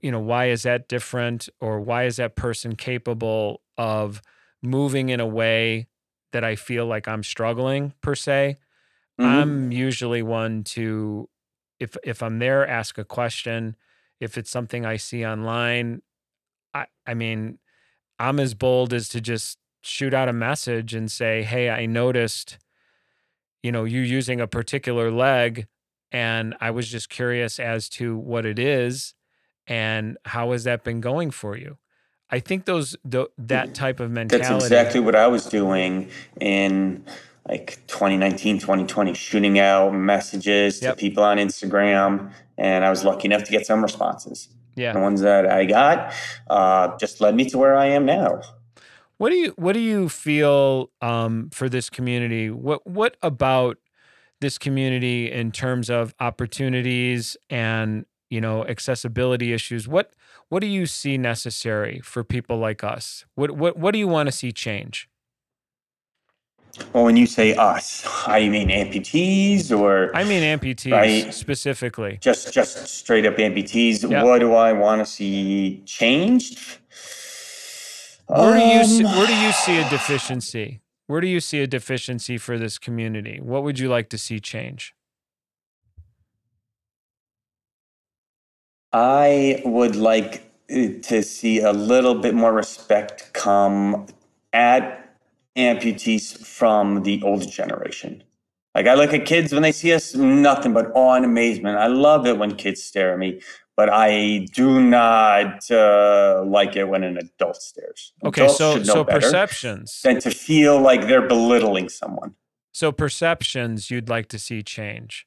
you 0.00 0.10
know, 0.10 0.20
why 0.20 0.46
is 0.46 0.62
that 0.62 0.88
different? 0.88 1.48
Or 1.60 1.80
why 1.80 2.04
is 2.04 2.16
that 2.16 2.36
person 2.36 2.76
capable 2.76 3.62
of 3.76 4.22
moving 4.62 5.08
in 5.08 5.20
a 5.20 5.26
way 5.26 5.88
that 6.32 6.44
I 6.44 6.56
feel 6.56 6.86
like 6.86 7.08
I'm 7.08 7.22
struggling 7.22 7.92
per 8.02 8.14
se? 8.14 8.56
Mhm. 9.18 9.46
I'm 9.48 9.72
usually 9.72 10.22
one 10.22 10.64
to 10.76 11.28
if 11.80 11.96
if 12.04 12.22
I'm 12.22 12.38
there, 12.40 12.66
ask 12.66 12.98
a 12.98 13.04
question. 13.04 13.76
If 14.20 14.38
it's 14.38 14.50
something 14.50 14.84
I 14.86 14.96
see 14.96 15.24
online, 15.24 16.02
I 16.74 16.86
I 17.06 17.14
mean, 17.14 17.58
I'm 18.18 18.40
as 18.40 18.54
bold 18.54 18.92
as 18.92 19.08
to 19.10 19.20
just 19.20 19.58
shoot 19.82 20.14
out 20.14 20.28
a 20.28 20.32
message 20.32 20.94
and 20.94 21.10
say, 21.10 21.42
"Hey, 21.42 21.70
I 21.70 21.86
noticed, 21.86 22.58
you 23.62 23.72
know, 23.72 23.84
you 23.84 24.00
using 24.00 24.40
a 24.40 24.46
particular 24.46 25.10
leg, 25.10 25.66
and 26.10 26.54
I 26.60 26.70
was 26.70 26.88
just 26.88 27.08
curious 27.08 27.58
as 27.58 27.88
to 27.90 28.16
what 28.16 28.46
it 28.46 28.58
is, 28.58 29.14
and 29.66 30.16
how 30.24 30.52
has 30.52 30.64
that 30.64 30.84
been 30.84 31.00
going 31.00 31.30
for 31.30 31.56
you?" 31.56 31.78
I 32.28 32.40
think 32.40 32.64
those 32.64 32.96
the, 33.04 33.28
that 33.38 33.66
mm-hmm. 33.66 33.72
type 33.72 34.00
of 34.00 34.10
mentality. 34.10 34.48
That's 34.48 34.64
exactly 34.64 35.00
what 35.00 35.14
I 35.14 35.26
was 35.28 35.46
doing 35.46 36.10
in 36.40 37.04
like 37.48 37.78
2019, 37.86 38.58
2020, 38.58 39.14
shooting 39.14 39.58
out 39.58 39.94
messages 39.94 40.82
Yep. 40.82 40.96
to 40.96 41.00
people 41.00 41.22
on 41.22 41.38
Instagram. 41.38 42.32
And 42.58 42.84
I 42.84 42.90
was 42.90 43.04
lucky 43.04 43.26
enough 43.26 43.44
to 43.44 43.52
get 43.52 43.66
some 43.66 43.82
responses. 43.82 44.48
Yeah. 44.74 44.92
The 44.92 45.00
ones 45.00 45.20
that 45.22 45.46
I 45.46 45.64
got 45.64 46.12
uh, 46.48 46.96
just 46.98 47.20
led 47.20 47.34
me 47.34 47.48
to 47.50 47.58
where 47.58 47.76
I 47.76 47.86
am 47.86 48.04
now. 48.04 48.42
What 49.18 49.30
do 49.30 49.36
you 49.36 49.54
what 49.56 49.72
do 49.72 49.80
you 49.80 50.08
feel 50.10 50.90
um, 51.00 51.48
for 51.50 51.68
this 51.70 51.88
community? 51.88 52.50
What 52.50 52.86
what 52.86 53.16
about 53.22 53.78
this 54.42 54.58
community 54.58 55.32
in 55.32 55.52
terms 55.52 55.88
of 55.88 56.14
opportunities 56.20 57.36
and 57.48 58.04
you 58.28 58.42
know 58.42 58.66
accessibility 58.66 59.54
issues? 59.54 59.88
What 59.88 60.12
what 60.50 60.60
do 60.60 60.66
you 60.66 60.84
see 60.84 61.16
necessary 61.16 62.00
for 62.04 62.22
people 62.24 62.58
like 62.58 62.84
us? 62.84 63.24
What 63.34 63.52
what 63.52 63.78
what 63.78 63.92
do 63.92 63.98
you 63.98 64.08
want 64.08 64.26
to 64.26 64.32
see 64.32 64.52
change? 64.52 65.08
Well, 66.92 67.04
when 67.04 67.16
you 67.16 67.26
say 67.26 67.54
us, 67.54 68.04
I 68.26 68.48
mean 68.48 68.68
amputees 68.68 69.76
or 69.76 70.14
I 70.16 70.24
mean 70.24 70.42
amputees 70.42 70.92
Right. 70.92 71.34
specifically. 71.34 72.18
just 72.20 72.52
just 72.52 72.88
straight 72.88 73.26
up 73.26 73.36
amputees. 73.36 74.08
Yeah. 74.10 74.22
What 74.24 74.40
do 74.40 74.54
I 74.54 74.72
want 74.72 75.00
to 75.00 75.06
see 75.06 75.82
changed? 75.86 76.58
Where 78.28 78.54
do 78.54 78.64
you 78.64 78.84
see, 78.84 79.04
Um, 79.04 79.16
where 79.16 79.26
do 79.26 79.36
you 79.36 79.52
see 79.52 79.78
a 79.78 79.88
deficiency? 79.88 80.80
Where 81.06 81.20
do 81.20 81.28
you 81.28 81.40
see 81.40 81.60
a 81.60 81.66
deficiency 81.68 82.38
for 82.38 82.58
this 82.58 82.78
community? 82.78 83.38
What 83.40 83.62
would 83.62 83.78
you 83.78 83.88
like 83.88 84.08
to 84.10 84.18
see 84.18 84.40
change? 84.40 84.94
I 88.92 89.62
would 89.64 89.96
like 89.96 90.42
uh, 90.70 90.88
to 91.02 91.22
see 91.22 91.60
a 91.60 91.72
little 91.72 92.14
bit 92.14 92.34
more 92.34 92.52
respect 92.52 93.32
come 93.32 94.06
at 94.52 95.05
amputees 95.56 96.36
from 96.44 97.02
the 97.02 97.22
older 97.22 97.46
generation. 97.46 98.22
Like 98.74 98.86
I 98.86 98.94
look 98.94 99.14
at 99.14 99.24
kids 99.24 99.52
when 99.52 99.62
they 99.62 99.72
see 99.72 99.92
us, 99.94 100.14
nothing 100.14 100.74
but 100.74 100.92
awe 100.94 101.14
and 101.14 101.24
amazement. 101.24 101.78
I 101.78 101.86
love 101.86 102.26
it 102.26 102.38
when 102.38 102.56
kids 102.56 102.82
stare 102.82 103.12
at 103.12 103.18
me, 103.18 103.40
but 103.74 103.88
I 103.90 104.46
do 104.52 104.80
not 104.82 105.70
uh, 105.70 106.44
like 106.46 106.76
it 106.76 106.84
when 106.84 107.02
an 107.02 107.16
adult 107.16 107.56
stares. 107.56 108.12
Okay, 108.24 108.42
Adults 108.42 108.58
so 108.58 108.82
so 108.82 109.04
perceptions. 109.04 110.00
than 110.04 110.20
to 110.20 110.30
feel 110.30 110.78
like 110.78 111.02
they're 111.08 111.26
belittling 111.26 111.88
someone. 111.88 112.34
So 112.72 112.92
perceptions 112.92 113.90
you'd 113.90 114.10
like 114.10 114.28
to 114.28 114.38
see 114.38 114.62
change. 114.62 115.26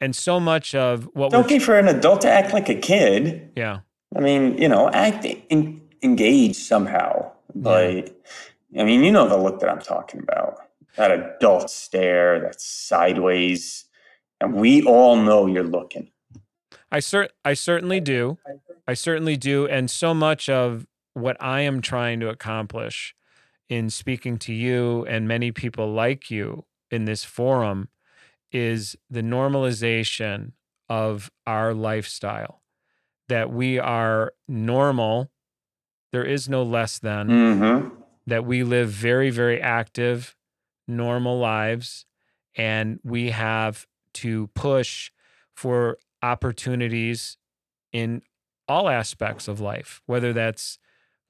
And 0.00 0.16
so 0.16 0.40
much 0.40 0.74
of 0.74 1.08
what 1.12 1.32
we're 1.32 1.40
Okay, 1.40 1.58
for 1.58 1.78
an 1.78 1.88
adult 1.88 2.22
to 2.22 2.30
act 2.30 2.54
like 2.54 2.68
a 2.68 2.74
kid, 2.74 3.50
yeah. 3.56 3.80
I 4.16 4.20
mean, 4.20 4.56
you 4.56 4.68
know, 4.68 4.88
act 4.90 5.26
in, 5.26 5.82
engage 6.02 6.56
somehow. 6.56 7.32
But 7.54 8.16
I 8.76 8.84
mean, 8.84 9.02
you 9.02 9.12
know 9.12 9.28
the 9.28 9.36
look 9.36 9.60
that 9.60 9.70
I'm 9.70 9.80
talking 9.80 10.20
about. 10.20 10.58
That 10.96 11.10
adult 11.10 11.70
stare, 11.70 12.40
that 12.40 12.60
sideways, 12.60 13.84
and 14.40 14.54
we 14.54 14.82
all 14.82 15.16
know 15.16 15.46
you're 15.46 15.62
looking. 15.64 16.10
I 16.90 17.00
cer- 17.00 17.30
I 17.44 17.54
certainly 17.54 18.00
do. 18.00 18.38
I 18.86 18.94
certainly 18.94 19.36
do. 19.36 19.66
And 19.66 19.90
so 19.90 20.14
much 20.14 20.48
of 20.48 20.86
what 21.14 21.36
I 21.40 21.60
am 21.60 21.80
trying 21.80 22.20
to 22.20 22.28
accomplish 22.28 23.14
in 23.68 23.90
speaking 23.90 24.38
to 24.38 24.52
you 24.52 25.04
and 25.06 25.28
many 25.28 25.52
people 25.52 25.92
like 25.92 26.30
you 26.30 26.64
in 26.90 27.04
this 27.04 27.24
forum 27.24 27.88
is 28.50 28.96
the 29.10 29.20
normalization 29.20 30.52
of 30.88 31.30
our 31.46 31.74
lifestyle. 31.74 32.62
That 33.28 33.52
we 33.52 33.78
are 33.78 34.32
normal. 34.46 35.30
There 36.12 36.24
is 36.24 36.48
no 36.48 36.62
less 36.62 36.98
than. 36.98 37.28
Mm-hmm. 37.28 37.94
That 38.28 38.44
we 38.44 38.62
live 38.62 38.90
very, 38.90 39.30
very 39.30 39.60
active, 39.60 40.36
normal 40.86 41.38
lives. 41.38 42.04
And 42.56 43.00
we 43.02 43.30
have 43.30 43.86
to 44.14 44.48
push 44.48 45.10
for 45.54 45.98
opportunities 46.22 47.38
in 47.92 48.22
all 48.66 48.88
aspects 48.88 49.48
of 49.48 49.60
life, 49.60 50.02
whether 50.06 50.32
that's 50.32 50.78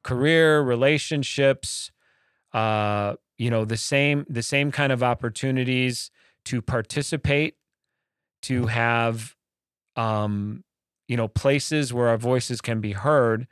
career, 0.03 0.61
relationships, 0.61 1.93
uh, 2.53 3.15
you 3.37 3.51
know, 3.51 3.65
the 3.65 3.77
same 3.77 4.27
the 4.29 4.43
same 4.43 4.73
kind 4.73 4.93
of 4.93 5.03
opportunities 5.03 6.11
to 6.47 6.61
participate, 6.61 7.57
to 8.43 8.67
have 8.67 9.37
um, 9.97 10.65
you 11.09 11.17
know, 11.17 11.29
places 11.29 11.93
where 11.93 12.09
our 12.09 12.19
voices 12.19 12.61
can 12.61 12.81
be 12.81 12.93
heard. 12.93 13.47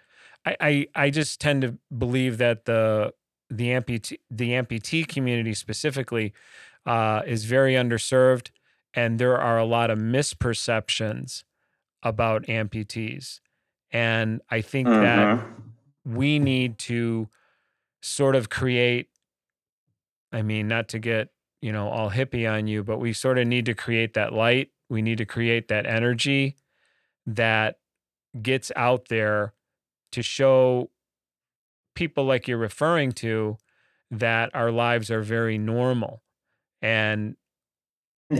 I, 0.45 0.57
I, 0.61 0.87
I 0.95 1.11
just 1.11 1.41
tend 1.41 1.63
to 1.63 1.79
believe 1.97 2.39
that 2.39 2.67
the 2.67 3.13
the 3.51 3.69
amputee 3.69 4.19
the 4.31 4.51
amputee 4.51 5.07
community 5.07 5.55
specifically 5.55 6.33
uh, 6.85 7.23
is 7.27 7.45
very 7.45 7.75
underserved, 7.75 8.51
and 8.95 9.19
there 9.19 9.39
are 9.39 9.59
a 9.59 9.65
lot 9.65 9.91
of 9.91 9.99
misperceptions 9.99 11.45
about 12.03 12.43
amputees. 12.45 13.41
And 13.91 14.41
I 14.51 14.61
think 14.61 14.87
that 14.89 15.39
Mm-hmm. 15.39 16.15
we 16.17 16.39
need 16.39 16.79
to 16.79 17.29
sort 18.03 18.37
of 18.37 18.49
create 18.49 19.09
i 20.33 20.43
mean 20.43 20.69
not 20.69 20.89
to 20.89 20.99
get 20.99 21.29
you 21.61 21.73
know 21.73 21.89
all 21.89 22.11
hippie 22.11 22.49
on 22.51 22.67
you 22.67 22.85
but 22.85 22.99
we 22.99 23.13
sort 23.13 23.39
of 23.39 23.47
need 23.47 23.65
to 23.67 23.75
create 23.75 24.15
that 24.15 24.33
light 24.33 24.71
we 24.89 25.03
need 25.03 25.19
to 25.19 25.25
create 25.25 25.69
that 25.69 25.87
energy 25.87 26.57
that 27.27 27.79
gets 28.43 28.71
out 28.77 29.09
there 29.09 29.55
to 30.13 30.23
show 30.23 30.91
people 31.97 32.25
like 32.25 32.47
you're 32.47 32.57
referring 32.57 33.11
to 33.11 33.59
that 34.11 34.51
our 34.55 34.71
lives 34.71 35.11
are 35.11 35.23
very 35.23 35.59
normal 35.59 36.23
and 36.81 37.37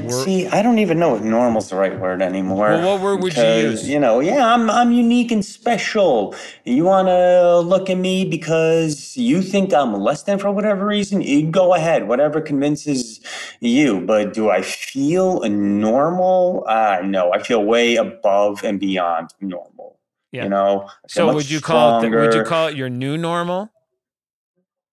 See, 0.09 0.49
I 0.49 0.63
don't 0.63 0.81
even 0.81 0.99
know 0.99 1.15
if 1.15 1.23
normal's 1.23 1.71
the 1.71 1.77
right 1.77 1.97
word 1.97 2.21
anymore. 2.21 2.71
Well, 2.71 2.95
what 2.95 3.03
word 3.03 3.23
would 3.23 3.37
you 3.37 3.69
use? 3.69 3.89
You 3.89 4.01
know, 4.01 4.19
yeah, 4.19 4.53
I'm 4.53 4.69
I'm 4.69 4.91
unique 4.91 5.31
and 5.31 5.45
special. 5.45 6.35
You 6.65 6.83
want 6.83 7.07
to 7.07 7.61
look 7.61 7.89
at 7.89 7.97
me 7.97 8.25
because 8.25 9.17
you 9.17 9.43
think 9.43 9.73
I'm 9.73 9.95
less 9.95 10.25
than 10.25 10.41
for 10.41 10.51
whatever 10.51 10.85
reason? 10.85 11.23
You 11.23 11.49
go 11.49 11.73
ahead, 11.73 12.09
whatever 12.09 12.41
convinces 12.41 13.21
you. 13.61 14.01
But 14.01 14.35
do 14.35 14.51
I 14.51 14.63
feel 14.63 15.49
normal? 15.49 16.65
Uh, 16.67 17.03
no, 17.05 17.33
I 17.33 17.41
feel 17.41 17.63
way 17.63 17.95
above 17.95 18.65
and 18.65 18.81
beyond 18.81 19.35
normal. 19.41 19.96
Yeah. 20.37 20.45
You 20.45 20.51
know. 20.51 20.89
So 21.09 21.33
would 21.35 21.51
you 21.51 21.61
call 21.61 21.99
it 21.99 22.11
the, 22.11 22.17
would 22.17 22.35
you 22.35 22.45
call 22.45 22.69
it 22.69 22.77
your 22.77 22.91
new 22.91 23.17
normal 23.17 23.71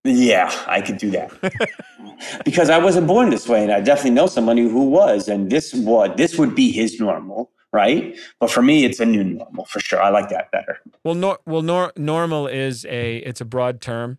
Yeah, 0.04 0.50
I 0.66 0.80
could 0.82 0.98
do 0.98 1.10
that. 1.12 1.30
because 2.44 2.68
I 2.70 2.78
wasn't 2.78 3.06
born 3.06 3.30
this 3.30 3.48
way, 3.48 3.62
and 3.62 3.72
I 3.72 3.80
definitely 3.80 4.10
know 4.12 4.26
somebody 4.26 4.62
who 4.62 4.84
was, 4.88 5.28
and 5.28 5.50
this 5.50 5.72
what 5.74 6.16
this 6.16 6.38
would 6.38 6.54
be 6.54 6.70
his 6.70 7.00
normal, 7.00 7.50
right? 7.72 8.16
But 8.40 8.50
for 8.50 8.62
me, 8.62 8.84
it's 8.84 9.00
a 9.00 9.06
new 9.06 9.24
normal 9.24 9.64
for 9.64 9.80
sure. 9.80 10.00
I 10.02 10.10
like 10.10 10.28
that 10.28 10.50
better. 10.52 10.78
Well, 11.04 11.14
nor- 11.14 11.38
well, 11.46 11.62
nor- 11.62 11.92
normal 11.96 12.46
is 12.46 12.84
a 12.86 13.16
it's 13.18 13.40
a 13.40 13.44
broad 13.46 13.80
term, 13.80 14.18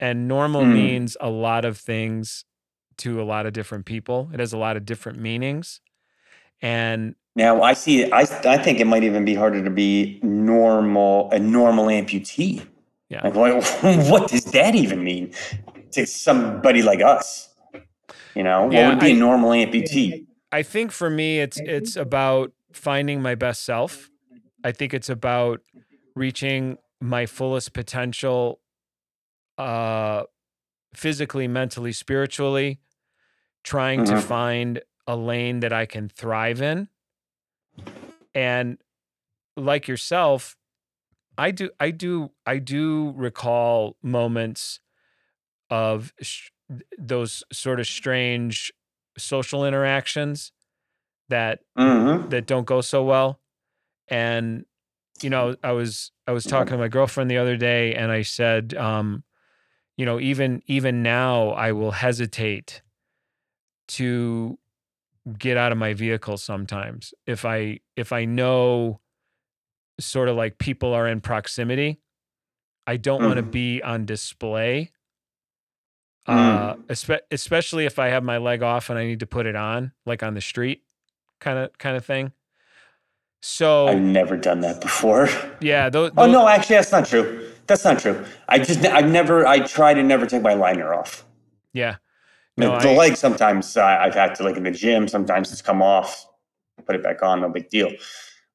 and 0.00 0.28
normal 0.28 0.62
Mm. 0.62 0.72
means 0.74 1.16
a 1.20 1.30
lot 1.30 1.64
of 1.64 1.78
things 1.78 2.44
to 2.98 3.20
a 3.20 3.24
lot 3.24 3.46
of 3.46 3.52
different 3.52 3.86
people. 3.86 4.30
It 4.32 4.40
has 4.40 4.52
a 4.52 4.58
lot 4.58 4.76
of 4.76 4.84
different 4.84 5.18
meanings, 5.18 5.80
and 6.62 7.14
Now 7.38 7.62
I 7.62 7.72
see. 7.74 7.96
I 8.20 8.22
I 8.54 8.58
think 8.64 8.80
it 8.80 8.86
might 8.92 9.04
even 9.04 9.24
be 9.24 9.34
harder 9.42 9.62
to 9.62 9.70
be 9.70 10.18
normal 10.22 11.30
a 11.30 11.38
normal 11.38 11.86
amputee. 11.86 12.66
Yeah. 13.08 13.22
Like 13.24 13.34
what? 13.34 13.50
What 14.12 14.28
does 14.32 14.44
that 14.56 14.74
even 14.74 15.02
mean 15.10 15.32
to 15.92 16.06
somebody 16.06 16.82
like 16.82 17.00
us? 17.14 17.48
You 18.34 18.42
know, 18.48 18.60
Yeah, 18.70 18.88
what 18.88 18.88
would 18.96 19.00
be 19.08 19.12
a 19.12 19.16
I- 19.16 19.24
normal 19.28 19.50
amputee? 19.50 20.26
I 20.50 20.62
think 20.62 20.92
for 20.92 21.10
me, 21.10 21.40
it's 21.40 21.58
it's 21.60 21.94
about 21.96 22.52
finding 22.72 23.22
my 23.22 23.34
best 23.34 23.64
self. 23.64 24.10
I 24.64 24.72
think 24.72 24.92
it's 24.94 25.08
about 25.10 25.60
reaching 26.16 26.78
my 27.00 27.26
fullest 27.26 27.72
potential, 27.72 28.58
uh, 29.58 30.22
physically, 30.94 31.46
mentally, 31.48 31.92
spiritually. 31.92 32.80
Trying 33.62 34.04
to 34.06 34.14
Mhm. 34.14 34.22
find 34.22 34.80
a 35.06 35.14
lane 35.16 35.60
that 35.60 35.72
I 35.72 35.84
can 35.86 36.08
thrive 36.08 36.62
in, 36.62 36.88
and 38.34 38.78
like 39.56 39.88
yourself, 39.88 40.56
I 41.36 41.50
do, 41.50 41.70
I 41.80 41.90
do, 41.90 42.30
I 42.46 42.58
do 42.58 43.12
recall 43.16 43.96
moments 44.02 44.80
of 45.70 46.12
sh- 46.20 46.48
those 46.98 47.42
sort 47.52 47.80
of 47.80 47.86
strange 47.86 48.72
social 49.16 49.64
interactions 49.64 50.52
that 51.28 51.60
Mm-hmm. 51.76 52.28
that 52.30 52.46
don't 52.46 52.66
go 52.66 52.80
so 52.80 53.04
well 53.04 53.40
and 54.08 54.64
you 55.22 55.30
know 55.30 55.54
i 55.62 55.72
was 55.72 56.10
i 56.26 56.32
was 56.32 56.44
talking 56.44 56.72
to 56.72 56.78
my 56.78 56.88
girlfriend 56.88 57.30
the 57.30 57.36
other 57.38 57.56
day 57.56 57.94
and 57.94 58.10
i 58.10 58.22
said 58.22 58.74
um 58.74 59.22
you 59.96 60.04
know 60.06 60.18
even 60.20 60.62
even 60.66 61.02
now 61.02 61.50
i 61.50 61.72
will 61.72 61.90
hesitate 61.92 62.82
to 63.86 64.58
get 65.36 65.56
out 65.56 65.72
of 65.72 65.78
my 65.78 65.94
vehicle 65.94 66.36
sometimes 66.36 67.12
if 67.26 67.44
i 67.44 67.78
if 67.96 68.12
i 68.12 68.24
know 68.24 69.00
sort 70.00 70.28
of 70.28 70.36
like 70.36 70.58
people 70.58 70.94
are 70.94 71.06
in 71.08 71.20
proximity 71.20 72.00
i 72.86 72.96
don't 72.96 73.22
want 73.22 73.36
to 73.36 73.42
be 73.42 73.82
on 73.82 74.04
display 74.06 74.90
uh 76.26 76.74
Mm. 76.74 76.86
espe- 76.86 77.20
especially 77.30 77.84
if 77.86 77.98
i 77.98 78.08
have 78.08 78.22
my 78.22 78.38
leg 78.38 78.62
off 78.62 78.90
and 78.90 78.98
i 78.98 79.04
need 79.06 79.20
to 79.20 79.26
put 79.26 79.46
it 79.46 79.56
on 79.56 79.92
like 80.06 80.22
on 80.22 80.34
the 80.34 80.40
street 80.40 80.82
kind 81.40 81.58
of 81.58 81.76
kind 81.78 81.96
of 81.96 82.04
thing 82.04 82.32
so 83.40 83.86
I've 83.86 84.00
never 84.00 84.36
done 84.36 84.60
that 84.62 84.80
before. 84.80 85.28
yeah 85.60 85.88
those, 85.88 86.10
Oh 86.16 86.26
no, 86.26 86.48
actually, 86.48 86.74
that's 86.74 86.90
not 86.90 87.06
true. 87.06 87.48
That's 87.68 87.84
not 87.84 88.00
true. 88.00 88.24
I 88.48 88.58
just 88.58 88.84
I've 88.84 89.08
never 89.08 89.46
I 89.46 89.60
try 89.60 89.94
to 89.94 90.02
never 90.02 90.26
take 90.26 90.42
my 90.42 90.54
liner 90.54 90.92
off. 90.92 91.24
yeah 91.72 91.96
no 92.58 92.78
the 92.78 92.90
I, 92.90 92.96
leg 92.96 93.16
sometimes 93.16 93.76
uh, 93.76 93.84
I've 93.84 94.14
had 94.14 94.34
to 94.36 94.42
like 94.42 94.56
in 94.56 94.64
the 94.64 94.70
gym. 94.70 95.08
Sometimes 95.08 95.52
it's 95.52 95.62
come 95.62 95.80
off, 95.82 96.26
put 96.86 96.94
it 96.96 97.02
back 97.02 97.22
on, 97.22 97.40
no 97.40 97.48
big 97.48 97.68
deal. 97.70 97.90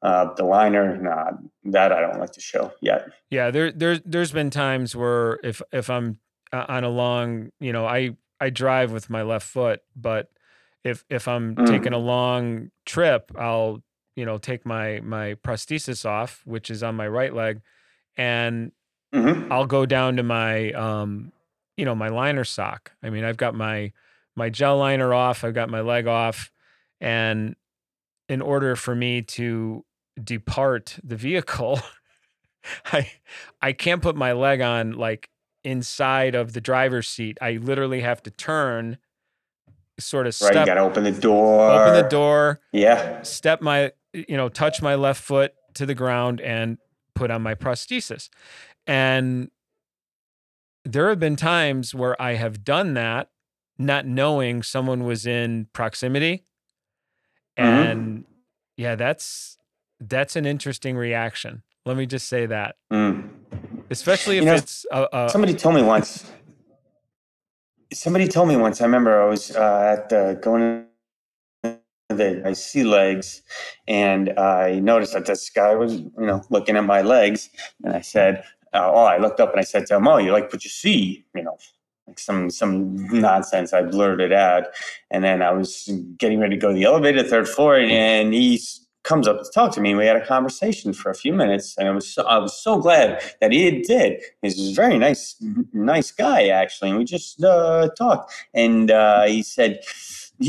Uh, 0.01 0.34
the 0.36 0.43
liner, 0.43 0.97
nah, 0.97 1.32
that 1.66 1.91
I 1.93 2.01
don't 2.01 2.20
like 2.20 2.34
to 2.34 2.41
show 2.41 2.74
yet. 2.82 3.08
yeah 3.32 3.49
there 3.51 3.72
there 3.72 3.97
there's 3.99 4.32
been 4.32 4.49
times 4.49 4.95
where 4.95 5.39
if 5.43 5.62
if 5.72 5.89
i'm 5.89 6.20
uh, 6.51 6.66
on 6.68 6.84
a 6.84 6.89
long 6.89 7.49
you 7.60 7.72
know 7.74 7.86
i 7.86 8.12
i 8.39 8.49
drive 8.49 8.91
with 8.91 9.10
my 9.10 9.22
left 9.24 9.47
foot 9.47 9.80
but 9.95 10.30
if 10.84 11.04
if 11.10 11.28
i'm 11.28 11.56
Mm. 11.56 11.68
taking 11.68 11.93
a 11.93 11.97
long 11.97 12.70
trip 12.86 13.32
i'll 13.39 13.82
you 14.16 14.26
know 14.26 14.38
take 14.38 14.66
my 14.66 14.99
my 15.01 15.36
prosthesis 15.36 16.06
off 16.06 16.41
which 16.45 16.70
is 16.70 16.84
on 16.84 16.95
my 16.95 17.08
right 17.08 17.34
leg 17.34 17.62
and 18.18 18.72
hmm 19.14 19.51
I'll 19.51 19.66
go 19.68 19.86
down 19.86 20.18
to 20.18 20.24
my 20.24 20.72
um 20.74 21.32
you 21.78 21.86
know 21.86 21.96
my 21.96 22.10
liner 22.10 22.44
sock. 22.44 22.92
I 23.02 23.10
mean, 23.10 23.24
I've 23.24 23.38
got 23.38 23.56
my 23.56 23.92
my 24.36 24.50
gel 24.50 24.78
liner 24.78 25.14
off, 25.14 25.44
I've 25.44 25.54
got 25.54 25.70
my 25.70 25.82
leg 25.82 26.08
off 26.08 26.52
and 27.00 27.56
in 28.30 28.42
order 28.42 28.76
for 28.76 28.96
me 28.96 29.22
to 29.22 29.84
depart 30.24 30.98
the 31.04 31.16
vehicle, 31.16 31.80
I 32.92 33.12
I 33.62 33.74
can't 33.74 34.02
put 34.02 34.16
my 34.16 34.32
leg 34.34 34.62
on 34.62 34.94
like 34.94 35.30
inside 35.64 36.36
of 36.36 36.54
the 36.54 36.62
driver's 36.62 37.08
seat. 37.10 37.38
I 37.42 37.54
literally 37.54 38.02
have 38.02 38.24
to 38.24 38.32
turn 38.32 38.98
sort 40.00 40.26
of 40.28 40.36
Right, 40.42 40.56
you 40.56 40.66
got 40.66 40.76
to 40.76 40.82
open 40.82 41.04
the 41.04 41.12
door. 41.12 41.70
open 41.72 41.94
the 41.94 42.04
door, 42.10 42.60
Yeah. 42.72 43.22
step 43.24 43.62
my 43.62 43.92
you 44.14 44.38
know 44.38 44.50
touch 44.50 44.82
my 44.82 44.96
left 44.96 45.22
foot 45.22 45.54
to 45.76 45.86
the 45.86 45.96
ground 45.96 46.42
and 46.42 46.78
put 47.16 47.30
on 47.32 47.42
my 47.42 47.56
prosthesis. 47.56 48.30
And 48.88 49.50
there 50.86 51.10
have 51.10 51.20
been 51.20 51.36
times 51.36 51.96
where 51.96 52.22
I 52.22 52.34
have 52.36 52.64
done 52.64 52.94
that 52.96 53.30
not 53.78 54.06
knowing 54.06 54.64
someone 54.64 55.04
was 55.04 55.26
in 55.26 55.68
proximity. 55.74 56.46
Mhm. 57.58 57.92
And 57.92 58.26
yeah, 58.78 58.96
that's 58.96 59.58
that's 60.00 60.36
an 60.36 60.46
interesting 60.46 60.98
reaction. 60.98 61.64
Let 61.86 61.98
me 61.98 62.06
just 62.06 62.28
say 62.28 62.46
that. 62.46 62.76
Mm. 62.92 63.30
Especially 63.90 64.38
if 64.38 64.44
You 64.44 64.50
know, 64.50 64.56
it's 64.56 64.86
Somebody 65.32 65.54
told 65.54 65.76
me 65.76 65.84
once. 65.84 66.32
Somebody 67.94 68.28
told 68.28 68.48
me 68.48 68.56
once. 68.58 68.82
I 68.82 68.86
remember 68.86 69.22
I 69.22 69.28
was 69.28 69.56
uh, 69.56 69.96
at 69.98 70.10
the 70.10 70.40
going 70.42 70.86
the 72.10 72.42
I 72.46 72.54
see 72.54 72.84
legs, 72.84 73.42
and 73.88 74.30
I 74.38 74.80
noticed 74.80 75.14
that 75.14 75.26
this 75.26 75.50
guy 75.50 75.76
was 75.76 75.96
you 75.96 76.14
know 76.18 76.44
looking 76.50 76.76
at 76.76 76.86
my 76.86 77.02
legs, 77.02 77.50
and 77.84 77.94
I 77.96 78.02
said, 78.02 78.44
uh, 78.74 78.92
"Oh," 78.94 79.06
I 79.06 79.18
looked 79.18 79.40
up 79.40 79.52
and 79.52 79.60
I 79.60 79.64
said 79.64 79.86
to 79.88 79.96
him, 79.96 80.08
"Oh, 80.08 80.18
you 80.18 80.32
like 80.32 80.52
what 80.52 80.64
you 80.64 80.70
see?" 80.70 81.26
You 81.36 81.44
know, 81.44 81.58
like 82.08 82.20
some 82.20 82.50
some 82.50 83.08
nonsense 83.20 83.74
I 83.74 83.84
blurted 83.84 84.34
out, 84.34 84.66
and 85.12 85.24
then 85.24 85.42
I 85.42 85.52
was 85.52 85.90
getting 86.18 86.40
ready 86.40 86.56
to 86.56 86.62
go 86.62 86.70
to 86.70 86.74
the 86.74 86.84
elevator, 86.86 87.24
third 87.24 87.48
floor, 87.48 87.78
and 87.78 88.34
he 88.34 88.62
comes 89.04 89.28
up 89.28 89.40
to 89.44 89.50
talk 89.54 89.74
to 89.74 89.82
me. 89.82 89.90
and 89.92 90.00
We 90.00 90.06
had 90.06 90.16
a 90.16 90.26
conversation 90.26 90.94
for 90.94 91.10
a 91.10 91.16
few 91.16 91.34
minutes, 91.34 91.76
and 91.78 91.88
I 91.88 91.92
was 91.92 92.08
so, 92.08 92.24
I 92.24 92.38
was 92.38 92.54
so 92.58 92.78
glad 92.78 93.22
that 93.42 93.52
he 93.52 93.82
did. 93.82 94.22
He's 94.42 94.72
a 94.72 94.74
very 94.74 94.98
nice 94.98 95.36
nice 95.74 96.12
guy 96.12 96.48
actually, 96.48 96.90
and 96.90 97.00
we 97.00 97.06
just 97.06 97.44
uh, 97.44 97.90
talked. 97.98 98.34
And 98.54 98.92
uh, 98.92 99.24
he 99.26 99.44
said, 99.44 99.82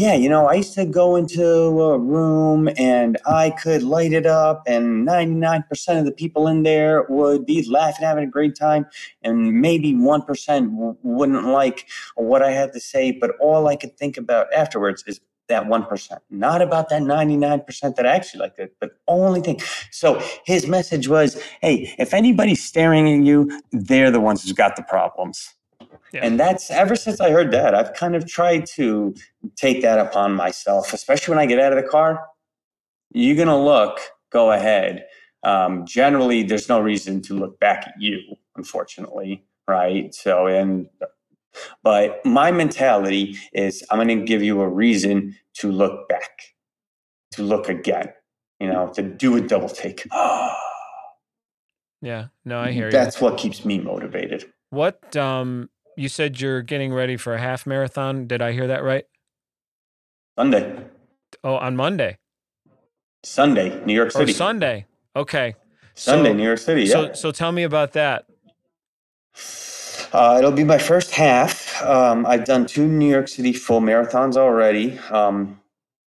"Yeah, 0.03 0.14
you 0.14 0.28
know, 0.28 0.47
I 0.49 0.55
used 0.55 0.74
to 0.74 0.86
go 0.86 1.16
into 1.16 1.47
a 1.92 1.99
room 1.99 2.68
and 2.78 3.18
I 3.26 3.51
could 3.51 3.82
light 3.84 4.12
it 4.12 4.26
up, 4.26 4.64
and 4.66 5.05
ninety 5.05 5.34
nine 5.36 5.64
percent 5.70 6.01
of 6.01 6.07
the 6.07 6.12
people 6.12 6.49
in 6.49 6.64
there 6.64 7.05
would 7.09 7.47
be 7.47 7.59
laughing, 7.70 8.07
having 8.07 8.24
a 8.24 8.32
great 8.38 8.57
time, 8.57 8.86
and 9.22 9.36
maybe 9.66 9.95
one 9.95 10.22
percent 10.22 10.70
wouldn't 11.05 11.47
like 11.47 11.86
what 12.16 12.42
I 12.42 12.53
had 12.53 12.72
to 12.74 12.80
say, 12.80 13.12
but 13.12 13.30
all 13.40 13.68
I 13.68 13.76
could 13.76 13.97
think 13.99 14.16
about 14.18 14.53
afterwards 14.55 15.05
is." 15.07 15.20
That 15.49 15.66
one 15.66 15.84
percent, 15.86 16.22
not 16.30 16.62
about 16.62 16.88
that 16.90 17.03
ninety 17.03 17.36
nine 17.36 17.61
percent 17.62 17.97
that 17.97 18.07
I 18.07 18.12
actually 18.16 18.40
liked 18.40 18.59
it, 18.61 18.74
but 18.80 18.92
only 19.09 19.42
thing. 19.42 19.61
So 19.92 20.22
his 20.47 20.66
message 20.66 21.07
was, 21.09 21.30
"Hey, 21.61 21.95
if 21.99 22.14
anybody's 22.14 22.64
staring 22.64 23.07
at 23.14 23.26
you, 23.26 23.51
they're 23.72 24.11
the 24.11 24.20
ones 24.20 24.42
who's 24.42 24.55
got 24.55 24.76
the 24.76 24.82
problems." 24.84 25.55
Yeah. 26.14 26.20
And 26.24 26.38
that's 26.38 26.70
ever 26.70 26.94
since 26.94 27.20
I 27.20 27.30
heard 27.30 27.50
that, 27.50 27.74
I've 27.74 27.92
kind 27.94 28.14
of 28.14 28.24
tried 28.24 28.66
to 28.66 29.14
take 29.56 29.82
that 29.82 29.98
upon 29.98 30.32
myself, 30.32 30.92
especially 30.92 31.32
when 31.32 31.40
I 31.40 31.46
get 31.46 31.58
out 31.58 31.76
of 31.76 31.82
the 31.82 31.88
car. 31.88 32.24
You're 33.12 33.34
going 33.34 33.48
to 33.48 33.56
look, 33.56 33.98
go 34.30 34.52
ahead. 34.52 35.06
Um, 35.42 35.84
generally, 35.84 36.44
there's 36.44 36.68
no 36.68 36.80
reason 36.80 37.20
to 37.22 37.34
look 37.34 37.58
back 37.58 37.88
at 37.88 37.94
you, 37.98 38.20
unfortunately, 38.54 39.44
right? 39.66 40.14
So, 40.14 40.46
and 40.46 40.88
but 41.82 42.24
my 42.24 42.52
mentality 42.52 43.36
is 43.52 43.84
I'm 43.90 43.98
going 43.98 44.20
to 44.20 44.24
give 44.24 44.42
you 44.42 44.60
a 44.60 44.68
reason 44.68 45.36
to 45.54 45.72
look 45.72 46.08
back, 46.08 46.54
to 47.32 47.42
look 47.42 47.68
again, 47.68 48.12
you 48.60 48.68
know, 48.68 48.92
to 48.94 49.02
do 49.02 49.36
a 49.36 49.40
double 49.40 49.68
take. 49.68 50.06
yeah, 52.00 52.26
no, 52.44 52.60
I 52.60 52.70
hear 52.70 52.86
you. 52.86 52.92
That's 52.92 53.20
what 53.20 53.36
keeps 53.36 53.64
me 53.64 53.80
motivated. 53.80 54.44
What 54.70 55.16
um 55.16 55.70
you 55.97 56.09
said 56.09 56.40
you're 56.40 56.62
getting 56.62 56.92
ready 56.92 57.16
for 57.16 57.34
a 57.34 57.40
half 57.40 57.66
marathon. 57.66 58.26
Did 58.26 58.42
I 58.42 58.53
hear 58.53 58.66
that 58.68 58.82
right? 58.82 59.05
Sunday, 60.38 60.76
Oh, 61.45 61.55
on 61.57 61.76
Monday 61.76 62.18
Sunday, 63.22 63.82
New 63.84 63.95
York 63.95 64.09
or 64.09 64.20
City. 64.20 64.32
Sunday. 64.32 64.86
Okay. 65.16 65.55
Sunday, 65.95 66.30
So- 66.30 66.34
New 66.34 66.42
York 66.45 66.59
City. 66.59 66.82
Yeah. 66.82 66.92
So 66.92 67.12
so 67.12 67.30
tell 67.30 67.53
me 67.53 67.62
about 67.62 67.92
that. 67.92 68.26
Uh, 70.12 70.36
it'll 70.38 70.53
be 70.53 70.64
my 70.64 70.78
first 70.78 71.12
half. 71.12 71.82
Um, 71.82 72.24
I've 72.26 72.45
done 72.45 72.66
two 72.66 72.86
New 72.86 73.09
York 73.11 73.26
City 73.28 73.53
full 73.53 73.80
marathons 73.80 74.36
already. 74.36 74.99
Um, 75.11 75.61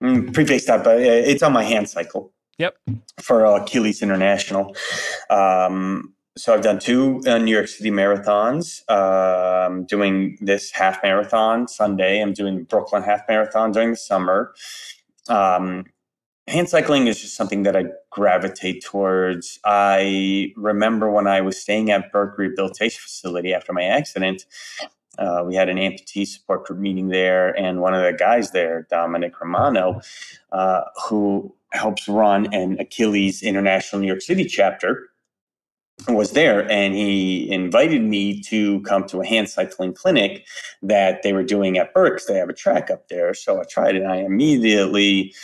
mm, 0.02 0.32
preface 0.34 0.66
that, 0.66 0.84
but 0.84 1.00
it's 1.00 1.42
on 1.42 1.52
my 1.52 1.62
hand 1.64 1.88
cycle. 1.88 2.30
Yep. 2.58 2.76
For 3.20 3.46
uh, 3.46 3.62
Achilles 3.62 4.02
International. 4.02 4.76
Um, 5.30 6.14
so 6.36 6.52
I've 6.52 6.62
done 6.62 6.78
two 6.78 7.20
uh, 7.26 7.38
New 7.38 7.52
York 7.52 7.68
City 7.68 7.90
marathons. 7.90 8.82
Uh, 8.88 9.66
I'm 9.66 9.84
doing 9.84 10.36
this 10.40 10.72
half 10.72 11.02
marathon 11.02 11.68
Sunday. 11.68 12.20
I'm 12.20 12.32
doing 12.32 12.56
the 12.56 12.64
Brooklyn 12.64 13.02
half 13.02 13.22
marathon 13.28 13.72
during 13.72 13.90
the 13.90 13.96
summer. 13.96 14.54
Um, 15.28 15.86
hand 16.48 16.68
cycling 16.68 17.06
is 17.06 17.20
just 17.20 17.36
something 17.36 17.62
that 17.62 17.76
I 17.76 17.84
gravitate 18.10 18.84
towards. 18.84 19.60
I 19.64 20.52
remember 20.56 21.10
when 21.10 21.26
I 21.26 21.40
was 21.40 21.60
staying 21.60 21.90
at 21.90 22.10
Burke 22.10 22.36
Rehabilitation 22.36 23.00
Facility 23.00 23.54
after 23.54 23.72
my 23.72 23.84
accident, 23.84 24.44
uh, 25.18 25.44
we 25.46 25.54
had 25.54 25.68
an 25.68 25.76
amputee 25.76 26.26
support 26.26 26.64
group 26.64 26.80
meeting 26.80 27.08
there, 27.08 27.56
and 27.56 27.80
one 27.80 27.94
of 27.94 28.02
the 28.02 28.12
guys 28.12 28.50
there, 28.50 28.86
Dominic 28.90 29.40
Romano, 29.40 30.00
uh, 30.50 30.82
who 31.08 31.54
helps 31.72 32.08
run 32.08 32.52
an 32.52 32.78
Achilles 32.80 33.42
International 33.42 34.00
New 34.00 34.08
York 34.08 34.22
City 34.22 34.44
chapter, 34.44 35.08
was 36.08 36.32
there 36.32 36.70
and 36.70 36.94
he 36.94 37.50
invited 37.50 38.02
me 38.02 38.40
to 38.42 38.80
come 38.82 39.04
to 39.06 39.20
a 39.20 39.26
hand 39.26 39.48
cycling 39.48 39.92
clinic 39.92 40.46
that 40.82 41.22
they 41.22 41.32
were 41.32 41.42
doing 41.42 41.78
at 41.78 41.94
Burke's. 41.94 42.26
They 42.26 42.34
have 42.34 42.48
a 42.48 42.54
track 42.54 42.90
up 42.90 43.08
there. 43.08 43.34
So 43.34 43.60
I 43.60 43.64
tried 43.64 43.96
it 43.96 44.02
and 44.02 44.12
I 44.12 44.16
immediately 44.16 45.34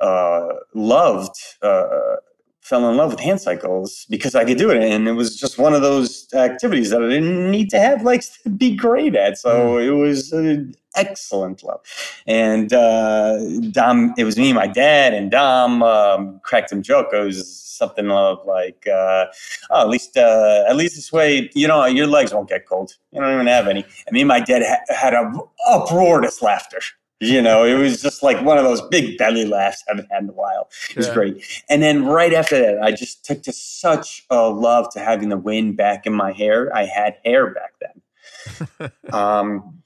uh, 0.00 0.48
loved, 0.74 1.36
uh, 1.62 2.16
fell 2.60 2.88
in 2.90 2.96
love 2.96 3.12
with 3.12 3.20
hand 3.20 3.40
cycles 3.40 4.06
because 4.10 4.34
I 4.34 4.44
could 4.44 4.58
do 4.58 4.70
it. 4.70 4.82
And 4.82 5.06
it 5.06 5.12
was 5.12 5.36
just 5.36 5.58
one 5.58 5.74
of 5.74 5.82
those 5.82 6.32
activities 6.34 6.90
that 6.90 7.02
I 7.02 7.08
didn't 7.08 7.50
need 7.50 7.70
to 7.70 7.78
have 7.78 8.02
legs 8.02 8.38
to 8.42 8.50
be 8.50 8.74
great 8.74 9.14
at. 9.14 9.38
So 9.38 9.78
it 9.78 9.90
was 9.90 10.32
an 10.32 10.74
excellent 10.96 11.62
love. 11.62 11.80
And 12.26 12.72
uh, 12.72 13.38
Dom, 13.70 14.14
it 14.18 14.24
was 14.24 14.36
me, 14.36 14.52
my 14.52 14.66
dad, 14.66 15.14
and 15.14 15.30
Dom 15.30 15.82
um, 15.82 16.40
cracked 16.42 16.70
some 16.70 16.82
joke. 16.82 17.08
It 17.12 17.24
was 17.24 17.48
something 17.76 18.10
of 18.10 18.38
like, 18.46 18.86
uh, 18.86 19.26
oh, 19.70 19.82
at 19.82 19.88
least, 19.88 20.16
uh, 20.16 20.64
at 20.68 20.76
least 20.76 20.96
this 20.96 21.12
way, 21.12 21.50
you 21.54 21.68
know, 21.68 21.84
your 21.84 22.06
legs 22.06 22.32
won't 22.32 22.48
get 22.48 22.66
cold. 22.66 22.94
You 23.12 23.20
don't 23.20 23.32
even 23.34 23.46
have 23.46 23.68
any. 23.68 23.84
And 24.06 24.12
me 24.12 24.22
and 24.22 24.28
my 24.28 24.40
dad 24.40 24.62
ha- 24.64 24.94
had 24.94 25.14
a 25.14 25.32
uproarious 25.68 26.42
laughter. 26.42 26.80
You 27.20 27.40
know, 27.40 27.64
it 27.64 27.74
was 27.74 28.02
just 28.02 28.22
like 28.22 28.44
one 28.44 28.58
of 28.58 28.64
those 28.64 28.82
big 28.88 29.16
belly 29.16 29.46
laughs 29.46 29.82
I 29.88 29.92
haven't 29.92 30.12
had 30.12 30.24
in 30.24 30.28
a 30.28 30.32
while. 30.32 30.68
It 30.90 30.96
was 30.96 31.06
Yeah. 31.06 31.14
great. 31.14 31.62
And 31.70 31.82
then 31.82 32.04
right 32.04 32.34
after 32.34 32.58
that, 32.58 32.82
I 32.82 32.92
just 32.92 33.24
took 33.24 33.42
to 33.44 33.52
such 33.52 34.26
a 34.28 34.50
love 34.50 34.92
to 34.92 35.00
having 35.00 35.30
the 35.30 35.38
wind 35.38 35.78
back 35.78 36.04
in 36.06 36.12
my 36.12 36.32
hair. 36.32 36.74
I 36.76 36.84
had 36.84 37.16
hair 37.24 37.54
back 37.54 37.72
then. 37.80 38.90
um, 39.14 39.82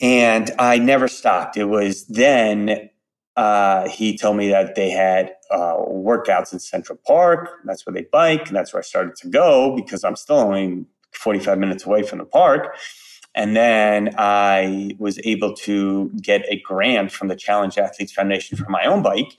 and 0.00 0.50
I 0.58 0.78
never 0.78 1.08
stopped. 1.08 1.56
It 1.56 1.64
was 1.64 2.06
then 2.06 2.90
uh, 3.36 3.88
he 3.88 4.16
told 4.16 4.36
me 4.36 4.48
that 4.48 4.74
they 4.74 4.90
had 4.90 5.34
uh, 5.50 5.76
workouts 5.76 6.52
in 6.52 6.58
Central 6.58 6.98
Park. 7.06 7.50
That's 7.64 7.86
where 7.86 7.94
they 7.94 8.06
bike. 8.10 8.48
And 8.48 8.56
that's 8.56 8.72
where 8.72 8.80
I 8.80 8.82
started 8.82 9.14
to 9.16 9.28
go 9.28 9.74
because 9.76 10.04
I'm 10.04 10.16
still 10.16 10.36
only 10.36 10.84
45 11.12 11.58
minutes 11.58 11.84
away 11.84 12.02
from 12.02 12.18
the 12.18 12.24
park. 12.24 12.76
And 13.34 13.54
then 13.54 14.14
I 14.16 14.92
was 14.98 15.18
able 15.24 15.54
to 15.56 16.10
get 16.22 16.42
a 16.48 16.60
grant 16.60 17.12
from 17.12 17.28
the 17.28 17.36
Challenged 17.36 17.78
Athletes 17.78 18.12
Foundation 18.12 18.56
for 18.56 18.70
my 18.70 18.84
own 18.86 19.02
bike. 19.02 19.36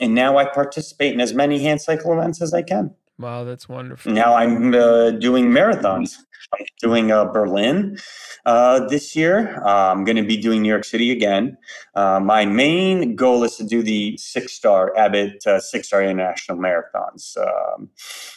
And 0.00 0.14
now 0.14 0.38
I 0.38 0.46
participate 0.46 1.12
in 1.12 1.20
as 1.20 1.34
many 1.34 1.62
hand 1.62 1.82
cycle 1.82 2.12
events 2.14 2.40
as 2.40 2.54
I 2.54 2.62
can. 2.62 2.94
Wow, 3.20 3.44
that's 3.44 3.68
wonderful. 3.68 4.12
Now 4.12 4.34
I'm 4.34 4.72
uh, 4.72 5.10
doing 5.10 5.50
marathons. 5.50 6.16
I'm 6.54 6.64
doing 6.80 7.12
uh, 7.12 7.26
Berlin 7.26 7.98
uh, 8.46 8.86
this 8.88 9.14
year. 9.14 9.62
Uh, 9.62 9.92
I'm 9.92 10.04
going 10.04 10.16
to 10.16 10.24
be 10.24 10.38
doing 10.38 10.62
New 10.62 10.70
York 10.70 10.84
City 10.84 11.10
again. 11.10 11.58
Uh, 11.94 12.18
my 12.18 12.46
main 12.46 13.14
goal 13.14 13.44
is 13.44 13.56
to 13.56 13.64
do 13.64 13.82
the 13.82 14.16
six 14.16 14.54
star 14.54 14.96
Abbott 14.96 15.46
uh, 15.46 15.60
six 15.60 15.88
star 15.88 16.02
international 16.02 16.56
marathons. 16.56 17.36
Um, 17.36 17.90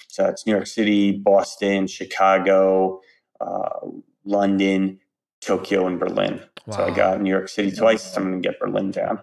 so 0.10 0.26
it's 0.28 0.46
New 0.46 0.52
York 0.52 0.68
City, 0.68 1.14
Boston, 1.14 1.88
Chicago, 1.88 3.00
uh, 3.40 3.88
London, 4.26 5.00
Tokyo, 5.40 5.88
and 5.88 5.98
Berlin. 5.98 6.42
So 6.72 6.84
I 6.84 6.92
got 6.92 7.22
New 7.22 7.30
York 7.30 7.48
City 7.48 7.72
twice. 7.72 8.16
I'm 8.18 8.24
going 8.24 8.42
to 8.42 8.50
get 8.50 8.60
Berlin 8.60 8.92
down. 8.92 9.22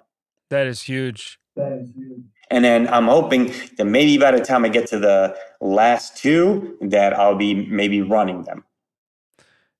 That 0.48 0.66
is 0.66 0.82
huge. 0.82 1.38
That 1.54 1.72
is 1.72 1.90
huge. 1.94 2.24
And 2.50 2.64
then 2.64 2.88
I'm 2.88 3.06
hoping 3.06 3.52
that 3.78 3.84
maybe 3.84 4.18
by 4.18 4.32
the 4.32 4.40
time 4.44 4.64
I 4.64 4.68
get 4.68 4.88
to 4.88 4.98
the 4.98 5.36
last 5.60 6.16
two, 6.16 6.76
that 6.80 7.14
I'll 7.14 7.36
be 7.36 7.54
maybe 7.66 8.02
running 8.02 8.42
them. 8.44 8.64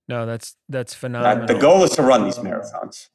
No, 0.08 0.26
that's 0.26 0.56
that's 0.68 0.94
Uh, 0.94 0.98
phenomenal. 0.98 1.46
the 1.46 1.54
goal 1.58 1.82
is 1.84 1.90
to 1.92 2.02
run 2.02 2.24
these 2.24 2.38
marathons. 2.38 3.08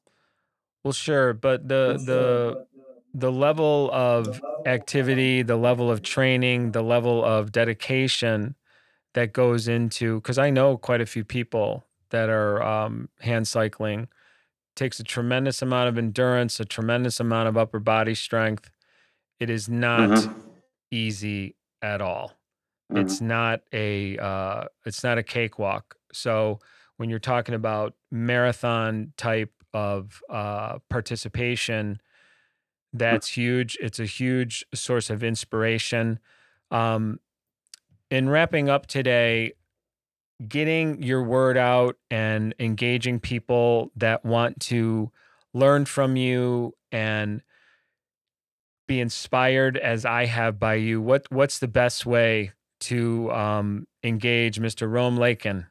Well, 0.83 0.93
sure, 0.93 1.33
but 1.33 1.67
the 1.67 2.01
the 2.05 2.65
the 3.13 3.31
level 3.31 3.89
of 3.93 4.41
activity, 4.65 5.41
the 5.41 5.55
level 5.55 5.89
of 5.89 6.01
training, 6.01 6.71
the 6.73 6.81
level 6.83 7.23
of 7.23 7.51
dedication 7.51 8.55
that 9.13 9.31
goes 9.33 9.67
into 9.67 10.15
because 10.21 10.37
I 10.37 10.49
know 10.49 10.77
quite 10.77 11.01
a 11.01 11.05
few 11.05 11.23
people 11.23 11.85
that 12.09 12.29
are 12.29 12.61
um, 12.61 13.09
hand 13.21 13.47
cycling 13.47 14.09
takes 14.75 14.99
a 14.99 15.03
tremendous 15.03 15.61
amount 15.61 15.87
of 15.89 15.97
endurance, 15.97 16.59
a 16.59 16.65
tremendous 16.65 17.19
amount 17.19 17.47
of 17.47 17.57
upper 17.57 17.79
body 17.79 18.15
strength. 18.15 18.69
It 19.39 19.49
is 19.49 19.67
not 19.69 20.09
Mhm. 20.09 20.33
easy 20.91 21.55
at 21.81 22.01
all. 22.01 22.33
Mhm. 22.91 23.01
It's 23.01 23.21
not 23.21 23.61
a 23.73 24.17
uh, 24.17 24.65
it's 24.85 25.03
not 25.03 25.17
a 25.17 25.23
cakewalk. 25.23 25.95
So 26.11 26.59
when 26.97 27.09
you're 27.09 27.19
talking 27.19 27.55
about 27.55 27.95
marathon 28.11 29.13
type 29.17 29.51
of 29.73 30.21
uh, 30.29 30.79
participation, 30.89 31.99
that's 32.93 33.27
huge. 33.35 33.77
It's 33.81 33.99
a 33.99 34.05
huge 34.05 34.65
source 34.73 35.09
of 35.09 35.23
inspiration. 35.23 36.19
Um, 36.71 37.19
in 38.09 38.29
wrapping 38.29 38.69
up 38.69 38.85
today, 38.87 39.53
getting 40.47 41.01
your 41.01 41.23
word 41.23 41.57
out 41.57 41.97
and 42.09 42.53
engaging 42.59 43.19
people 43.19 43.91
that 43.95 44.23
want 44.23 44.59
to 44.61 45.11
learn 45.53 45.85
from 45.85 46.15
you 46.15 46.73
and 46.91 47.41
be 48.87 48.99
inspired 48.99 49.77
as 49.77 50.05
I 50.05 50.25
have 50.25 50.59
by 50.59 50.75
you. 50.75 51.01
What 51.01 51.25
what's 51.29 51.59
the 51.59 51.67
best 51.67 52.05
way 52.05 52.51
to 52.81 53.31
um, 53.31 53.87
engage 54.03 54.59
Mr. 54.59 54.89
Rome 54.89 55.17
Leykin? 55.17 55.67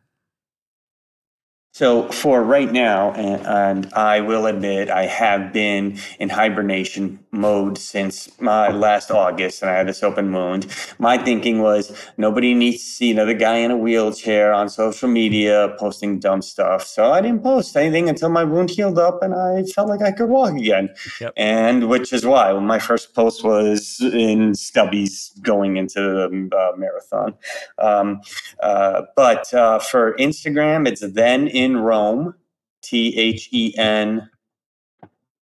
So 1.75 2.09
for 2.12 2.45
right 2.45 2.70
now, 2.70 3.11
and, 3.14 3.45
and 3.45 3.93
I 3.95 4.20
will 4.20 4.47
admit, 4.47 4.91
I 4.91 5.07
have 5.07 5.53
been 5.53 5.99
in 6.20 6.29
hibernation 6.29 7.18
mode 7.33 7.79
since 7.79 8.31
my 8.41 8.70
last 8.70 9.11
August, 9.11 9.61
and 9.61 9.68
I 9.72 9.79
had 9.79 9.89
this 9.89 10.05
open 10.05 10.33
wound. 10.33 10.68
My 11.01 11.18
thinking 11.18 11.62
was 11.62 11.91
nobody 12.16 12.55
needs 12.55 12.79
to 12.79 12.89
see 12.91 13.11
another 13.11 13.35
guy 13.35 13.57
in 13.57 13.72
a 13.72 13.77
wheelchair 13.77 14.53
on 14.53 14.68
social 14.68 15.09
media 15.09 15.75
posting 15.77 16.20
dumb 16.20 16.43
stuff. 16.43 16.87
So 16.87 17.11
I 17.11 17.20
didn't 17.20 17.43
post 17.43 17.77
anything 17.77 18.09
until 18.09 18.29
my 18.29 18.45
wound 18.45 18.70
healed 18.70 19.01
up 19.01 19.20
and 19.20 19.35
I 19.35 19.64
felt 19.64 19.89
like 19.89 20.01
I 20.01 20.12
could 20.12 20.29
walk 20.29 20.55
again. 20.55 20.95
Yep. 21.20 21.33
And 21.37 21.89
which 21.89 22.12
is 22.12 22.25
why 22.25 22.53
my 22.53 22.79
first 22.79 23.14
post 23.14 23.43
was 23.43 24.01
in 24.01 24.53
stubbies 24.53 25.43
going 25.43 25.77
into 25.77 26.01
the 26.01 26.57
uh, 26.57 26.77
marathon. 26.77 27.35
Um, 27.79 28.20
uh, 28.62 29.03
but 29.16 29.53
uh, 29.53 29.81
for 29.81 30.14
Instagram, 30.18 30.87
it's 30.87 31.01
then 31.01 31.49
in 31.49 31.63
Rome, 31.72 32.34
T 32.82 33.16
H 33.18 33.48
E 33.52 33.74
N, 33.76 34.28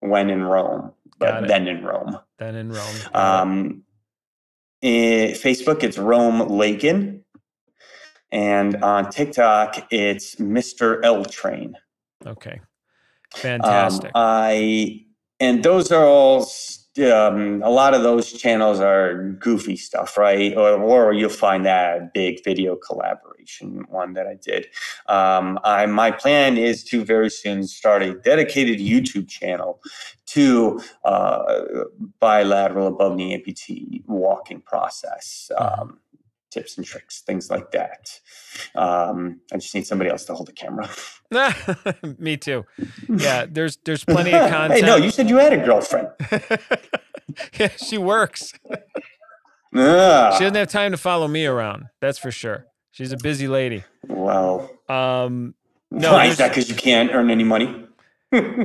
when 0.00 0.30
in 0.30 0.42
Rome, 0.44 0.92
but 1.18 1.48
then 1.48 1.66
in 1.66 1.84
Rome. 1.84 2.18
Then 2.38 2.54
in 2.54 2.70
Rome. 2.70 2.96
Um, 3.14 3.82
eh, 4.82 5.32
Facebook, 5.32 5.82
it's 5.82 5.98
Rome 5.98 6.40
Leykin. 6.40 7.22
And 8.32 8.82
on 8.82 9.10
TikTok, 9.10 9.86
it's 9.90 10.36
Mr. 10.36 11.00
L 11.04 11.24
Train. 11.24 11.74
okay. 12.26 12.60
Um, 13.34 13.40
Fantastic. 13.40 14.10
I 14.14 15.06
and 15.40 15.62
those 15.62 15.92
are 15.92 16.06
all 16.06 16.48
um, 16.98 17.62
a 17.62 17.70
lot 17.70 17.94
of 17.94 18.02
those 18.02 18.32
channels 18.32 18.80
are 18.80 19.30
goofy 19.38 19.76
stuff, 19.76 20.16
right? 20.16 20.56
Or, 20.56 20.80
or 20.80 21.12
you'll 21.12 21.30
find 21.30 21.64
that 21.66 22.12
big 22.12 22.42
video 22.44 22.76
collaboration 22.76 23.84
one 23.88 24.14
that 24.14 24.26
I 24.26 24.34
did. 24.34 24.66
Um, 25.06 25.58
I 25.64 25.86
my 25.86 26.10
plan 26.10 26.56
is 26.56 26.84
to 26.84 27.04
very 27.04 27.30
soon 27.30 27.66
start 27.66 28.02
a 28.02 28.14
dedicated 28.14 28.78
YouTube 28.78 29.28
channel 29.28 29.80
to 30.26 30.80
uh, 31.04 31.62
bilateral 32.18 32.88
above 32.88 33.16
knee 33.16 33.36
amputee 33.36 34.02
walking 34.06 34.60
process. 34.60 35.50
Um, 35.56 35.98
Tips 36.56 36.78
and 36.78 36.86
tricks, 36.86 37.20
things 37.20 37.50
like 37.50 37.70
that. 37.72 38.18
Um, 38.74 39.40
I 39.52 39.58
just 39.58 39.74
need 39.74 39.86
somebody 39.86 40.08
else 40.08 40.24
to 40.24 40.34
hold 40.34 40.48
the 40.48 40.52
camera. 40.54 40.88
Me 42.18 42.38
too. 42.38 42.64
Yeah, 43.10 43.44
there's 43.50 43.76
there's 43.84 44.06
plenty 44.06 44.32
of 44.32 44.48
content. 44.50 44.80
hey, 44.80 44.86
no, 44.86 44.96
you 44.96 45.10
said 45.10 45.28
you 45.28 45.36
had 45.36 45.52
a 45.52 45.58
girlfriend. 45.62 46.08
yeah, 47.60 47.68
she 47.76 47.98
works. 47.98 48.54
Ah, 49.74 50.30
She 50.38 50.44
doesn't 50.44 50.54
have 50.54 50.68
time 50.70 50.92
to 50.92 50.96
follow 50.96 51.28
me 51.28 51.44
around. 51.44 51.84
That's 52.00 52.18
for 52.18 52.30
sure. 52.30 52.64
She's 52.90 53.12
a 53.12 53.18
busy 53.18 53.48
lady. 53.48 53.84
well, 54.08 54.70
Um, 54.88 55.54
No, 55.90 56.14
why 56.14 56.24
is 56.26 56.38
that? 56.38 56.48
Because 56.48 56.70
you 56.70 56.74
can't 56.76 57.10
earn 57.12 57.30
any 57.30 57.44
money. 57.44 57.84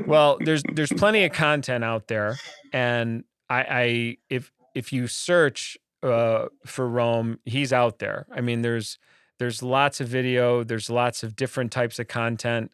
well, 0.08 0.38
there's 0.40 0.64
there's 0.74 0.94
plenty 0.94 1.26
of 1.26 1.34
content 1.34 1.84
out 1.84 2.08
there, 2.08 2.38
and 2.72 3.26
I, 3.50 3.60
I 3.70 4.18
if 4.30 4.50
if 4.74 4.94
you 4.94 5.08
search 5.08 5.78
uh, 6.04 6.48
for 6.66 6.88
Rome, 6.88 7.40
he's 7.46 7.72
out 7.72 8.00
there. 8.00 8.26
I 8.32 8.42
mean, 8.42 8.62
there's 8.62 8.98
there's 9.40 9.64
lots 9.64 10.00
of 10.02 10.08
video. 10.08 10.64
There's 10.64 10.90
lots 10.90 11.24
of 11.24 11.36
different 11.36 11.72
types 11.72 12.00
of 12.00 12.08
content. 12.08 12.72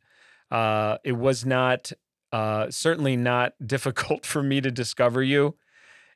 Uh, 0.51 0.97
it 1.03 1.13
was 1.13 1.45
not 1.45 1.91
uh, 2.31 2.69
certainly 2.69 3.15
not 3.15 3.53
difficult 3.65 4.25
for 4.25 4.43
me 4.43 4.61
to 4.61 4.71
discover 4.71 5.23
you, 5.23 5.55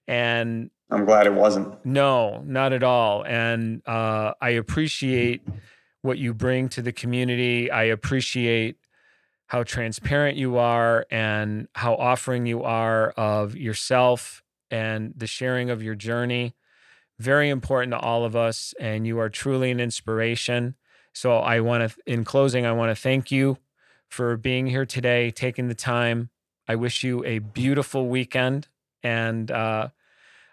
and 0.07 0.69
I'm 0.89 1.05
glad 1.05 1.27
it 1.27 1.33
wasn't. 1.33 1.85
no, 1.85 2.43
not 2.45 2.73
at 2.73 2.83
all. 2.83 3.23
And 3.25 3.81
uh, 3.87 4.33
I 4.41 4.49
appreciate 4.51 5.41
what 6.01 6.17
you 6.17 6.33
bring 6.33 6.67
to 6.69 6.81
the 6.81 6.91
community. 6.91 7.69
I 7.71 7.83
appreciate 7.83 8.77
how 9.47 9.63
transparent 9.63 10.37
you 10.37 10.57
are 10.57 11.05
and 11.11 11.67
how 11.75 11.95
offering 11.95 12.45
you 12.45 12.63
are 12.63 13.09
of 13.11 13.55
yourself 13.55 14.43
and 14.69 15.13
the 15.15 15.27
sharing 15.27 15.69
of 15.69 15.83
your 15.83 15.95
journey. 15.95 16.55
Very 17.21 17.49
important 17.49 17.91
to 17.91 17.99
all 17.99 18.25
of 18.25 18.35
us. 18.35 18.73
And 18.79 19.05
you 19.05 19.19
are 19.19 19.29
truly 19.29 19.69
an 19.69 19.79
inspiration. 19.79 20.75
So 21.13 21.37
I 21.37 21.59
want 21.59 21.87
to, 21.87 21.95
in 22.11 22.23
closing, 22.23 22.65
I 22.65 22.71
want 22.71 22.89
to 22.89 22.99
thank 22.99 23.31
you 23.31 23.59
for 24.09 24.37
being 24.37 24.65
here 24.65 24.87
today, 24.87 25.29
taking 25.29 25.67
the 25.67 25.75
time. 25.75 26.31
I 26.67 26.75
wish 26.75 27.03
you 27.03 27.23
a 27.23 27.37
beautiful 27.37 28.07
weekend 28.07 28.67
and, 29.03 29.51
uh, 29.51 29.89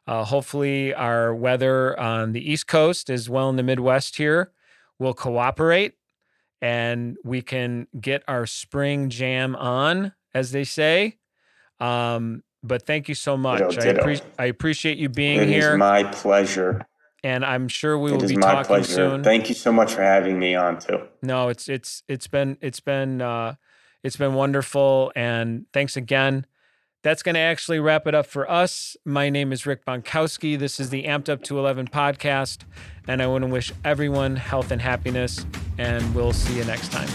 uh, 0.07 0.25
hopefully, 0.25 0.95
our 0.95 1.35
weather 1.35 1.99
on 2.01 2.33
the 2.33 2.51
East 2.51 2.67
Coast 2.67 3.11
as 3.11 3.29
well 3.29 3.51
in 3.51 3.57
the 3.57 3.63
Midwest 3.63 4.17
here 4.17 4.53
will 4.99 5.13
cooperate 5.13 5.95
and 6.63 7.17
we 7.25 7.43
can 7.43 7.87
get 7.99 8.23
our 8.27 8.47
spring 8.47 9.11
jam 9.11 9.55
on, 9.57 10.13
as 10.35 10.53
they 10.53 10.65
say. 10.65 11.19
Um, 11.79 12.43
but 12.63 12.87
thank 12.87 13.09
you 13.09 13.15
so 13.15 13.37
much. 13.37 13.59
Ditto, 13.61 13.81
I, 13.81 13.85
ditto. 13.85 14.03
appre- 14.03 14.23
I 14.39 14.45
appreciate 14.47 14.99
you 14.99 15.09
being 15.09 15.41
It 15.41 15.49
here, 15.49 15.71
It 15.71 15.75
is 15.75 15.79
my 15.79 16.05
pleasure. 16.05 16.87
and 17.25 17.45
I'm 17.45 17.69
sure 17.69 17.99
we 17.99 18.11
It 18.13 18.17
will 18.17 18.25
is 18.25 18.31
be 18.31 18.37
my 18.37 18.53
talking 18.53 18.67
pleasure. 18.67 18.93
soon. 18.95 19.25
Thank 19.25 19.49
you 19.49 19.55
so 19.55 19.73
much 19.73 19.93
for 19.95 20.03
having 20.03 20.39
me 20.39 20.55
on 20.55 20.79
too. 20.79 21.01
No, 21.23 21.49
it's 21.49 21.69
it's 21.69 22.03
it's 22.09 22.27
been 22.27 22.57
it's 22.61 22.81
been 22.81 23.21
uh, 23.23 23.55
it's 24.03 24.17
been 24.17 24.35
wonderful, 24.35 25.13
and 25.17 25.67
thanks 25.73 25.97
again. 25.97 26.47
That's 27.05 27.23
going 27.23 27.37
to 27.37 27.41
actually 27.41 27.79
wrap 27.79 28.09
it 28.09 28.15
up 28.17 28.27
for 28.27 28.51
us. 28.51 28.97
My 29.05 29.31
name 29.31 29.53
is 29.53 29.65
Rick 29.67 29.85
Bontkowski. 29.87 30.59
This 30.59 30.81
is 30.81 30.91
the 30.91 31.05
Amped 31.05 31.29
Up 31.29 31.45
to 31.45 31.57
11 31.57 31.89
podcast, 31.89 32.63
and 33.07 33.23
I 33.23 33.29
want 33.29 33.45
to 33.45 33.49
wish 33.51 33.73
everyone 33.85 34.35
health 34.35 34.73
and 34.73 34.83
happiness, 34.83 35.47
and 35.79 36.13
we'll 36.13 36.33
see 36.33 36.57
you 36.57 36.65
next 36.65 36.91
time. 36.91 37.09